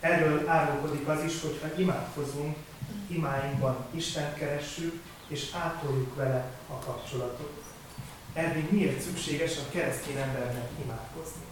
Erről 0.00 0.48
árulkodik 0.48 1.08
az 1.08 1.22
is, 1.24 1.40
hogyha 1.40 1.68
imádkozunk, 1.76 2.56
imáinkban 3.06 3.76
Isten 3.90 4.34
keressük, 4.34 5.02
és 5.28 5.52
átoljuk 5.54 6.14
vele 6.14 6.50
a 6.68 6.78
kapcsolatot. 6.78 7.62
Erről 8.32 8.62
miért 8.70 9.00
szükséges 9.00 9.56
a 9.56 9.70
keresztény 9.70 10.16
embernek 10.16 10.70
imádkozni? 10.84 11.46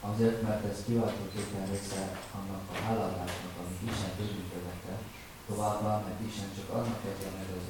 Azért, 0.00 0.42
mert 0.42 0.64
ez 0.70 0.78
kiváltóképpen 0.86 1.66
része 1.70 2.02
annak 2.38 2.62
a 2.72 2.82
háladásnak, 2.84 3.54
amit 3.60 3.90
Isten 3.90 4.12
tőlünk 4.16 4.52
követel, 4.52 5.00
továbbá, 5.48 5.92
mert 6.04 6.20
Isten 6.28 6.50
csak 6.56 6.68
annak 6.76 7.00
adja 7.10 7.30
meg 7.38 7.48
az 7.58 7.66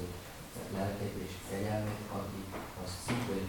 lelkét 0.75 1.15
és 1.25 1.33
kegyelmét, 1.49 2.03
aki 2.19 2.41
a 2.83 2.85
szívbeli, 3.03 3.47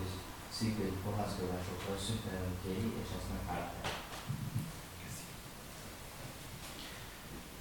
szívbeli 0.57 0.97
kohászkodásokkal 1.05 1.97
szüntelenül 2.07 2.57
kéri, 2.63 2.89
és 3.03 3.11
ezt 3.17 3.29
meg 3.33 3.45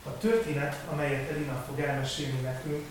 A 0.03 0.17
történet, 0.17 0.75
amelyet 0.91 1.29
Elina 1.29 1.63
fog 1.67 1.79
elmesélni 1.79 2.39
nekünk, 2.41 2.85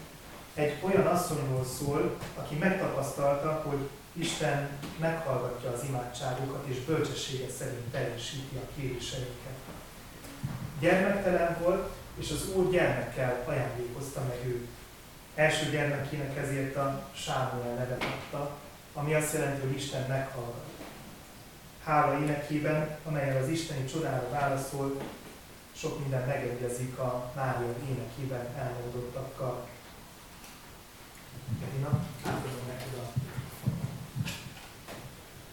egy 0.54 0.76
olyan 0.80 1.06
asszonyról 1.06 1.64
szól, 1.64 2.16
aki 2.36 2.54
megtapasztalta, 2.54 3.62
hogy 3.68 3.88
Isten 4.12 4.68
meghallgatja 4.98 5.70
az 5.70 5.84
imádságokat, 5.88 6.66
és 6.66 6.78
bölcsessége 6.78 7.48
szerint 7.58 7.90
teljesíti 7.90 8.56
a 8.56 8.80
kéréseiket. 8.80 9.56
Gyermektelen 10.80 11.56
volt, 11.62 11.90
és 12.18 12.30
az 12.30 12.48
Úr 12.54 12.70
gyermekkel 12.70 13.42
ajándékozta 13.46 14.20
meg 14.20 14.46
őt. 14.46 14.68
Első 15.34 15.70
gyermekének 15.70 16.36
ezért 16.36 16.76
a 16.76 17.02
Sámuel 17.14 17.74
nevet 17.74 18.04
adta, 18.04 18.56
ami 18.94 19.14
azt 19.14 19.32
jelenti, 19.32 19.66
hogy 19.66 19.76
Isten 19.76 20.04
meghallgat. 20.08 20.68
Hála 21.84 22.20
énekében, 22.20 22.98
amelyen 23.04 23.36
az 23.42 23.48
isteni 23.48 23.84
csodára 23.84 24.28
válaszol, 24.30 25.00
sok 25.80 25.98
minden 25.98 26.26
megegyezik 26.26 26.98
a 26.98 27.32
Mária 27.36 27.74
énekében 27.88 28.46
elmondottakkal. 28.58 29.66
Edina, 31.68 32.04
átadom 32.26 32.66
neked 32.66 32.94
a 33.02 33.06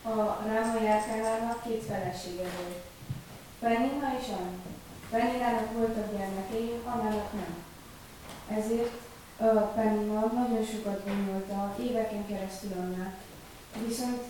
A 0.09 0.43
Ráma 0.45 0.81
Járkánának 0.81 1.63
két 1.63 1.83
felesége 1.83 2.41
volt. 2.41 2.83
Penina 3.59 4.17
és 4.19 4.27
Anna. 4.27 4.51
Peninának 5.09 5.71
voltak 5.71 6.17
gyermekei, 6.17 6.81
Annának 6.85 7.33
nem. 7.33 7.63
Ezért 8.57 8.99
a 9.37 9.45
Penina 9.45 10.19
nagyon 10.19 10.65
sokat 10.65 11.05
gondolta 11.05 11.75
éveken 11.79 12.27
keresztül 12.27 12.71
Annát. 12.77 13.15
Viszont 13.87 14.21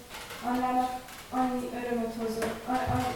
Annának 0.46 1.02
annyi 1.30 1.70
örömöt 1.84 2.16
hozott, 2.18 2.68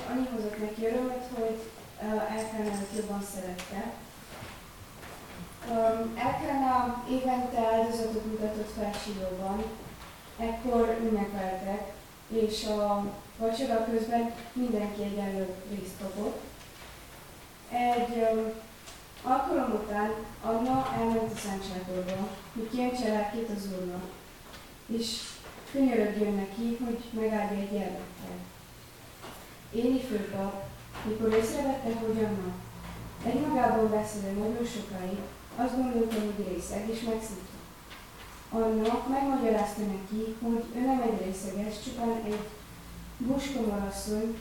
annyi 0.10 0.28
hozott 0.34 0.60
neki 0.60 0.86
örömöt, 0.86 1.26
hogy 1.34 1.60
Elkánának 2.02 2.88
jobban 2.96 3.24
szerette. 3.34 3.94
Elkána 6.16 7.04
évente 7.10 7.60
áldozatot 7.74 8.26
mutatott 8.26 8.74
fel 8.78 8.92
Silóban, 8.94 9.64
ekkor 10.38 10.98
ünnepeltek, 11.02 11.94
és 12.28 12.66
a 12.66 13.06
vacsora 13.38 13.86
közben 13.86 14.34
mindenki 14.54 15.04
egyenlő 15.04 15.48
részt 15.70 15.98
kapott. 16.02 16.42
Egy 17.70 18.28
alkalom 19.24 19.72
után 19.72 20.12
Anna 20.42 20.94
elment 20.98 21.34
a 21.34 21.38
Szentságorba, 21.38 22.28
hogy 22.54 22.70
kijöntse 22.70 23.32
az 23.56 23.68
Úrnak, 23.80 24.10
és 24.86 25.22
könyörögjön 25.72 26.34
neki, 26.34 26.78
hogy 26.86 27.00
megáldja 27.12 27.58
egy 27.58 27.72
gyermekkel. 27.72 28.38
Éli 29.72 30.02
főpap, 30.02 30.71
mikor 31.04 31.34
észrevette, 31.34 31.92
hogy 32.00 32.18
Anna 32.18 32.54
egymagában 33.26 33.90
beszélő 33.90 34.32
nagyon 34.32 34.66
sokáig, 34.66 35.20
azt 35.56 35.76
gondolta, 35.76 36.16
hogy 36.20 36.48
részeg, 36.54 36.90
és 36.90 37.02
megszívta. 37.02 37.60
Anna 38.50 39.06
megmagyarázta 39.10 39.82
neki, 39.82 40.36
hogy 40.42 40.64
ő 40.76 40.80
nem 40.86 41.02
egy 41.02 41.26
részeges, 41.26 41.74
csupán 41.84 42.22
egy 42.26 42.40
buskomorasszony, 43.18 44.38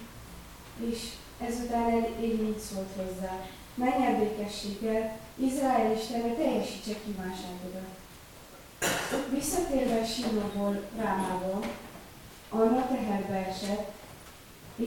és 0.90 0.98
ezután 1.40 2.06
Éli 2.20 2.46
így 2.46 2.58
szólt 2.58 2.88
hozzá. 2.96 3.32
Menj 3.74 4.04
el 4.04 4.18
békességgel, 4.18 5.18
Izrael 5.36 5.92
Istene 5.92 6.34
teljesítse 6.34 6.94
kívánságodat. 7.04 7.98
Visszatérve 9.30 10.04
Silóból 10.04 10.82
Rámába, 10.96 11.60
Anna 12.48 12.88
teherbe 12.88 13.46
esett, 13.48 13.92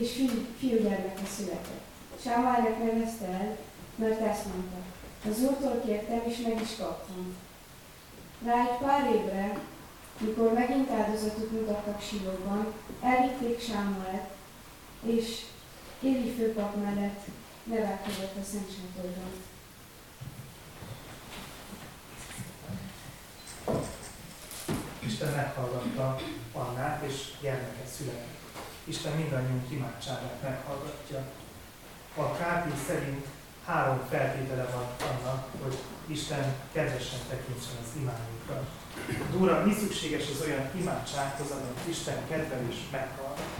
és 0.00 0.12
fiú, 0.12 0.46
fiúgyermeke 0.58 1.26
született. 1.36 1.82
Sámálnak 2.22 2.78
nevezte 2.78 3.26
el, 3.26 3.56
mert 3.94 4.20
ezt 4.20 4.44
mondta. 4.44 4.76
Az 5.28 5.40
úrtól 5.40 5.82
kértem, 5.86 6.22
és 6.26 6.36
meg 6.36 6.60
is 6.60 6.76
kaptam. 6.78 7.36
Rá 8.44 8.60
egy 8.60 8.78
pár 8.86 9.14
évre, 9.14 9.58
mikor 10.18 10.52
megint 10.52 10.90
áldozatot 10.90 11.50
mutattak 11.50 12.02
Silóban, 12.02 12.72
elvitték 13.00 13.60
Sámuelet, 13.60 14.30
és 15.02 15.42
Évi 16.00 16.30
főpap 16.30 16.74
mellett 16.84 17.20
nevelkedett 17.64 18.36
a 18.40 18.44
Szent 18.50 18.70
Sátorban. 18.70 19.32
Isten 25.06 25.32
meghallgatta 25.32 26.20
Annát, 26.52 27.04
és 27.08 27.30
gyermeket 27.40 27.86
született. 27.86 28.43
Isten 28.84 29.12
mindannyiunk 29.12 29.70
imádságát 29.70 30.42
meghallgatja. 30.42 31.20
A 32.16 32.36
Kápi 32.36 32.70
szerint 32.86 33.26
három 33.66 34.00
feltétele 34.10 34.66
van 34.74 34.86
annak, 35.10 35.48
hogy 35.62 35.76
Isten 36.06 36.54
kedvesen 36.72 37.20
tekintsen 37.28 37.76
az 37.82 37.92
imádjunkra. 38.00 38.56
Dóra, 39.32 39.64
mi 39.66 39.72
szükséges 39.82 40.26
az 40.34 40.40
olyan 40.46 40.66
imádsághoz, 40.80 41.50
amit 41.50 41.88
Isten 41.94 42.20
kedvel 42.28 42.62
és 42.70 42.78
meghallgat? 42.90 43.50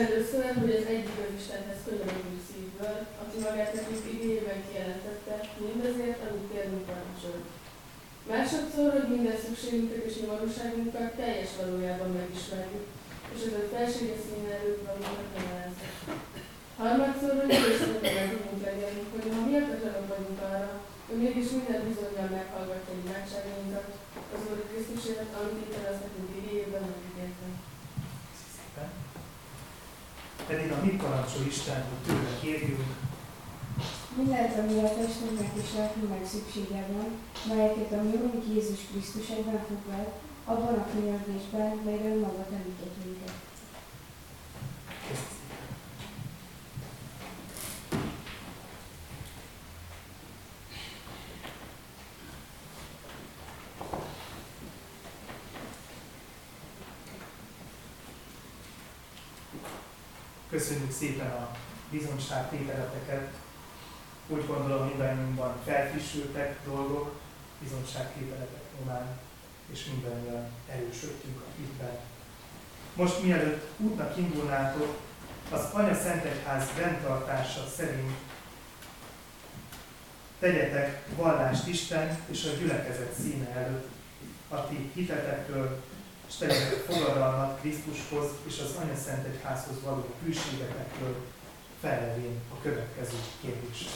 Először, 0.00 0.44
hogy 0.60 0.74
az 0.80 0.86
egyik 0.94 1.16
az 1.24 1.34
Istenhez 1.40 1.80
könyörülő 1.84 2.38
szívből, 2.48 2.98
aki 3.22 3.36
magát 3.46 3.74
nekünk 3.74 4.04
igényében 4.12 4.60
kijelentette, 4.66 5.34
mindezért, 5.66 6.20
amit 6.26 6.50
kérünk 6.52 6.84
parancsolt. 6.90 7.44
Másodszor, 8.32 8.88
hogy 8.96 9.08
minden 9.14 9.38
szükségünket 9.44 10.04
és 10.08 10.14
nyomorúságunkat 10.20 11.10
teljes 11.18 11.50
valójában 11.60 12.10
megismerjük, 12.20 12.86
és 13.34 13.40
ez 13.48 13.60
a 13.60 13.64
felséges 13.74 14.20
szín 14.26 14.46
előtt 14.56 14.82
magunkat 14.86 15.30
nevelezett. 15.36 15.98
Harmadszor, 16.80 17.32
hogy 17.40 17.54
erőszakosan 17.58 18.28
tudunk 18.32 18.62
legyen, 18.68 18.92
hogy 19.12 19.26
ha 19.34 19.40
miatatlanok 19.50 20.06
vagyunk 20.12 20.40
arra, 20.48 20.70
hogy 21.06 21.18
mégis 21.22 21.48
minden 21.56 21.80
bizonyal 21.88 22.28
meghallgatja 22.36 22.94
imádságainkat, 23.02 23.88
az 24.34 24.42
Úr 24.50 24.60
Krisztusért, 24.68 25.32
amit 25.38 25.60
itt 25.64 25.76
az 25.90 25.98
nekünk 26.04 26.30
igényében 26.38 26.84
megígértem. 26.90 27.52
Szépen. 28.54 28.88
Pedig 30.48 30.68
a 30.72 30.78
mit 30.84 31.00
parancsol 31.02 31.44
Isten, 31.52 31.80
hogy 31.88 32.02
tőle 32.06 32.32
kérjünk, 32.42 32.80
Mindent, 34.16 34.58
ami 34.58 34.78
a 34.78 34.94
testünknek 34.96 35.52
és 35.62 35.70
lelkünknek 35.76 36.26
szüksége 36.26 36.86
van, 36.92 37.08
melyeket 37.48 37.92
a 37.92 38.02
mi 38.02 38.14
Urunk 38.16 38.44
Jézus 38.54 38.80
Krisztus 38.90 39.28
egyben 39.36 39.60
foglal, 39.68 40.06
abban 40.44 40.78
a 40.78 40.86
könyörgésben, 40.92 41.80
melyre 41.84 42.08
önmaga 42.08 42.44
tanított 42.44 43.04
minket. 43.04 43.32
Köszönjük 60.50 60.92
szépen 60.92 61.30
a 61.30 61.56
bizonyságtételeteket. 61.90 63.32
Úgy 64.28 64.46
gondolom 64.46 64.88
mindannyiunkban 64.88 65.56
felfrissültek 65.64 66.58
dolgok, 66.64 67.20
bizonyságtételetek 67.62 68.62
nyomán, 68.78 69.18
és 69.72 69.84
mindannyian 69.84 70.44
erősödtünk 70.68 71.40
a 71.40 71.50
hitben. 71.56 71.98
Most 72.94 73.22
mielőtt 73.22 73.68
útnak 73.78 74.16
indulnátok, 74.16 74.98
az 75.50 75.60
Anya 75.72 75.94
Szentegyház 75.94 76.64
rendtartása 76.76 77.64
szerint 77.76 78.12
tegyetek 80.38 81.08
vallást 81.16 81.66
Isten 81.66 82.18
és 82.30 82.44
a 82.44 82.58
gyülekezet 82.58 83.12
színe 83.20 83.48
előtt, 83.48 83.88
a 84.48 84.68
ti 84.68 84.90
hitetekről, 84.94 85.82
és 86.28 86.34
tegyetek 86.34 86.78
fogadalmat 86.78 87.60
Krisztushoz 87.60 88.30
és 88.46 88.58
az 88.58 88.76
Anya 88.82 88.96
Szentegyházhoz 88.96 89.82
való 89.82 90.14
hűségetekről, 90.24 91.16
felelvén 91.80 92.40
a 92.52 92.62
következő 92.62 93.16
kérdést. 93.40 93.90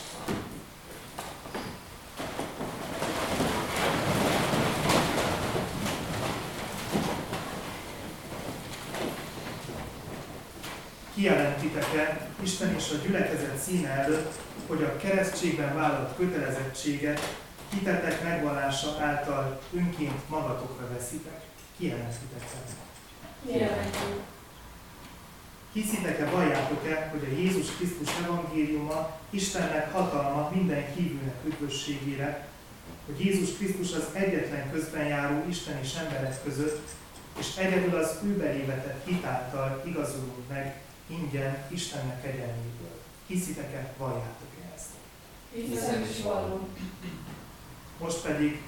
Kijelentitek-e 11.17 12.27
Isten 12.43 12.75
és 12.75 12.89
a 12.91 13.05
gyülekezet 13.05 13.57
színe 13.57 13.89
előtt, 13.89 14.39
hogy 14.67 14.83
a 14.83 14.97
keresztségben 14.97 15.75
vállalt 15.75 16.15
kötelezettséget 16.15 17.35
hitetek 17.73 18.23
megvallása 18.23 18.97
által 18.99 19.61
önként 19.73 20.29
magatokra 20.29 20.87
veszitek? 20.93 21.41
Kijelentitek-e? 21.77 22.57
Kijelentjük. 23.45 24.21
Hiszitek-e, 25.73 26.29
valljátok-e, 26.29 27.09
hogy 27.11 27.27
a 27.31 27.39
Jézus 27.39 27.75
Krisztus 27.75 28.09
evangéliuma 28.23 29.19
Istennek 29.29 29.91
hatalma 29.91 30.51
minden 30.53 30.85
hívőnek 30.95 31.35
üdvösségére, 31.45 32.47
hogy 33.05 33.25
Jézus 33.25 33.55
Krisztus 33.55 33.93
az 33.93 34.07
egyetlen 34.13 34.71
közben 34.71 35.07
járó 35.07 35.43
Isten 35.49 35.79
és 35.81 35.93
emberek 35.93 36.43
között, 36.43 36.87
és 37.39 37.55
egyedül 37.55 37.95
az 37.95 38.19
ő 38.23 38.37
belévetett 38.37 39.07
hitáltal 39.07 39.83
igazolunk 39.85 40.47
meg 40.49 40.85
ingyen 41.07 41.65
Istennek 41.69 42.25
egyenléből. 42.25 43.01
Hiszitek-e, 43.27 43.93
valljátok-e 43.97 44.71
ezt? 44.75 44.89
Hiszem 45.51 46.01
is 46.01 46.21
vallom. 46.23 46.67
Most 47.99 48.21
pedig 48.21 48.61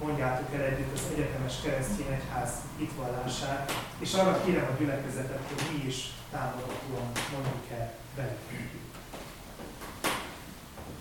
mondjátok 0.00 0.54
el 0.54 0.62
együtt 0.62 0.92
az 0.94 1.12
egyetemes 1.12 1.54
keresztény 1.62 2.06
egyház 2.06 2.50
hitvallását, 2.78 3.72
és 3.98 4.14
arra 4.14 4.44
kérem 4.44 4.68
a 4.74 4.78
gyülekezetet, 4.78 5.42
hogy 5.48 5.62
mi 5.72 5.86
is 5.86 6.12
támogatóan 6.30 7.12
mondjuk 7.32 7.70
el 7.78 7.94
velük. 8.16 8.70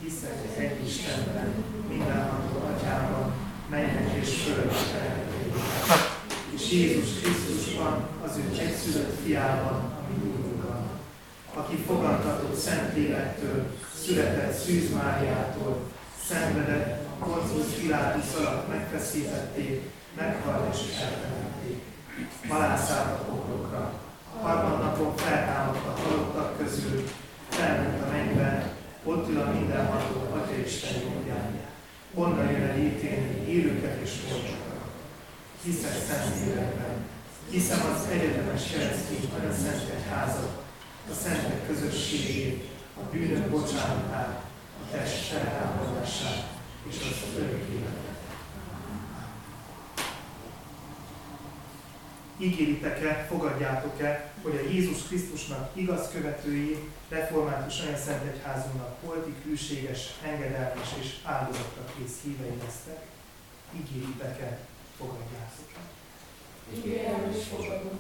Hiszek 0.02 0.58
egy 0.58 0.86
Istenben, 0.88 1.64
mindenható 1.90 2.66
Atyában, 2.66 3.34
mennek 3.70 4.14
és 4.22 4.42
földön 4.44 4.74
és 6.56 6.72
Jézus 6.72 7.20
Krisztusban, 7.22 8.08
az 8.24 8.38
ő 8.38 8.60
egyszülött 8.60 9.20
fiában, 9.24 9.94
ami 10.00 10.35
aki 11.56 11.76
fogantatott 11.76 12.56
Szentlélektől, 12.56 13.76
született 14.04 14.58
Szűz 14.58 14.94
Máriától, 14.94 15.92
szenvedett, 16.28 17.04
Pontius 17.20 17.74
Pilátus 17.80 18.34
alatt 18.40 18.68
megfeszítették, 18.68 19.82
meghalt 20.18 20.76
és 20.76 21.02
eltemették. 21.02 21.82
Halászállt 22.48 23.20
a 23.20 23.24
poklokra. 23.24 23.92
Harmadnapon 24.42 25.16
feltámadt 25.16 25.88
a 25.88 26.02
halottak 26.02 26.58
közül, 26.58 27.04
felment 27.50 28.04
a 28.04 28.12
mennybe, 28.12 28.74
ott 29.04 29.30
ül 29.30 29.42
a 29.42 29.52
mindenható 29.52 30.34
Atya 30.34 30.58
Isten 30.66 31.02
jobbján. 31.02 31.60
Onnan 32.14 32.52
jön 32.52 32.70
el 32.70 32.78
ítélni 32.78 33.48
élőket 33.48 34.02
és 34.04 34.12
holtokat. 34.30 34.90
Hiszek 35.64 35.96
szent 36.08 36.48
életben, 36.48 36.96
hiszem 37.50 37.80
az 37.96 38.08
egyetemes 38.12 38.64
keresztény 38.72 39.30
a 39.50 39.54
Szent 39.54 39.90
Egyházat, 39.96 40.65
a 41.10 41.14
szentek 41.14 41.68
közösségét, 41.68 42.70
a 42.98 43.02
bűnök 43.12 43.50
bocsánatát, 43.50 44.44
a 44.84 44.92
test 44.92 45.24
feltámadását, 45.24 46.48
és 46.90 46.96
az 46.96 47.40
örök 47.40 47.70
életet. 47.70 48.04
Ígéritek-e, 52.38 53.26
fogadjátok-e, 53.30 54.32
hogy 54.42 54.56
a 54.56 54.70
Jézus 54.70 55.04
Krisztusnak 55.08 55.70
igaz 55.74 56.10
követői, 56.12 56.90
református 57.10 57.82
olyan 57.82 57.98
szent 57.98 58.24
egyházunknak 58.24 58.96
holti, 59.06 59.34
külséges, 59.44 60.14
engedelmes 60.24 60.90
és 61.00 61.16
áldozatra 61.24 61.86
kész 61.98 62.16
hívei 62.24 62.58
lesztek? 62.64 63.06
Ígéritek-e, 63.76 64.58
fogadjátok-e? 64.98 65.80
Ígérem 66.76 67.32
és 67.36 67.44
fogadom. 67.48 68.00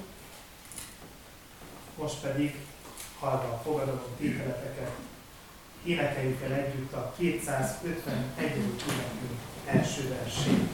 Most 1.98 2.22
pedig, 2.22 2.56
hallva 3.20 3.54
a 3.54 3.62
fogadalom 3.64 4.02
tételeteket, 4.18 4.92
énekeljük 5.84 6.42
el 6.42 6.54
együtt 6.54 6.94
a 6.94 7.14
251. 7.18 8.50
énekünk 8.56 9.40
első 9.66 10.10
versét. 10.10 10.70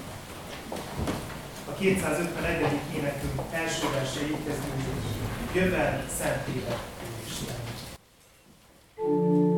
A 1.65 1.73
251. 1.73 2.79
énekünk 2.95 3.41
első 3.51 3.89
verse 3.89 4.21
így 4.21 4.43
kezdődik. 4.45 4.85
Jövel 5.53 6.05
szent 6.17 6.47
élet, 6.47 6.79
Isten. 7.25 7.55
Jövel 8.95 9.50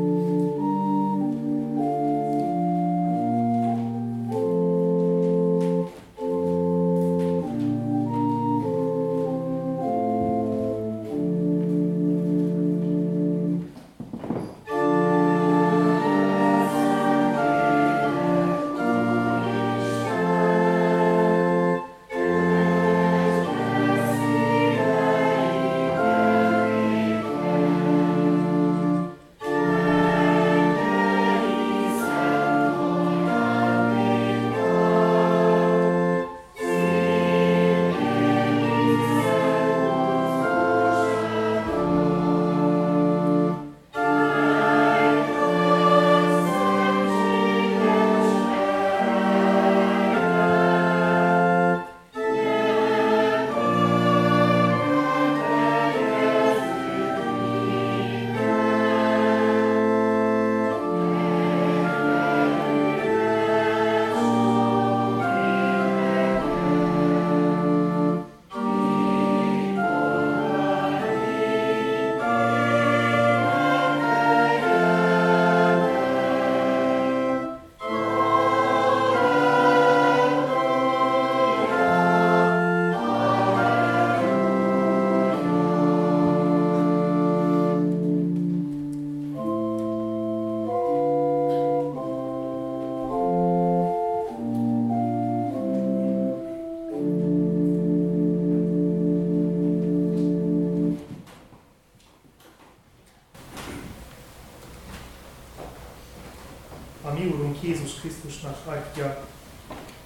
adja, 108.65 109.25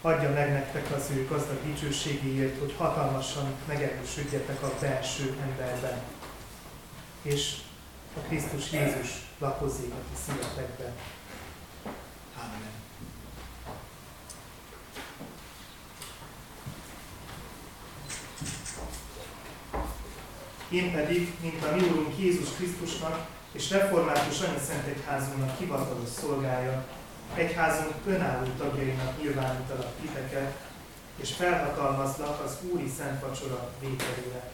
adja 0.01 0.29
meg 0.29 0.51
nektek 0.51 0.95
az 0.95 1.09
ő 1.11 1.27
gazdag 1.27 1.57
dicsőségéért, 1.63 2.59
hogy 2.59 2.75
hatalmasan 2.77 3.53
megerősödjetek 3.67 4.63
a 4.63 4.73
belső 4.81 5.37
emberben. 5.41 6.01
És 7.21 7.55
a 8.15 8.19
Krisztus 8.27 8.71
Jézus 8.71 9.09
lakozzék 9.37 9.91
a 9.91 10.01
ti 10.09 10.21
szívetekben. 10.25 10.91
Amen. 12.35 12.75
Én 20.69 20.91
pedig, 20.91 21.33
mint 21.41 21.63
a 21.63 21.75
mi 21.75 21.81
Úrunk 21.81 22.17
Jézus 22.17 22.49
Krisztusnak 22.55 23.27
és 23.51 23.69
református 23.69 24.35
Szent 24.35 24.87
Egyházunknak 24.87 25.57
hivatalos 25.57 26.09
szolgája, 26.09 26.85
egyházunk 27.33 27.95
önálló 28.05 28.47
tagjainak 28.57 29.21
nyilvánítalak 29.21 29.91
titeket, 30.01 30.53
és 31.15 31.33
felhatalmazlak 31.33 32.43
az 32.43 32.57
Úri 32.71 32.91
Szent 32.97 33.21
Vacsora 33.21 33.69
vételére. 33.79 34.51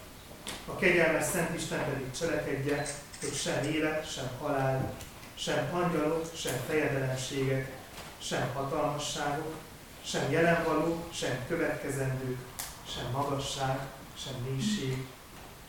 A 0.66 0.76
kegyelmes 0.76 1.26
Szent 1.26 1.56
Isten 1.56 1.84
pedig 1.84 2.12
cselekedje, 2.12 2.86
hogy 3.22 3.34
sem 3.34 3.64
élet, 3.64 4.12
sem 4.12 4.30
halál, 4.42 4.94
sem 5.36 5.70
angyalok, 5.74 6.26
sem 6.36 6.54
fejedelemségek, 6.68 7.72
sem 8.18 8.50
hatalmasságok, 8.54 9.54
sem 10.06 10.32
jelenvaló, 10.32 11.04
sem 11.14 11.46
következendők, 11.48 12.40
sem 12.96 13.12
magasság, 13.12 13.80
sem 14.18 14.34
mélység, 14.50 15.06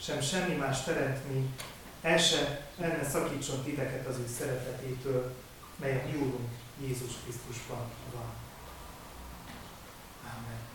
sem 0.00 0.20
semmi 0.20 0.54
más 0.54 0.82
teremtmény, 0.82 1.54
el 2.02 2.18
se, 2.18 2.66
el 2.80 2.96
ne 2.96 3.08
szakítson 3.08 3.62
titeket 3.62 4.06
az 4.06 4.16
ő 4.18 4.26
szeretetétől, 4.38 5.34
mely 5.80 5.92
a 5.92 6.06
mi 6.06 6.32
Jézus 6.80 7.12
Krisztusban 7.22 7.90
van. 8.12 8.32
Amen. 10.24 10.73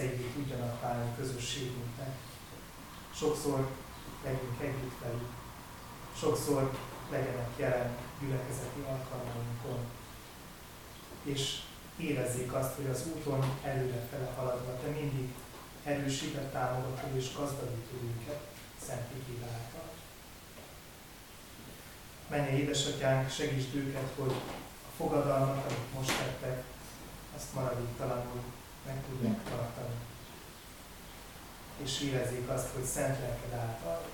Részeivé 0.00 0.30
tudjanak 0.34 0.80
válni 0.80 1.10
közösségünknek. 1.16 2.14
Sokszor 3.14 3.68
legyünk 4.24 4.60
együtt 4.60 4.98
velük, 5.02 5.32
sokszor 6.18 6.70
legyenek 7.10 7.48
jelen 7.56 7.96
gyülekezeti 8.20 8.80
alkalmainkon, 8.80 9.84
és 11.22 11.60
érezzék 11.96 12.52
azt, 12.52 12.74
hogy 12.74 12.86
az 12.86 13.06
úton 13.16 13.58
előrefele 13.62 14.32
haladva 14.36 14.78
te 14.82 14.90
mindig 14.90 15.28
erősített, 15.84 16.52
támogató 16.52 17.16
és 17.16 17.36
gazdagító 17.36 17.96
őket 18.02 18.48
Szent 18.86 19.08
által. 19.42 19.88
Menje 22.28 22.58
édesatyánk, 22.58 23.30
segítsd 23.30 23.74
őket, 23.74 24.12
hogy 24.16 24.32
a 24.86 24.90
fogadalmat, 24.96 25.64
amit 25.64 25.94
most 25.94 26.18
tettek, 26.18 26.64
azt 27.36 27.54
maradéktalanul 27.54 28.42
meg 28.86 29.04
tudják 29.08 29.44
tartani. 29.44 29.94
És 31.76 32.00
érezzék 32.00 32.48
azt, 32.48 32.68
hogy 32.74 32.84
szent 32.84 33.20
lelked 33.20 33.52
által 33.52 34.08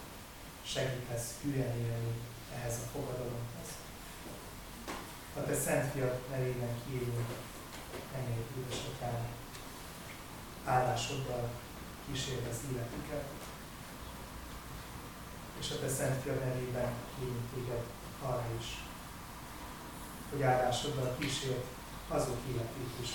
segítesz 0.66 1.34
hülyen 1.42 1.76
élni 1.78 2.14
ehhez 2.54 2.74
a 2.74 2.88
fogadalomhoz. 2.92 3.68
A 5.36 5.42
te 5.42 5.54
szent 5.54 5.92
fiat 5.92 6.28
nevében 6.30 6.74
kérünk, 6.86 7.28
ennyi 8.14 8.44
édesatyám, 8.58 9.26
állásoddal 10.64 11.50
kísérd 12.06 12.46
az 12.50 12.58
életüket, 12.72 13.24
és 15.60 15.70
a 15.70 15.80
te 15.80 15.88
szent 15.88 16.22
fiat 16.22 16.44
nevében 16.44 16.92
kérünk 17.18 17.54
téged 17.54 17.84
arra 18.22 18.46
is, 18.60 18.84
hogy 20.30 20.42
állásoddal 20.42 21.16
kísérd 21.18 21.64
azok 22.08 22.38
életét 22.48 22.92
is, 23.02 23.10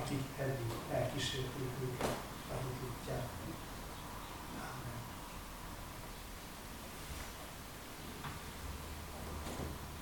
aki 0.00 0.18
eddig 0.38 0.70
elkísérték 0.92 1.70
őket 1.82 2.16
a 2.50 2.54
hit. 2.80 3.54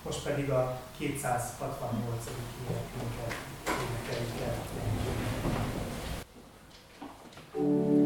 Most 0.04 0.22
pedig 0.22 0.50
a 0.50 0.80
268. 0.96 2.26
énekünket 2.68 3.34
énekeljük 3.66 4.40
el. 4.40 4.62
Thank 7.54 7.88
you. 7.88 8.03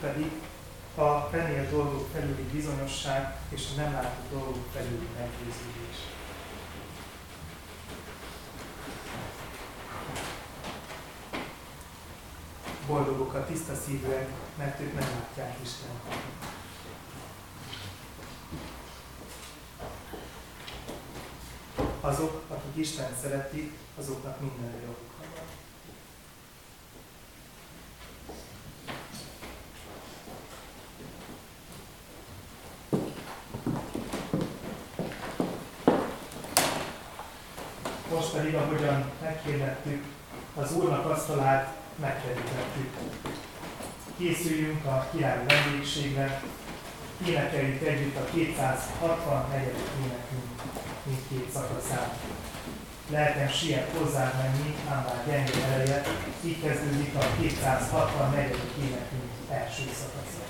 Pedig 0.00 0.30
a 0.94 1.28
remélt 1.30 1.70
dolgok 1.70 2.08
felüli 2.12 2.42
bizonyosság 2.52 3.36
és 3.48 3.66
a 3.72 3.80
nem 3.80 3.92
látott 3.92 4.30
dolgok 4.30 4.66
felüli 4.72 5.08
meggyőződés. 5.18 5.96
Boldogok 12.86 13.34
a 13.34 13.44
tiszta 13.44 13.74
szívűek, 13.74 14.28
mert 14.58 14.80
ők 14.80 14.98
nem 14.98 15.08
látják 15.08 15.56
Istent. 15.62 16.00
Azok, 22.00 22.42
akik 22.48 22.76
Isten 22.76 23.16
szeretik, 23.22 23.72
azoknak 23.98 24.40
minden 24.40 24.80
joguk 24.80 25.10
van. 25.18 25.28
Most 38.10 38.32
pedig, 38.32 38.54
meghirdettük, 39.50 40.04
az 40.54 40.72
Úrnak 40.72 41.04
asztalát 41.04 41.74
megkerítettük. 42.00 42.96
Készüljünk 44.18 44.84
a 44.84 45.08
királyi 45.12 45.44
vendégségre, 45.46 46.42
énekeljük 47.26 47.82
együtt 47.82 48.16
a 48.16 48.24
264. 48.32 49.62
énekünk 50.04 50.62
mindkét 51.02 51.52
szakaszán. 51.52 52.08
Lelkem 53.10 53.48
siet 53.48 53.90
hozzád 53.98 54.34
menni, 54.42 54.74
ám 54.90 55.04
bár 55.04 55.24
gyenge 55.26 55.66
ereje, 55.74 56.02
így 56.44 56.62
kezdődik 56.62 57.14
a 57.14 57.24
264. 57.40 58.44
énekünk 58.78 59.30
első 59.50 59.82
szakasza. 59.82 60.44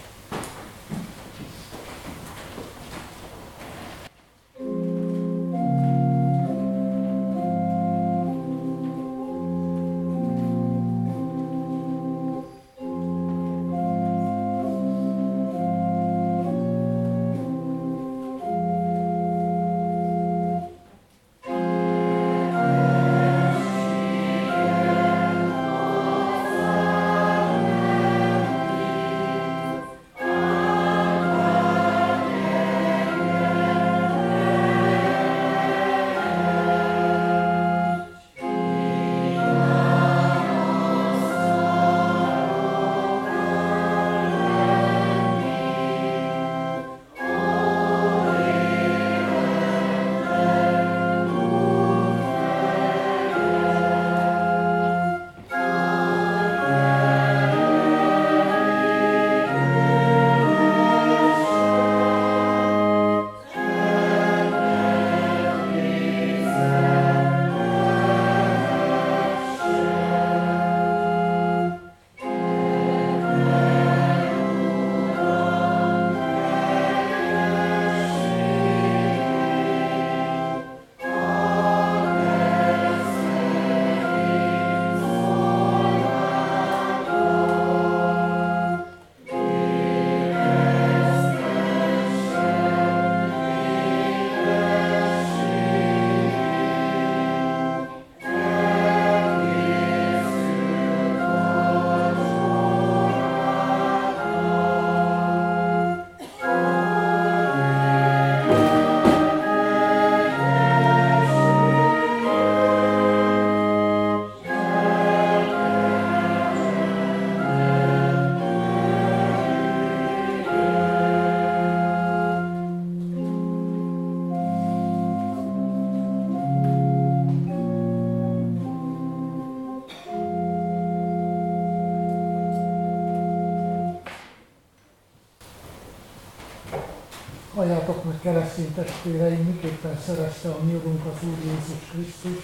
Keresztény 138.21 138.75
testvéreim, 138.75 139.45
miképpen 139.45 139.99
szerezte 140.07 140.49
a 140.49 140.59
mi 140.65 140.75
Urunk 140.75 141.05
az 141.07 141.29
Úr 141.29 141.39
Jézus 141.45 141.91
Krisztus 141.91 142.43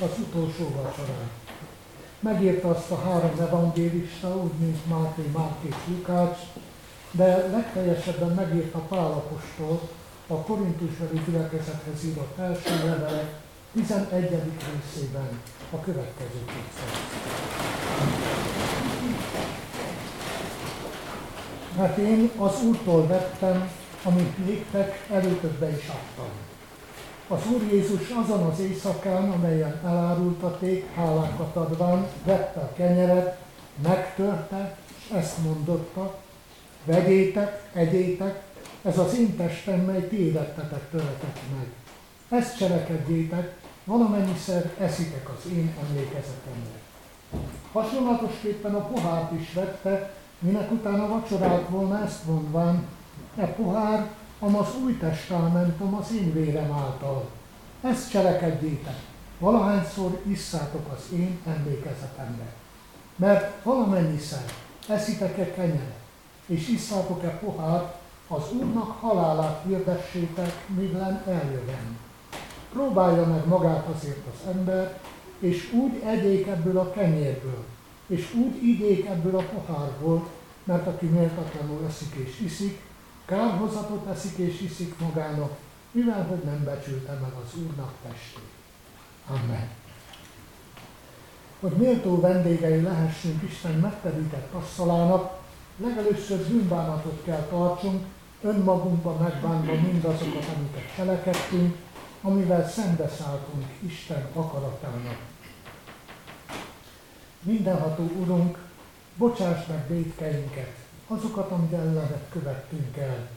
az 0.00 0.10
utolsó 0.18 0.64
vacsorán. 0.74 1.30
Megírta 2.20 2.68
azt 2.68 2.90
a 2.90 3.00
három 3.00 3.40
evangélista, 3.40 4.36
úgy 4.36 4.58
mint 4.58 4.88
Máté, 4.88 5.22
Márk 5.32 5.62
és 5.62 5.74
Lukács, 5.88 6.38
de 7.10 7.36
legteljesebben 7.36 8.30
megírta 8.30 8.78
Pál 8.78 9.12
apostol 9.12 9.80
a 10.26 10.34
korintusbeli 10.34 11.20
gyülekezethez 11.26 12.04
írott 12.04 12.38
első 12.38 12.84
levele 12.84 13.28
11. 13.72 14.10
részében 14.20 15.40
a 15.70 15.80
következő 15.80 16.44
kétszer. 16.44 16.98
Mert 21.76 21.96
én 21.96 22.30
az 22.38 22.62
Úrtól 22.62 23.06
vettem, 23.06 23.70
amit 24.06 24.46
néktek 24.46 25.06
előtökbe 25.10 25.68
is 25.68 25.88
adtam. 25.88 26.30
Az 27.28 27.40
Úr 27.52 27.62
Jézus 27.72 28.10
azon 28.24 28.42
az 28.42 28.60
éjszakán, 28.60 29.30
amelyen 29.30 29.80
elárultaték, 29.84 30.94
hálákat 30.94 31.56
adván, 31.56 32.06
vette 32.24 32.60
a 32.60 32.72
kenyeret, 32.76 33.38
megtörte, 33.82 34.76
és 34.98 35.16
ezt 35.16 35.38
mondotta, 35.38 36.18
vegyétek, 36.84 37.70
egyétek, 37.72 38.42
ez 38.82 38.98
az 38.98 39.18
én 39.18 39.36
testem, 39.36 39.80
mely 39.80 40.08
ti 40.08 40.26
életetek 40.26 40.90
töretek 40.90 41.38
meg. 41.56 41.68
Ezt 42.40 42.56
cselekedjétek, 42.56 43.56
valamennyiszer 43.84 44.72
eszitek 44.78 45.28
az 45.28 45.50
én 45.50 45.74
emlékezetemre. 45.88 46.80
Hasonlatosképpen 47.72 48.74
a 48.74 48.86
pohárt 48.86 49.32
is 49.40 49.52
vette, 49.52 50.12
minek 50.38 50.70
utána 50.70 51.08
vacsorált 51.08 51.68
volna 51.68 52.04
ezt 52.04 52.26
mondván, 52.26 52.86
e 53.36 53.46
pohár, 53.46 54.10
amaz 54.38 54.68
új 54.84 54.98
testamentum 54.98 55.94
az 55.94 56.12
én 56.12 56.32
vérem 56.32 56.72
által. 56.72 57.28
Ezt 57.80 58.10
cselekedjétek, 58.10 58.98
valahányszor 59.38 60.20
isszátok 60.26 60.92
az 60.92 61.12
én 61.12 61.38
emlékezetemre. 61.46 62.52
Mert 63.16 63.64
valamennyiszer 63.64 64.44
eszitek-e 64.88 65.54
kenyeret, 65.54 65.98
és 66.46 66.68
isszátok-e 66.68 67.30
pohár, 67.30 67.94
az 68.28 68.42
Úrnak 68.52 69.00
halálát 69.00 69.62
hirdessétek, 69.66 70.68
midlen 70.68 71.22
eljövem. 71.26 71.98
Próbálja 72.72 73.26
meg 73.26 73.46
magát 73.46 73.86
azért 73.94 74.26
az 74.26 74.48
ember, 74.54 75.00
és 75.38 75.72
úgy 75.72 76.02
egyék 76.04 76.46
ebből 76.46 76.78
a 76.78 76.90
kenyérből, 76.90 77.64
és 78.06 78.34
úgy 78.34 78.64
igyék 78.64 79.06
ebből 79.06 79.36
a 79.36 79.42
pohárból, 79.42 80.28
mert 80.64 80.86
aki 80.86 81.06
méltatlanul 81.06 81.84
eszik 81.88 82.14
és 82.14 82.40
iszik, 82.40 82.80
kárhozatot 83.26 84.06
eszik 84.06 84.36
és 84.36 84.60
iszik 84.60 84.98
magának, 84.98 85.56
mivel 85.90 86.26
hogy 86.26 86.42
nem 86.44 86.64
becsülte 86.64 87.12
meg 87.12 87.32
az 87.44 87.60
Úrnak 87.60 87.92
testét. 88.02 88.50
Amen. 89.26 89.68
Hogy 91.60 91.72
méltó 91.72 92.20
vendégei 92.20 92.82
lehessünk 92.82 93.42
Isten 93.42 93.74
megterített 93.74 94.52
asszalának, 94.52 95.38
legelőször 95.76 96.46
bűnbánatot 96.48 97.22
kell 97.24 97.46
tartsunk, 97.50 98.04
önmagunkba 98.42 99.16
megbánva 99.16 99.72
mindazokat, 99.72 100.44
amiket 100.56 100.94
cselekedtünk, 100.96 101.76
amivel 102.22 102.68
szembeszálltunk 102.68 103.64
Isten 103.80 104.26
akaratának. 104.32 105.18
Mindenható 107.42 108.10
Urunk, 108.20 108.58
bocsáss 109.16 109.66
meg 109.66 109.88
védkeinket, 109.88 110.85
azokat, 111.06 111.50
amit 111.50 111.72
ellenet 111.72 112.26
követtünk 112.30 112.96
el, 112.96 113.28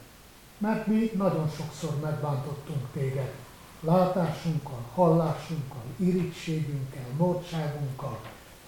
mert 0.58 0.88
mi 0.88 1.12
nagyon 1.16 1.50
sokszor 1.50 2.00
megbántottunk 2.00 2.92
téged, 2.94 3.34
látásunkkal, 3.80 4.84
hallásunkkal, 4.94 5.84
irítségünkkel, 5.96 7.06
mordságunkkal, 7.18 8.20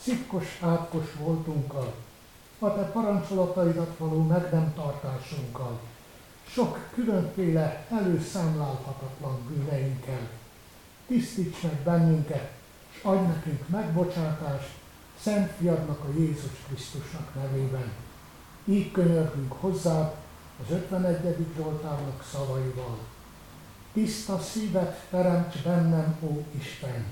szikkos, 0.01 0.59
átkos 0.61 1.13
voltunkkal, 1.19 1.93
a 2.59 2.73
te 2.73 2.81
parancsolataidat 2.81 3.97
való 3.97 4.23
meg 4.23 4.51
nem 4.51 4.73
tartásunkkal, 4.75 5.79
sok 6.47 6.89
különféle 6.93 7.85
előszámlálhatatlan 7.89 9.39
bűneinkkel. 9.47 10.29
Tisztíts 11.07 11.61
meg 11.61 11.75
bennünket, 11.83 12.51
és 12.91 13.03
adj 13.03 13.25
nekünk 13.25 13.67
megbocsátást, 13.67 14.69
Szent 15.21 15.51
Fiadnak 15.51 15.99
a 15.99 16.19
Jézus 16.19 16.51
Krisztusnak 16.67 17.35
nevében. 17.35 17.91
Így 18.65 18.91
könyörgünk 18.91 19.53
hozzá 19.59 20.13
az 20.63 20.71
51. 20.71 21.35
Zsoltárnak 21.57 22.25
szavaival. 22.31 22.97
Tiszta 23.93 24.39
szívet 24.39 25.05
teremts 25.09 25.63
bennem, 25.63 26.17
ó 26.23 26.45
Isten! 26.59 27.05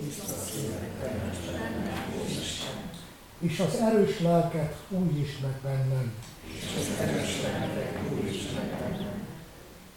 Tiszta 0.00 0.34
szívet 0.34 0.90
teremts 1.00 1.38
bennem, 1.50 2.14
ó 2.18 2.24
Isten! 2.40 2.90
És 3.38 3.60
az 3.60 3.74
erős 3.74 4.20
lelket 4.20 4.76
újíts 4.88 5.40
meg 5.40 5.58
bennem. 5.62 6.12
És 6.44 6.76
az 6.78 7.00
erős 7.00 7.42
lelket 7.42 7.98
újíts 8.12 8.52
meg 8.54 8.64
bennem. 8.64 9.20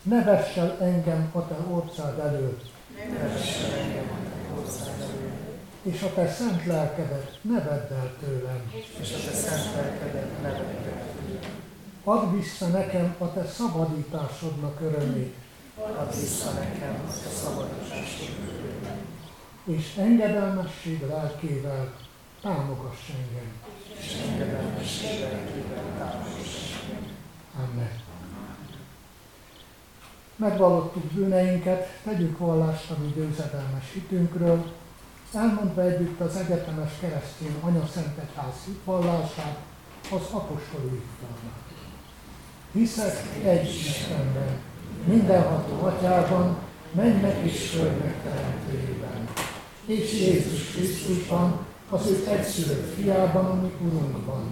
Ne 0.02 0.24
vess 0.24 0.58
el 0.58 0.78
engem 0.82 1.30
a 1.34 1.48
te 1.48 1.56
ország 1.70 2.20
előtt. 2.20 2.72
Ne 3.10 3.28
vess 3.28 3.64
el 3.64 3.80
engem 3.80 4.10
a 4.12 4.30
te 4.30 4.62
ország 4.62 5.00
előtt 5.00 5.35
és 5.86 6.02
a 6.02 6.14
te 6.14 6.28
szent 6.32 6.66
lelkedet 6.66 7.40
ne 7.42 7.64
vedd 7.64 7.92
el 7.92 8.14
tőlem. 8.20 8.72
És 9.00 9.14
a 9.14 9.30
te 9.30 9.36
szent 9.36 9.76
lelkedet 9.76 10.42
ne 10.42 10.50
vedd 10.50 10.88
el 10.88 11.06
tőlem. 11.16 11.52
Add 12.04 12.36
vissza 12.36 12.68
nekem 12.68 13.16
a 13.18 13.34
te 13.34 13.46
szabadításodnak 13.46 14.82
örömét. 14.82 15.36
Add 15.76 16.20
vissza 16.20 16.52
nekem 16.52 17.04
a 17.08 17.12
te 17.24 17.30
szabadításodnak 17.30 18.50
örömét. 18.60 19.04
És 19.64 19.96
engedelmesség 19.98 21.08
lelkével 21.08 21.94
támogass 22.42 23.10
engem. 23.10 23.52
És 24.00 24.18
engedelmesség 24.30 25.20
lelkével 25.20 25.84
támogass 25.98 26.74
engem. 26.84 27.12
Amen. 27.56 28.04
Megvallottuk 30.36 31.04
bűneinket, 31.04 32.00
tegyük 32.04 32.38
vallást 32.38 32.92
a 32.92 32.96
mi 33.02 33.12
győzedelmes 33.16 33.92
hitünkről, 33.94 34.72
elmondva 35.36 35.82
együtt 35.82 36.20
az 36.20 36.36
egyetemes 36.36 36.92
keresztény 37.00 37.56
anyaszentetház 37.62 38.54
hitvallását, 38.66 39.58
az 40.12 40.22
apostoli 40.32 40.90
hitformát. 40.90 41.64
Hiszek 42.72 43.24
egy 43.44 43.68
Istenben, 43.68 44.58
mindenható 45.06 45.86
atyában, 45.86 46.58
mennek 46.92 47.38
és 47.44 47.70
földnek 47.70 48.24
teremtőjében, 48.24 49.28
és 49.86 50.14
Jézus 50.14 50.72
Krisztusban, 50.72 51.66
az 51.90 52.08
ő 52.08 52.28
egyszülött 52.28 52.94
fiában, 52.96 53.46
ami 53.46 53.72
Urunkban, 53.82 54.52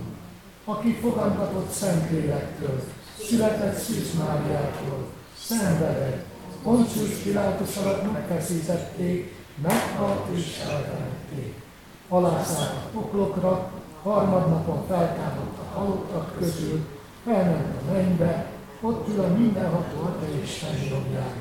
aki 0.66 0.94
fogantatott 0.94 1.72
Szentlélektől, 1.72 2.84
született 3.28 3.78
Szűz 3.78 4.18
Máriától, 4.18 5.08
szenvedett, 5.40 6.26
Poncius 6.64 7.14
Pilátus 7.24 7.78
alatt 7.78 8.12
megfeszítették, 8.12 9.43
meghalt 9.62 10.38
és 10.38 10.60
eltemették. 10.60 11.62
Alászállt 12.10 12.76
a 12.76 12.90
poklokra, 12.94 13.72
harmadnapon 14.04 14.88
feltámadt 14.88 15.58
a 15.60 15.78
halottak 15.78 16.38
közül, 16.38 16.88
felment 17.24 17.82
a 17.82 17.92
mennybe, 17.94 18.46
ott 18.82 19.08
ül 19.08 19.20
a 19.20 19.28
mindenható 19.28 20.02
Atya 20.02 20.42
Isten 20.44 20.78
jobbján. 20.90 21.34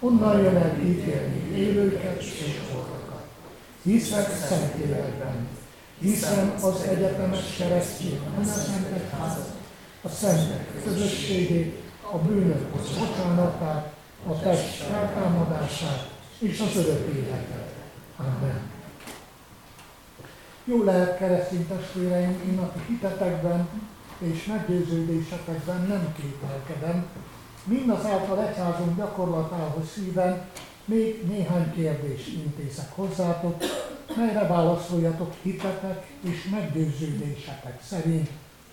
Onnan 0.00 0.38
jön 0.42 0.56
el 0.56 0.78
ítélni 0.80 1.56
élőket 1.56 2.22
és 2.22 2.60
holtakat. 2.72 3.24
Hiszek 3.82 4.36
Szentlélekben, 4.48 5.48
hiszem 5.98 6.54
az 6.62 6.82
egyetemes 6.82 7.56
keresztény 7.58 8.20
szentek 8.44 9.10
házat, 9.10 9.50
a 10.02 10.08
szentek 10.08 10.82
közösségét, 10.84 11.82
a 12.12 12.16
bűnök 12.18 12.68
bocsánatát, 12.98 13.92
a 14.28 14.40
test 14.40 14.66
feltámadását, 14.66 16.08
és 16.40 16.60
az 16.60 16.76
örök 16.76 17.14
életet. 17.14 17.72
Amen. 18.16 18.60
Jó 20.64 20.84
lehet 20.84 21.18
keresztény 21.18 21.66
testvéreim, 21.66 22.40
én 22.50 22.58
a 22.58 22.72
hitetekben 22.88 23.68
és 24.18 24.44
meggyőződésetekben 24.44 25.86
nem 25.86 26.14
kételkedem, 26.20 27.06
mindazáltal 27.64 28.46
egyházunk 28.48 28.96
gyakorlatához 28.96 29.90
szíven 29.92 30.48
még 30.84 31.26
néhány 31.26 31.72
kérdést 31.72 32.28
intézek 32.28 32.94
hozzátok, 32.94 33.62
melyre 34.16 34.46
válaszoljatok 34.46 35.34
hitetek 35.42 36.06
és 36.20 36.48
meggyőződésetek 36.50 37.82
szerint 37.82 38.28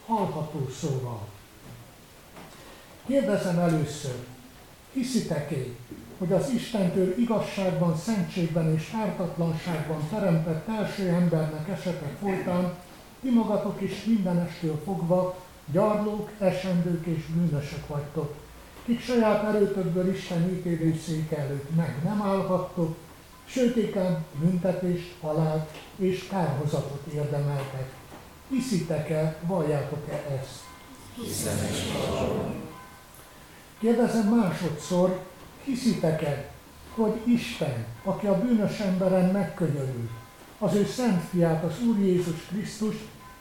hallható 0.06 0.69
szóval. 0.80 1.27
Kérdezem 3.07 3.60
először, 3.60 4.15
hiszitek-e, 4.94 5.56
hogy 6.18 6.31
az 6.31 6.49
Istentől 6.49 7.18
igazságban, 7.18 7.98
szentségben 7.98 8.73
és 8.73 8.91
ártatlanságban 8.95 10.07
teremtett 10.10 10.68
első 10.68 11.07
embernek 11.07 11.69
esete 11.69 12.15
folytán 12.22 12.73
ti 13.22 13.30
magatok 13.30 13.81
is 13.81 14.03
mindenestől 14.03 14.81
fogva 14.85 15.38
gyarlók, 15.72 16.30
esendők 16.39 17.06
és 17.06 17.26
bűnösök 17.26 17.88
vagytok, 17.88 18.35
kik 18.85 19.02
saját 19.02 19.56
erőtökből 19.56 20.14
Isten 20.14 20.49
ítélőszék 20.49 21.31
előtt 21.31 21.76
meg 21.76 21.95
nem 22.03 22.22
állhattok, 22.22 22.95
sőt, 23.45 23.76
inkább 23.76 24.23
büntetést, 24.39 25.15
halált 25.22 25.69
és 25.95 26.27
kárhozatot 26.27 27.06
érdemeltek. 27.14 27.91
Hiszitek-e, 28.49 29.38
valljátok-e 29.41 30.39
ezt? 30.41 30.65
Kérdezem 33.80 34.27
másodszor, 34.27 35.19
hiszitek-e, 35.68 36.49
hogy 36.95 37.22
Isten, 37.23 37.85
aki 38.03 38.27
a 38.27 38.39
bűnös 38.39 38.80
emberen 38.80 39.31
megkönyörült, 39.31 40.11
az 40.60 40.76
ő 40.76 40.85
szent 40.85 41.23
fiát, 41.30 41.64
az 41.64 41.73
Úr 41.88 41.99
Jézus 41.99 42.45
Krisztus, 42.49 42.95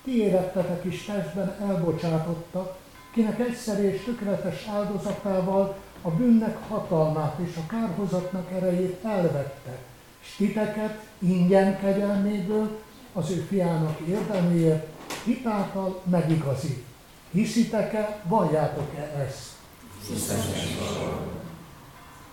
ti 0.04 0.18
érettetek 0.18 0.84
is 0.84 1.04
testben 1.04 1.56
elbocsátotta, 1.60 2.76
kinek 3.12 3.40
egyszerű 3.40 3.88
és 3.88 4.02
tökéletes 4.04 4.66
áldozatával 4.66 5.76
a 6.02 6.10
bűnnek 6.10 6.68
hatalmát 6.68 7.38
és 7.38 7.56
a 7.56 7.66
kárhozatnak 7.66 8.52
erejét 8.52 9.04
elvette, 9.04 9.78
és 10.22 10.34
titeket 10.36 11.04
ingyen 11.18 11.78
kegyelméből 11.80 12.78
az 13.12 13.30
ő 13.30 13.46
fiának 13.48 13.98
érdeméért 14.08 14.86
hitáltal 15.24 16.02
megigazít. 16.10 16.84
Hiszitek-e, 17.30 18.22
valljátok-e 18.28 19.26
ezt? 19.26 19.54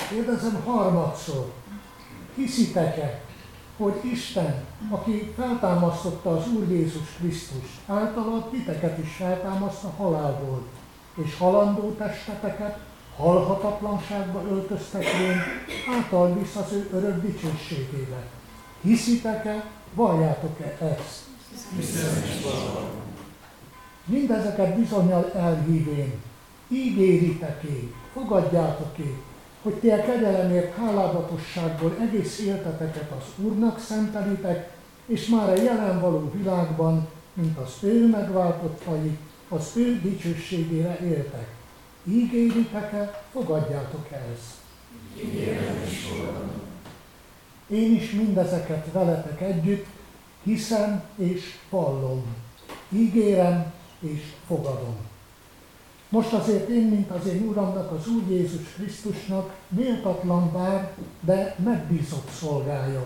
Kérdezem 0.10 0.62
harmadszor, 0.66 1.52
hiszitek-e, 2.36 3.22
hogy 3.78 4.00
Isten, 4.12 4.66
aki 4.90 5.34
feltámasztotta 5.36 6.38
az 6.38 6.48
Úr 6.48 6.72
Jézus 6.72 7.16
Krisztus, 7.18 7.80
általa 7.88 8.50
titeket 8.50 8.98
is 8.98 9.16
feltámaszt 9.16 9.84
a 9.84 9.94
halálból, 9.98 10.64
és 11.26 11.38
halandó 11.38 11.92
testeteket 11.92 12.80
halhatatlanságba 13.18 14.44
öltöztetvén 14.50 15.38
által 15.96 16.34
visz 16.34 16.56
az 16.56 16.72
ő 16.72 16.90
örök 16.94 17.22
dicsőségébe. 17.22 18.24
Hiszitek-e, 18.82 19.66
valljátok-e 19.94 20.78
ezt? 20.86 21.22
Mindezeket 24.06 24.76
bizonyal 24.76 25.32
elhívén, 25.36 26.22
ígéritek-é, 26.68 27.94
fogadjátok-é, 28.14 29.22
hogy 29.64 29.74
ti 29.74 29.90
a 29.90 30.02
kegyelemért 30.02 30.76
hálálatosságból 30.76 31.96
egész 32.02 32.40
életeteket 32.40 33.12
az 33.12 33.44
Úrnak 33.46 33.80
szentelitek, 33.80 34.72
és 35.06 35.28
már 35.28 35.50
a 35.50 35.62
jelen 35.62 36.00
való 36.00 36.32
világban, 36.36 37.08
mint 37.34 37.58
az 37.58 37.74
ő 37.82 38.08
megváltottai, 38.08 39.18
az 39.50 39.72
ő 39.76 40.00
dicsőségére 40.02 41.00
éltek. 41.04 41.48
Ígéritek-e, 42.04 43.24
fogadjátok-e 43.32 44.26
ezt? 44.34 44.62
Én 47.68 47.96
is 47.96 48.12
mindezeket 48.12 48.92
veletek 48.92 49.42
együtt 49.42 49.86
hiszem 50.44 51.04
és 51.16 51.56
vallom. 51.70 52.24
Ígérem 52.90 53.74
és 54.00 54.22
fogadom. 54.48 55.12
Most 56.14 56.34
azért 56.34 56.70
én, 56.70 56.88
mint 56.88 57.10
az 57.12 57.28
én 57.28 57.48
Uramnak, 57.48 57.92
az 57.92 58.08
Úr 58.08 58.24
Jézus 58.30 58.74
Krisztusnak 58.76 59.56
méltatlan 59.68 60.52
bár, 60.52 60.92
de 61.22 61.56
megbízott 61.64 62.30
szolgája. 62.30 63.06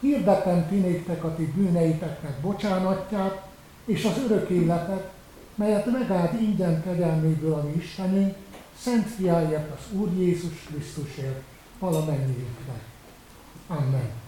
Hirdetem 0.00 0.68
ti 0.68 1.04
a 1.22 1.34
ti 1.36 1.52
bűneiteknek 1.56 2.40
bocsánatját, 2.40 3.46
és 3.84 4.04
az 4.04 4.22
örök 4.24 4.48
életet, 4.48 5.12
melyet 5.54 5.92
megáld 5.92 6.40
ingyen 6.40 6.82
kegyelméből 6.82 7.52
a 7.52 7.62
mi 7.62 7.72
Istenünk, 7.76 8.34
Szent 8.78 9.06
Fiáért 9.06 9.72
az 9.72 9.98
Úr 9.98 10.08
Jézus 10.18 10.66
Krisztusért, 10.70 11.42
valamennyiünknek. 11.78 12.82
Amen. 13.66 14.19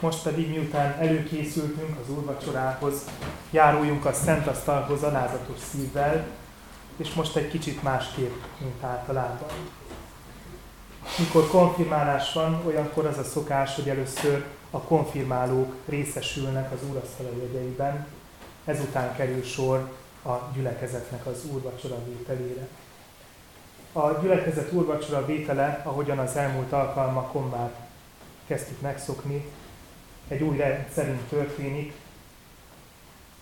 Most 0.00 0.22
pedig, 0.22 0.48
miután 0.48 0.98
előkészültünk 0.98 1.96
az 2.02 2.10
úrvacsorához, 2.10 2.94
járuljunk 3.50 4.04
a 4.04 4.12
szent 4.12 4.46
asztalhoz 4.46 5.02
alázatos 5.02 5.58
szívvel, 5.70 6.26
és 6.96 7.14
most 7.14 7.36
egy 7.36 7.48
kicsit 7.48 7.82
másképp, 7.82 8.34
mint 8.58 8.82
általában. 8.82 9.48
Mikor 11.18 11.48
konfirmálás 11.48 12.32
van, 12.32 12.62
olyankor 12.66 13.06
az 13.06 13.18
a 13.18 13.24
szokás, 13.24 13.74
hogy 13.74 13.88
először 13.88 14.44
a 14.70 14.78
konfirmálók 14.78 15.74
részesülnek 15.88 16.72
az 16.72 16.78
úrasztala 16.90 17.30
jegyeiben, 17.42 18.06
ezután 18.64 19.14
kerül 19.16 19.42
sor 19.42 19.90
a 20.24 20.32
gyülekezetnek 20.54 21.26
az 21.26 21.44
úrvacsora 21.52 21.96
vételére. 22.04 22.68
A 23.92 24.10
gyülekezet 24.20 24.72
úrvacsora 24.72 25.26
vétele, 25.26 25.80
ahogyan 25.84 26.18
az 26.18 26.36
elmúlt 26.36 26.72
alkalmakon 26.72 27.48
már 27.48 27.70
kezdtük 28.46 28.80
megszokni, 28.80 29.44
egy 30.30 30.42
új 30.42 30.56
rend 30.56 30.88
szerint 30.94 31.20
történik. 31.20 31.92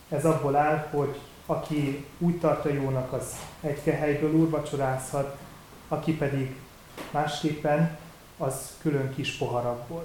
Ez 0.09 0.25
abból 0.25 0.57
áll, 0.57 0.89
hogy 0.91 1.19
aki 1.47 2.07
úgy 2.19 2.39
tartja 2.39 2.73
jónak, 2.73 3.13
az 3.13 3.37
egy 3.61 3.83
kehelyből 3.83 4.33
úrvacsorázhat, 4.33 5.37
aki 5.89 6.17
pedig 6.17 6.57
másképpen, 7.11 7.99
az 8.39 8.77
külön 8.81 9.15
kis 9.15 9.37
poharakból. 9.37 10.05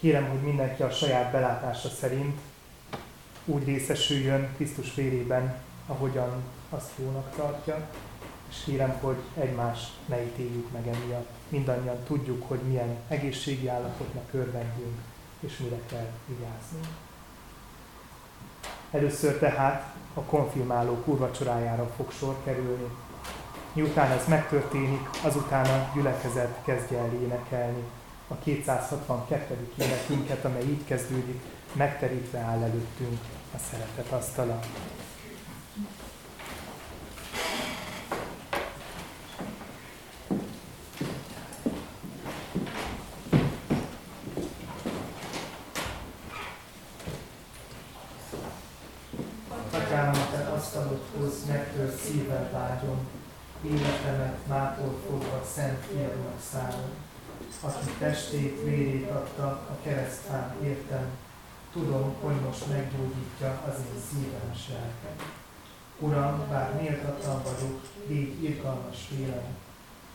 Kérem, 0.00 0.28
hogy 0.28 0.40
mindenki 0.40 0.82
a 0.82 0.90
saját 0.90 1.32
belátása 1.32 1.88
szerint 1.88 2.40
úgy 3.44 3.64
részesüljön 3.64 4.48
Krisztus 4.56 4.94
vérében, 4.94 5.54
ahogyan 5.86 6.42
azt 6.70 6.90
jónak 6.98 7.36
tartja, 7.36 7.88
és 8.50 8.56
kérem, 8.64 8.98
hogy 9.00 9.18
egymást 9.34 9.92
ne 10.06 10.22
ítéljük 10.22 10.72
meg 10.72 10.86
emiatt. 10.86 11.28
Mindannyian 11.48 12.02
tudjuk, 12.06 12.48
hogy 12.48 12.58
milyen 12.58 12.96
egészségi 13.08 13.68
állapotnak 13.68 14.28
örvendjünk, 14.32 14.98
és 15.40 15.58
mire 15.58 15.80
kell 15.88 16.10
vigyázni. 16.26 16.80
Először 18.90 19.38
tehát 19.38 19.94
a 20.14 20.20
konfirmáló 20.20 20.94
kurvacsorájára 20.94 21.90
fog 21.96 22.12
sor 22.12 22.36
kerülni. 22.44 22.88
Miután 23.72 24.10
ez 24.10 24.28
megtörténik, 24.28 25.08
azután 25.24 25.66
a 25.66 25.90
gyülekezet 25.94 26.56
kezdje 26.64 26.98
el 26.98 27.12
énekelni 27.22 27.84
a 28.28 28.34
262. 28.34 29.72
énekünket, 29.78 30.44
amely 30.44 30.62
így 30.62 30.84
kezdődik, 30.84 31.40
megterítve 31.72 32.38
áll 32.38 32.62
előttünk 32.62 33.18
a 33.54 33.58
szeretet 33.70 34.12
asztala. 34.12 34.60
asztalodhoz 50.60 51.46
megtört 51.48 51.98
szívvel 51.98 52.50
vágyom, 52.52 53.08
életemet 53.64 54.46
mától 54.46 55.00
fogva 55.06 55.42
szent 55.54 55.84
fiadnak 55.84 56.40
szállom. 56.50 56.90
Aki 57.62 57.90
testét, 57.98 58.62
vérét 58.64 59.10
adta 59.10 59.46
a 59.46 59.76
keresztfán 59.82 60.56
értem, 60.62 61.10
tudom, 61.72 62.14
hogy 62.20 62.34
most 62.34 62.66
meggyógyítja 62.66 63.62
az 63.66 63.74
én 63.78 64.00
szívem 64.10 64.52
lelkem. 64.68 65.26
Uram, 65.98 66.48
bár 66.48 66.80
méltatlan 66.80 67.42
vagyok, 67.42 67.80
légy 68.06 68.42
irgalmas 68.42 69.08
vélem, 69.10 69.56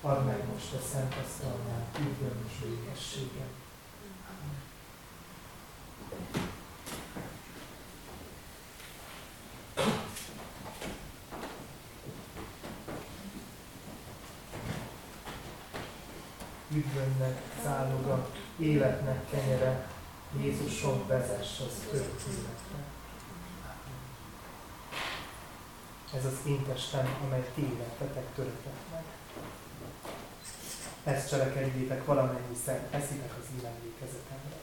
add 0.02 0.24
meg 0.24 0.44
most 0.54 0.74
a 0.74 0.88
szent 0.92 1.16
asztalnál 1.26 1.86
üdvöm 2.00 2.46
és 2.48 2.54
végességem. 2.64 3.64
Üdvönnek 16.76 17.41
záloga, 17.64 18.30
életnek 18.57 19.30
kenyere, 19.30 19.88
Jézusom 20.41 21.07
vezess 21.07 21.60
az 21.60 21.93
örök. 21.93 22.14
Ez 26.14 26.26
az 26.26 26.38
én 26.47 26.65
testem, 26.65 27.18
amely 27.26 27.52
ti 27.56 27.61
életetek 27.61 28.34
töretek 28.35 28.73
meg. 28.91 29.03
Ezt 31.03 31.30
cselekedjétek 31.30 32.06
valamennyiszer, 32.06 32.88
eszitek 32.91 33.31
az 33.39 33.64
emlékezetemre. 33.65 34.57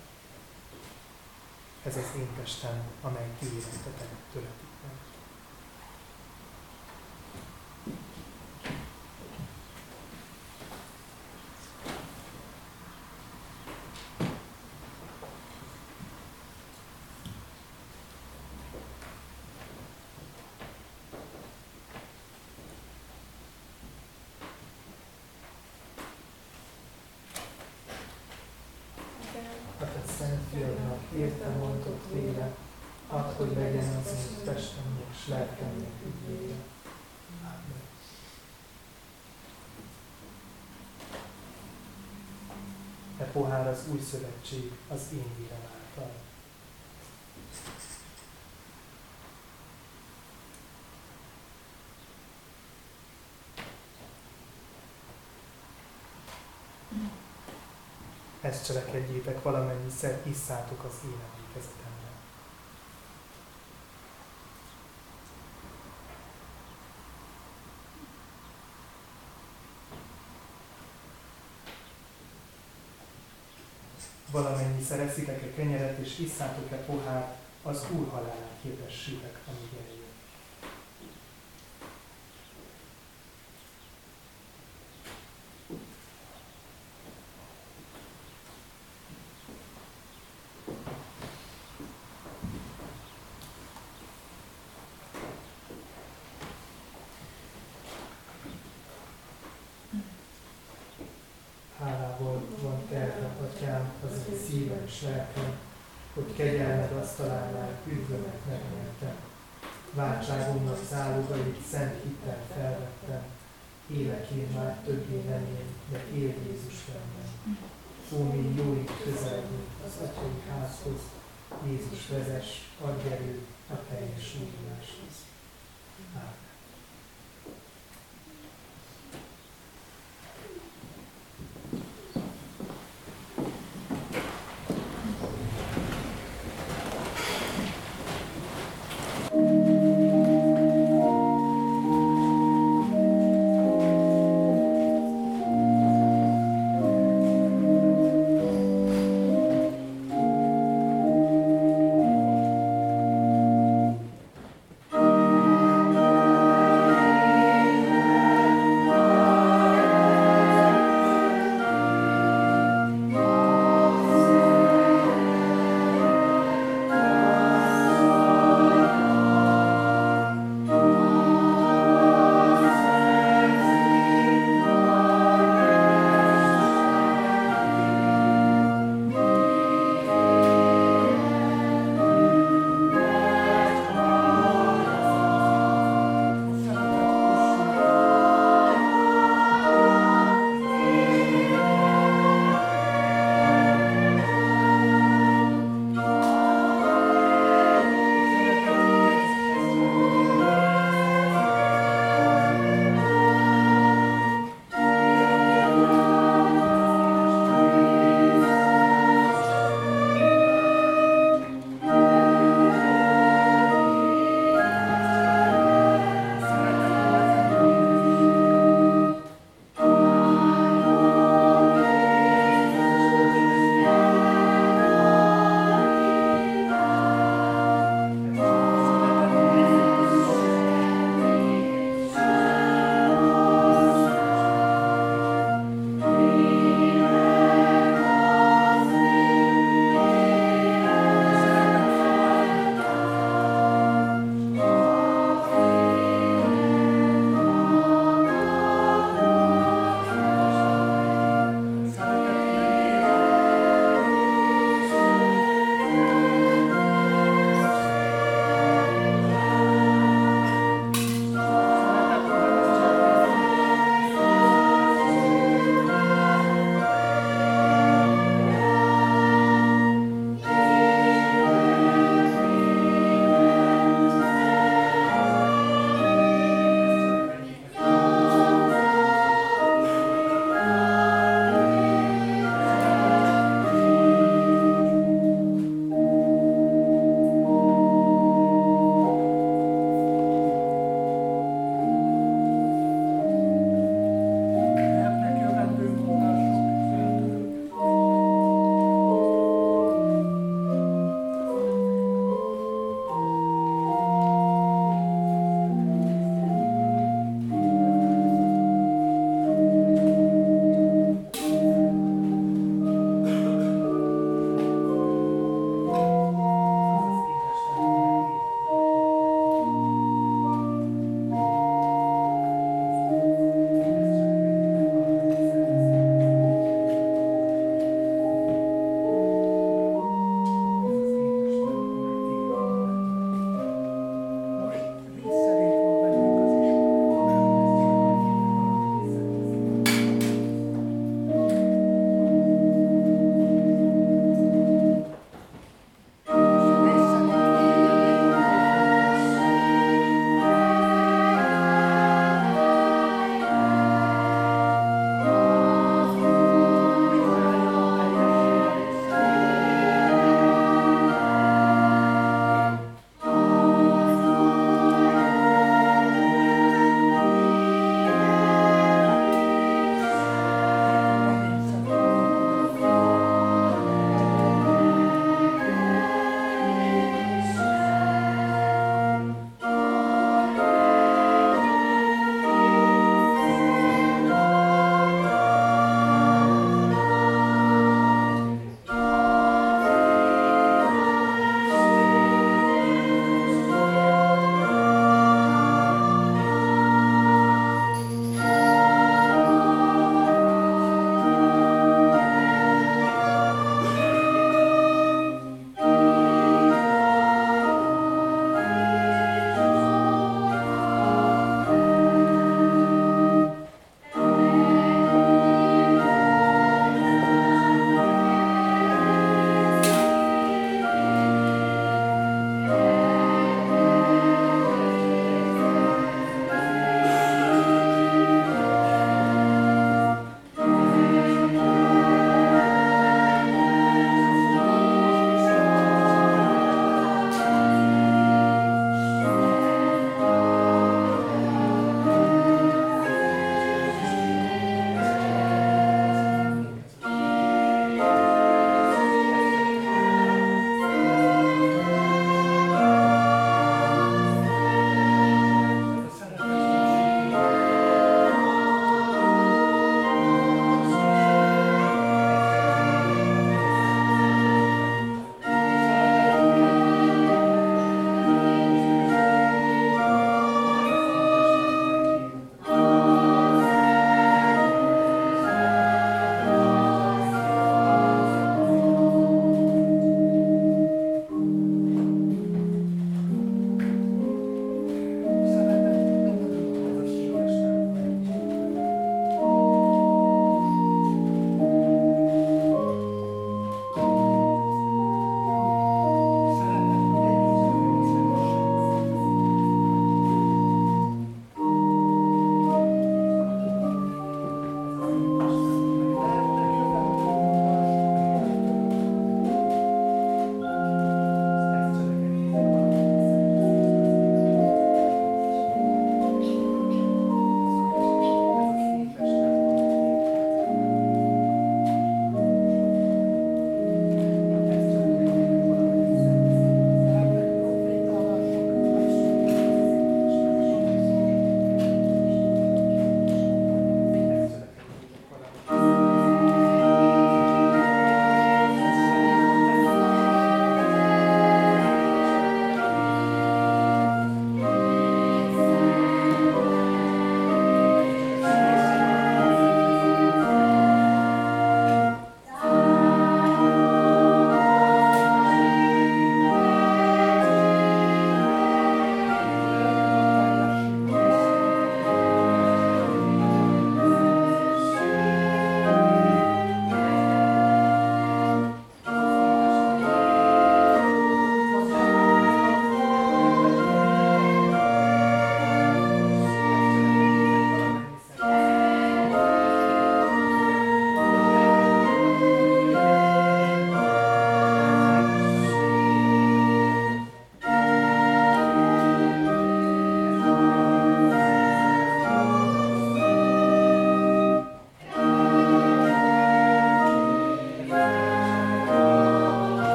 Ez 1.84 1.96
az 1.96 2.18
én 2.18 2.28
testem, 2.42 2.82
amely 3.02 3.28
ti 3.38 3.46
életetek 3.46 4.08
töretek 4.32 4.71
már 43.52 43.68
az 43.68 43.78
új 43.92 44.00
szövetség 44.10 44.72
az 44.88 45.00
én 45.12 45.24
hírem 45.36 45.60
által. 45.60 46.10
Ezt 58.40 58.66
cselekedjétek 58.66 59.42
valamennyiszer, 59.42 60.20
isszátok 60.26 60.84
az 60.84 60.94
én 61.04 61.10
emlékezetem. 61.10 61.91
szereszitek-e 74.82 75.54
kenyeret, 75.54 75.98
és 75.98 76.18
isszátok-e 76.18 76.76
pohár 76.76 77.36
az 77.62 77.86
Úr 77.98 78.08
halálát 78.08 78.58
hirdessétek, 78.62 79.38
amíg 79.48 79.80
eljön. 79.80 80.01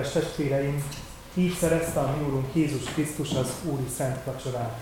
Kedves 0.00 0.22
testvéreim, 0.22 0.84
így 1.34 1.54
szerezte 1.54 2.00
a 2.00 2.16
mi 2.16 2.24
Úrunk 2.24 2.46
Jézus 2.52 2.84
Krisztus 2.84 3.32
az 3.32 3.52
Úri 3.64 3.88
Szent 3.96 4.24
Vacsorát. 4.24 4.78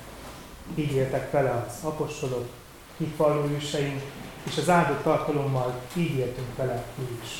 Így 0.74 0.92
éltek 0.92 1.30
vele 1.30 1.66
az 1.66 1.84
apostolok, 1.88 2.46
hitvalló 2.96 3.44
őseink, 3.44 4.00
és 4.42 4.58
az 4.58 4.68
áldott 4.68 5.02
tartalommal 5.02 5.80
így 5.96 6.16
éltünk 6.16 6.56
vele 6.56 6.84
mi 6.94 7.18
is. 7.22 7.30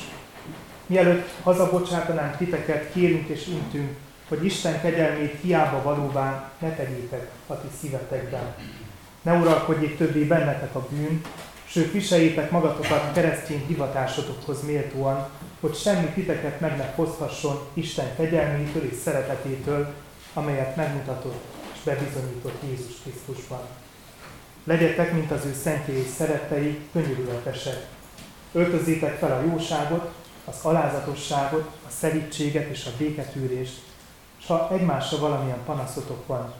Mielőtt 0.85 1.29
hazabocsátanánk 1.43 2.37
titeket, 2.37 2.91
kérünk 2.93 3.27
és 3.27 3.47
intünk, 3.47 3.97
hogy 4.27 4.45
Isten 4.45 4.81
kegyelmét 4.81 5.39
hiába 5.41 5.81
valóvá 5.81 6.51
ne 6.59 6.75
tegyétek 6.75 7.31
a 7.47 7.61
ti 7.61 7.67
szívetekben. 7.81 8.55
Ne 9.21 9.33
uralkodjék 9.33 9.97
többé 9.97 10.23
bennetek 10.23 10.75
a 10.75 10.87
bűn, 10.89 11.21
sőt 11.71 11.91
viseljétek 11.91 12.51
magatokat 12.51 13.13
keresztény 13.13 13.65
hivatásotokhoz 13.67 14.63
méltóan, 14.63 15.29
hogy 15.59 15.75
semmi 15.75 16.07
titeket 16.07 16.59
meg 16.59 16.77
ne 16.77 16.83
foszhasson 16.83 17.59
Isten 17.73 18.15
kegyelmétől 18.15 18.83
és 18.83 18.97
szeretetétől, 19.03 19.93
amelyet 20.33 20.75
megmutatott 20.75 21.43
és 21.73 21.79
bebizonyított 21.83 22.61
Jézus 22.69 22.95
Krisztusban. 23.03 23.61
Legyetek, 24.63 25.13
mint 25.13 25.31
az 25.31 25.45
ő 25.45 25.53
szentjé 25.53 25.97
és 25.99 26.07
szerettei, 26.07 26.79
könyörületesek. 26.91 27.87
Öltözétek 28.51 29.17
fel 29.17 29.31
a 29.31 29.51
jóságot, 29.51 30.11
az 30.45 30.55
alázatosságot, 30.61 31.69
a 31.87 31.89
szerítséget 31.99 32.69
és 32.69 32.85
a 32.85 32.97
béketűrést, 32.97 33.81
és 34.39 34.45
ha 34.45 34.69
egymásra 34.71 35.17
valamilyen 35.17 35.63
panaszotok 35.65 36.27
van, 36.27 36.53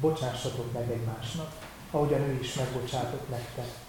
bocsássatok 0.00 0.72
meg 0.72 0.90
egymásnak, 0.90 1.52
ahogyan 1.90 2.20
ő 2.20 2.38
is 2.40 2.54
megbocsátott 2.54 3.28
nektek. 3.30 3.83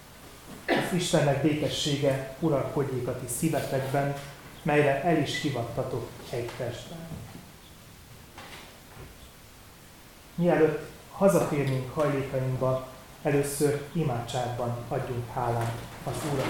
Az 0.66 0.92
Istennek 0.94 1.42
békessége 1.42 2.36
uralkodjék 2.40 3.06
a 3.06 3.18
ti 3.18 3.26
szívetekben, 3.38 4.16
melyre 4.62 5.02
el 5.02 5.16
is 5.16 5.40
hivattatok 5.40 6.08
egy 6.30 6.50
testben. 6.56 6.98
Mielőtt 10.34 10.90
hazatérnénk 11.12 11.94
hajlékainkba, 11.94 12.88
először 13.22 13.82
imádságban 13.92 14.76
adjunk 14.88 15.30
hálát 15.32 15.72
az 16.04 16.14
Úr 16.32 16.44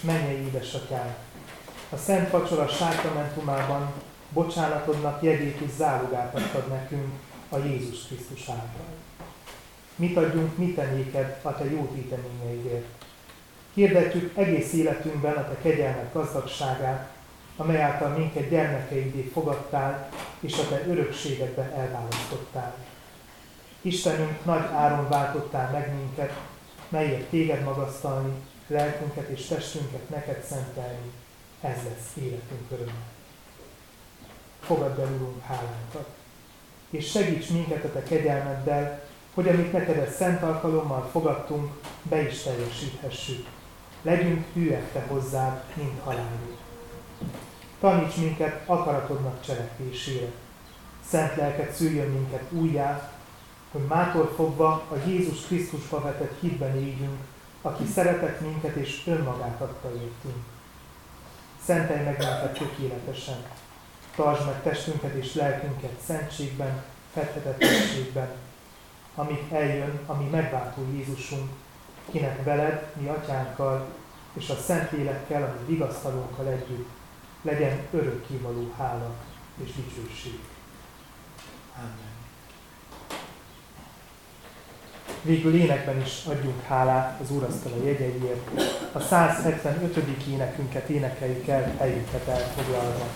Mennyei 0.00 0.46
édesatyám, 0.46 1.14
a 1.90 1.96
Szent 1.96 2.30
Vacsora 2.30 2.68
sákramentumában 2.68 3.92
bocsánatodnak 4.34 5.22
jegyét 5.22 5.60
és 5.60 5.70
zálogát 5.76 6.34
adtad 6.34 6.68
nekünk 6.68 7.12
a 7.48 7.58
Jézus 7.58 8.06
Krisztus 8.06 8.48
által. 8.48 8.86
Mit 9.96 10.16
adjunk 10.16 10.56
mit 10.56 10.92
néked 10.94 11.38
a 11.42 11.54
te 11.54 11.70
jó 11.70 11.90
téteményeidért? 11.94 12.86
Hirdetjük 13.74 14.36
egész 14.36 14.72
életünkben 14.72 15.36
a 15.36 15.48
te 15.48 15.56
kegyelmet 15.62 16.12
gazdagságát, 16.12 17.12
amely 17.56 17.82
által 17.82 18.08
minket 18.08 18.48
gyermekeidé 18.48 19.30
fogadtál, 19.32 20.08
és 20.40 20.58
a 20.58 20.68
te 20.68 20.86
örökségedben 20.86 21.72
elválasztottál. 21.72 22.74
Istenünk, 23.80 24.44
nagy 24.44 24.64
áron 24.72 25.08
váltottál 25.08 25.70
meg 25.70 25.94
minket, 25.94 26.32
melyet 26.88 27.24
téged 27.24 27.62
magasztalni, 27.62 28.32
lelkünket 28.66 29.28
és 29.28 29.46
testünket 29.46 30.08
neked 30.08 30.42
szentelni, 30.42 31.10
ez 31.60 31.76
lesz 31.88 32.24
életünk 32.24 32.70
öröme. 32.70 33.13
Fogadd 34.66 35.00
el, 35.00 35.12
Urunk, 35.12 35.42
hálánkat, 35.42 36.08
és 36.90 37.10
segíts 37.10 37.48
minket 37.48 37.84
a 37.84 37.92
Te 37.92 38.02
kegyelmeddel, 38.02 39.02
hogy 39.34 39.48
amit 39.48 39.72
neked 39.72 39.98
egy 39.98 40.10
szent 40.10 40.42
alkalommal 40.42 41.08
fogadtunk, 41.10 41.72
be 42.02 42.22
is 42.22 42.42
teljesíthessük. 42.42 43.46
Legyünk 44.02 44.44
hűek 44.54 44.92
Te 44.92 45.04
hozzád, 45.08 45.62
mint 45.74 46.00
halálig. 46.04 46.56
Taníts 47.80 48.16
minket 48.16 48.68
akaratodnak 48.68 49.44
cselekvésére. 49.44 50.26
Szent 51.08 51.36
lelket 51.36 51.72
szüljön 51.72 52.10
minket 52.10 52.52
újjá, 52.52 53.12
hogy 53.72 53.82
mától 53.88 54.32
fogva 54.36 54.70
a 54.70 54.94
Jézus 55.06 55.46
Krisztusba 55.46 56.00
vetett 56.00 56.40
hitben 56.40 56.76
éljünk, 56.76 57.18
aki 57.62 57.84
szeretett 57.94 58.40
minket 58.40 58.74
és 58.74 59.02
önmagát 59.06 59.60
adta 59.60 59.88
értünk. 59.88 60.44
Szentelj 61.64 62.04
meg 62.04 62.18
minket 62.18 62.52
tökéletesen, 62.52 63.44
tartsd 64.14 64.46
meg 64.46 64.62
testünket 64.62 65.14
és 65.14 65.34
lelkünket 65.34 66.00
szentségben, 66.06 66.84
fethetetlenségben, 67.12 68.28
amíg 69.14 69.38
eljön 69.52 70.00
a 70.06 70.14
mi 70.14 70.28
megváltó 70.28 70.82
Jézusunk, 70.92 71.50
kinek 72.10 72.44
veled, 72.44 72.90
mi 73.00 73.08
atyánkkal, 73.08 73.86
és 74.32 74.48
a 74.48 74.54
Szentlélekkel, 74.54 75.42
ami 75.42 75.66
vigasztalónkkal 75.66 76.46
együtt, 76.46 76.88
legyen 77.42 77.86
örökkévaló 77.90 78.74
hála 78.78 79.14
és 79.64 79.70
dicsőség. 79.74 80.38
Végül 85.24 85.54
énekben 85.54 86.00
is 86.00 86.22
adjunk 86.26 86.64
hálát 86.66 87.20
az 87.20 87.30
Úrasztala 87.30 87.76
jegyeiért. 87.84 88.50
A 88.92 89.00
175. 89.00 89.98
énekünket 90.28 90.88
énekeljük 90.88 91.46
el 91.46 91.74
helyünket 91.78 92.28
elfoglalva. 92.28 93.06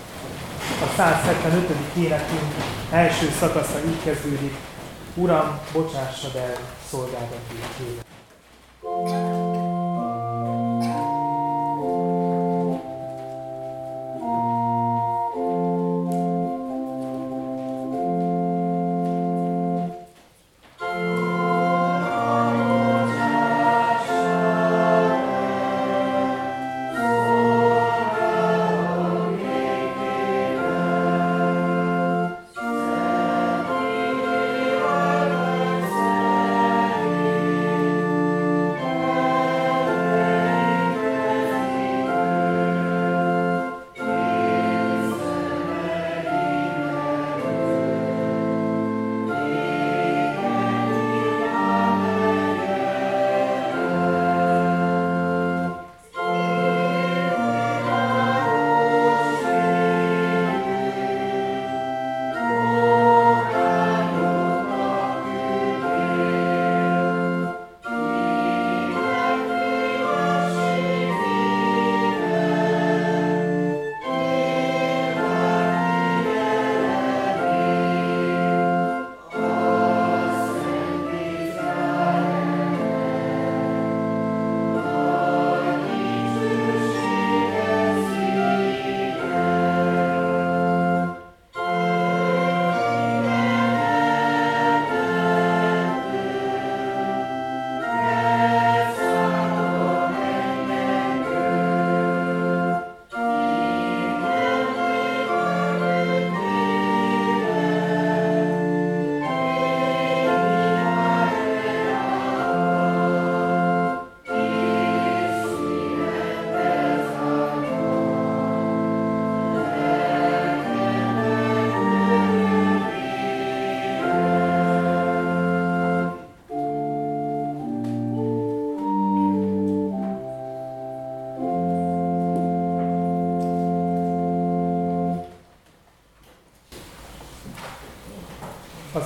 A 0.82 0.94
175. 0.97 1.70
énekünk 1.97 2.55
első 2.90 3.30
szakasza 3.39 3.78
így 3.86 4.02
kezdődik. 4.05 4.55
Uram, 5.14 5.59
bocsássad 5.72 6.35
el 6.36 6.56
szolgálat 6.90 7.47
thank 7.78 8.18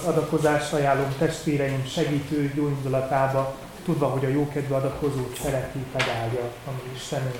az 0.02 0.08
adakozást 0.08 0.72
ajánlom 0.72 1.14
testvéreim 1.18 1.86
segítő 1.86 2.52
gyógyindulatába, 2.54 3.54
tudva, 3.84 4.06
hogy 4.06 4.24
a 4.24 4.28
jókedvű 4.28 4.74
adakozót 4.74 5.38
szereti, 5.42 5.78
megállja 5.92 6.40
a 6.40 6.70
mi 6.70 6.92
Istenünk. 6.94 7.38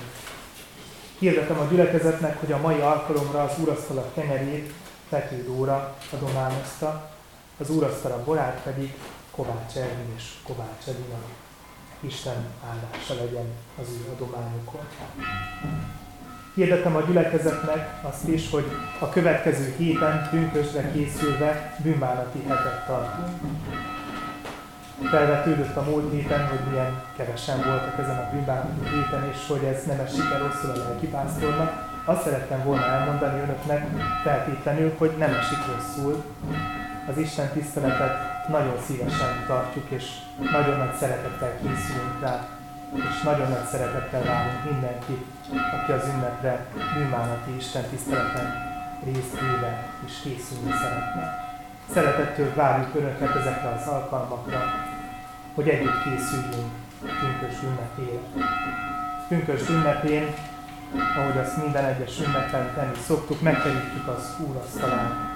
Hirdetem 1.19 1.59
a 1.59 1.65
gyülekezetnek, 1.65 2.39
hogy 2.39 2.51
a 2.51 2.57
mai 2.57 2.79
alkalomra 2.79 3.43
az 3.43 3.51
úrasztal 3.59 4.11
kenyerét 4.13 4.73
Pető 5.09 5.43
Dóra 5.43 5.95
adományozta, 6.13 7.11
az 7.57 7.69
úrasztal 7.69 8.21
borát 8.25 8.61
pedig 8.63 8.93
Kovács 9.31 9.75
Ervin 9.75 10.13
és 10.15 10.23
Kovács 10.43 10.87
Edina. 10.87 11.17
Isten 11.99 12.45
áldása 12.69 13.13
legyen 13.23 13.47
az 13.81 13.87
ő 13.89 14.11
adományukon. 14.11 14.81
Hirdetem 16.53 16.95
a 16.95 17.01
gyülekezetnek 17.01 17.99
azt 18.01 18.27
is, 18.27 18.49
hogy 18.49 18.65
a 18.99 19.09
következő 19.09 19.73
héten 19.77 20.27
pünkösre 20.29 20.91
készülve 20.91 21.75
bűnbánati 21.83 22.39
hetet 22.47 22.85
tartunk. 22.87 23.27
Felvetődött 25.09 25.75
a 25.75 25.81
múlt 25.89 26.11
héten, 26.11 26.47
hogy 26.47 26.59
milyen 26.69 27.01
kevesen 27.17 27.57
voltak 27.57 27.99
ezen 27.99 28.17
a 28.17 28.29
bűnbánati 28.31 28.89
héten, 28.93 29.29
és 29.31 29.47
hogy 29.47 29.63
ez 29.63 29.83
nem 29.85 29.99
esik 29.99 30.31
el 30.33 30.39
rosszul 30.39 30.69
a 30.69 30.77
lelkipásztornak. 30.77 31.71
Azt 32.05 32.23
szerettem 32.23 32.63
volna 32.63 32.85
elmondani 32.85 33.41
önöknek 33.41 33.87
feltétlenül, 34.23 34.93
hogy 34.97 35.11
nem 35.17 35.33
esik 35.33 35.59
rosszul. 35.75 36.23
Az 37.09 37.17
Isten 37.17 37.49
tiszteletet 37.49 38.47
nagyon 38.49 38.77
szívesen 38.85 39.45
tartjuk, 39.47 39.89
és 39.89 40.05
nagyon 40.51 40.77
nagy 40.77 40.95
szeretettel 40.99 41.51
készülünk 41.61 42.21
rá, 42.21 42.47
és 42.95 43.21
nagyon 43.23 43.49
nagy 43.49 43.65
szeretettel 43.71 44.23
várunk 44.23 44.71
mindenkit, 44.71 45.25
aki 45.73 45.91
az 45.91 46.07
ünnepre 46.15 46.65
bűnbánati 46.93 47.55
Isten 47.55 47.83
tiszteleten 47.89 48.71
részt 49.03 49.39
véve 49.39 49.83
és 50.05 50.13
készülni 50.23 50.71
szeretne. 50.81 51.51
Szeretettől 51.93 52.53
várjuk 52.55 52.95
Önöket 52.95 53.35
ezekre 53.35 53.69
az 53.69 53.87
alkalmakra, 53.87 54.61
hogy 55.55 55.69
együtt 55.69 56.03
készüljünk 56.03 56.71
pünkös 56.99 57.61
ünnepére. 57.63 58.19
Pünkös 59.27 59.69
ünnepén, 59.69 60.33
ahogy 61.17 61.37
azt 61.37 61.57
minden 61.63 61.85
egyes 61.85 62.19
ünnepen 62.19 62.73
tenni 62.75 62.97
szoktuk, 63.07 63.41
megterítjük 63.41 64.07
az 64.07 64.35
Úr 64.47 64.55
asztalán 64.55 65.31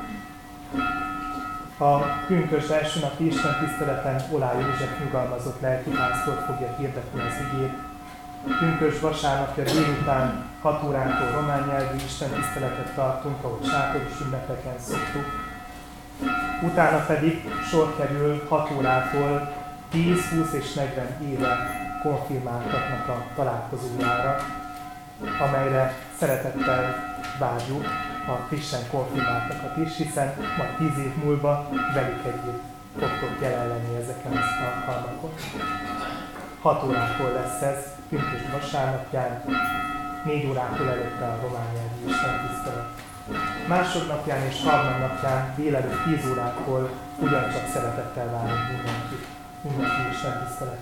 a 1.80 1.98
pünkös 2.28 2.70
első 2.70 3.00
napi 3.00 3.26
Isten 3.26 3.60
tiszteleten 3.60 4.22
Olá 4.32 4.54
József 4.54 5.00
nyugalmazott 5.04 5.62
lelkipásztor 5.62 6.44
fogja 6.48 6.76
hirdetni 6.78 7.20
az 7.20 7.34
igét. 7.54 7.74
Pünkös 8.60 9.00
vasárnapja 9.00 9.64
délután 9.64 10.50
6 10.62 10.84
órától 10.84 11.32
román 11.32 11.68
nyelvű 11.68 11.96
Isten 11.96 12.30
tiszteletet 12.30 12.94
tartunk, 12.96 13.44
ahogy 13.44 13.68
sátoros 13.68 14.22
ünnepeken 14.22 14.80
szoktuk. 14.80 15.26
Utána 16.62 17.06
pedig 17.06 17.50
sor 17.70 17.96
kerül 17.98 18.46
6 18.48 18.72
órától 18.78 19.54
10, 19.92 20.30
20 20.30 20.54
és 20.54 20.74
40 20.74 21.22
éve 21.30 21.58
konfirmáltaknak 22.04 23.08
a 23.08 23.26
találkozójára, 23.36 24.36
amelyre 25.48 25.94
szeretettel 26.20 26.96
várjuk 27.40 27.86
a 28.28 28.32
frissen 28.48 28.90
konfirmáltakat 28.92 29.78
is, 29.78 29.98
hiszen 29.98 30.34
majd 30.58 30.76
tíz 30.78 31.04
év 31.06 31.16
múlva 31.24 31.70
velük 31.94 32.26
együtt 32.26 32.62
fogtok 33.00 33.42
jelen 33.42 33.68
lenni 33.68 33.96
ezeken 33.96 34.32
az 34.32 34.46
alkalmakon. 34.66 35.34
6 36.62 36.84
órától 36.84 37.32
lesz 37.32 37.62
ez, 37.62 37.97
pünkös 38.10 38.42
vasárnapján, 38.52 39.44
4 40.26 40.48
órától 40.50 40.90
előtte 40.90 41.26
a 41.26 41.40
román 41.42 41.68
nyelvű 41.74 42.12
Isten 42.12 42.48
tisztelet. 42.48 42.90
Másodnapján 43.68 44.42
és 44.50 44.64
harmadnapján 44.64 45.54
délelőtt 45.56 46.04
10 46.04 46.30
órákor 46.32 46.92
ugyancsak 47.20 47.68
szeretettel 47.74 48.30
várunk 48.32 48.68
mindenkit, 48.72 49.26
mindenki 49.62 50.02
Isten 50.12 50.46
tisztelet 50.46 50.78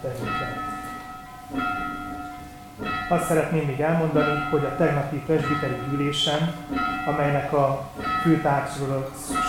azt 3.09 3.25
szeretném 3.25 3.65
még 3.65 3.79
elmondani, 3.79 4.47
hogy 4.51 4.63
a 4.65 4.75
tegnapi 4.75 5.17
presbiteri 5.17 5.75
gyűlésen, 5.89 6.53
amelynek 7.05 7.53
a 7.53 7.89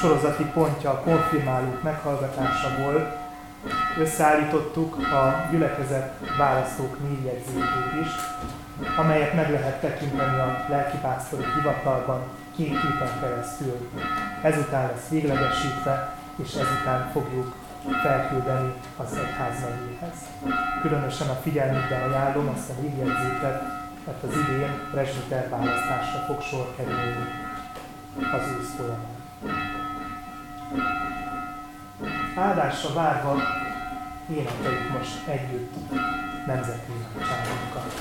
sorozati 0.01 0.45
pontja 0.45 0.91
a 0.91 1.01
konfirmálók 1.01 1.83
meghallgatása 1.83 2.69
volt, 2.83 3.26
összeállítottuk 3.99 4.97
a 4.97 5.49
gyülekezet 5.51 6.13
választók 6.39 7.09
névjegyzékét 7.09 8.01
is, 8.01 8.11
amelyet 8.97 9.35
meg 9.35 9.51
lehet 9.51 9.81
tekinteni 9.81 10.39
a 10.39 10.65
lelkipásztori 10.69 11.45
hivatalban 11.57 12.23
két 12.57 12.81
héten 12.81 13.21
keresztül. 13.21 13.91
Ezután 14.43 14.87
lesz 14.87 15.09
véglegesítve, 15.09 16.15
és 16.43 16.55
ezután 16.55 17.11
fogjuk 17.13 17.55
felküldeni 18.03 18.73
az 18.97 19.17
egyház 19.17 19.61
megyéhez. 19.61 20.19
Különösen 20.81 21.29
a 21.29 21.41
figyelmükben 21.43 22.03
ajánlom 22.03 22.49
azt 22.49 22.71
a 22.71 22.81
névjegyzéket, 22.81 23.63
mert 24.07 24.23
az 24.23 24.31
idén 24.31 24.71
presbiter 24.93 25.49
választásra 25.49 26.19
fog 26.27 26.41
sor 26.43 26.75
kerülni 26.77 27.27
az 28.33 28.43
ősz 28.61 28.75
folyamán. 28.77 29.15
Áldásra 32.39 32.93
várva 32.93 33.37
énekeljük 34.31 34.91
most 34.99 35.27
együtt 35.27 35.75
nemzeti 36.47 36.93
imádságunkat. 36.93 37.93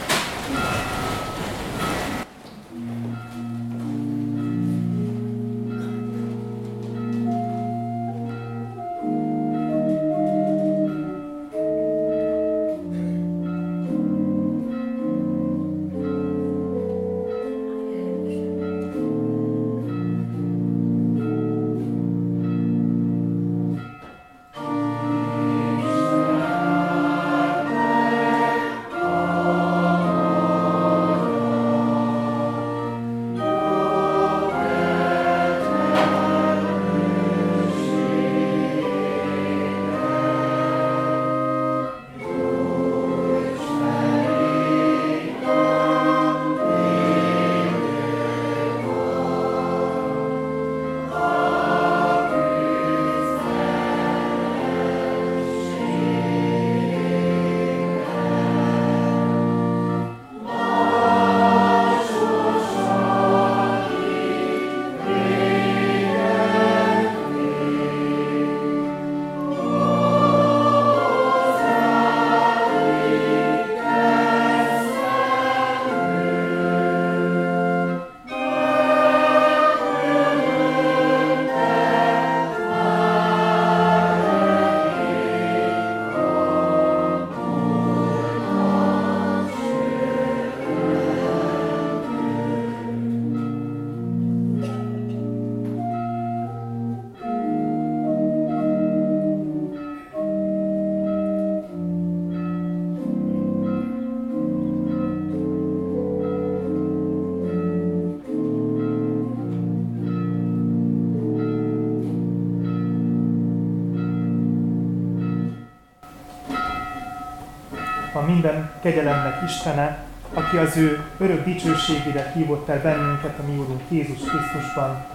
Kegyelemnek 118.86 119.44
Istene, 119.45 119.98
aki 120.34 120.57
az 120.57 120.78
ő 120.78 121.03
örök 121.18 121.45
dicsőségére 121.45 122.32
hívott 122.36 122.70
el 122.70 122.82
bennünket 122.82 123.40
a 123.40 123.52
mi 123.52 123.57
Úrunk 123.57 123.82
Jézus 123.90 124.20
Krisztusban, 124.20 125.06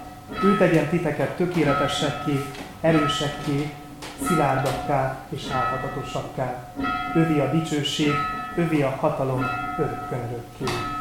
Ő 0.45 0.57
tegyen 0.57 0.89
titeket 0.89 1.37
tökéletesekké, 1.37 2.45
erősekké, 2.81 3.71
szilárdakká 4.27 5.19
és 5.29 5.43
állhatatosakká. 5.53 6.73
Övi 7.15 7.39
a 7.39 7.51
dicsőség, 7.51 8.13
övi 8.57 8.83
a 8.83 8.97
hatalom 9.01 9.47
örökkön 9.79 10.19
örökké. 10.19 11.00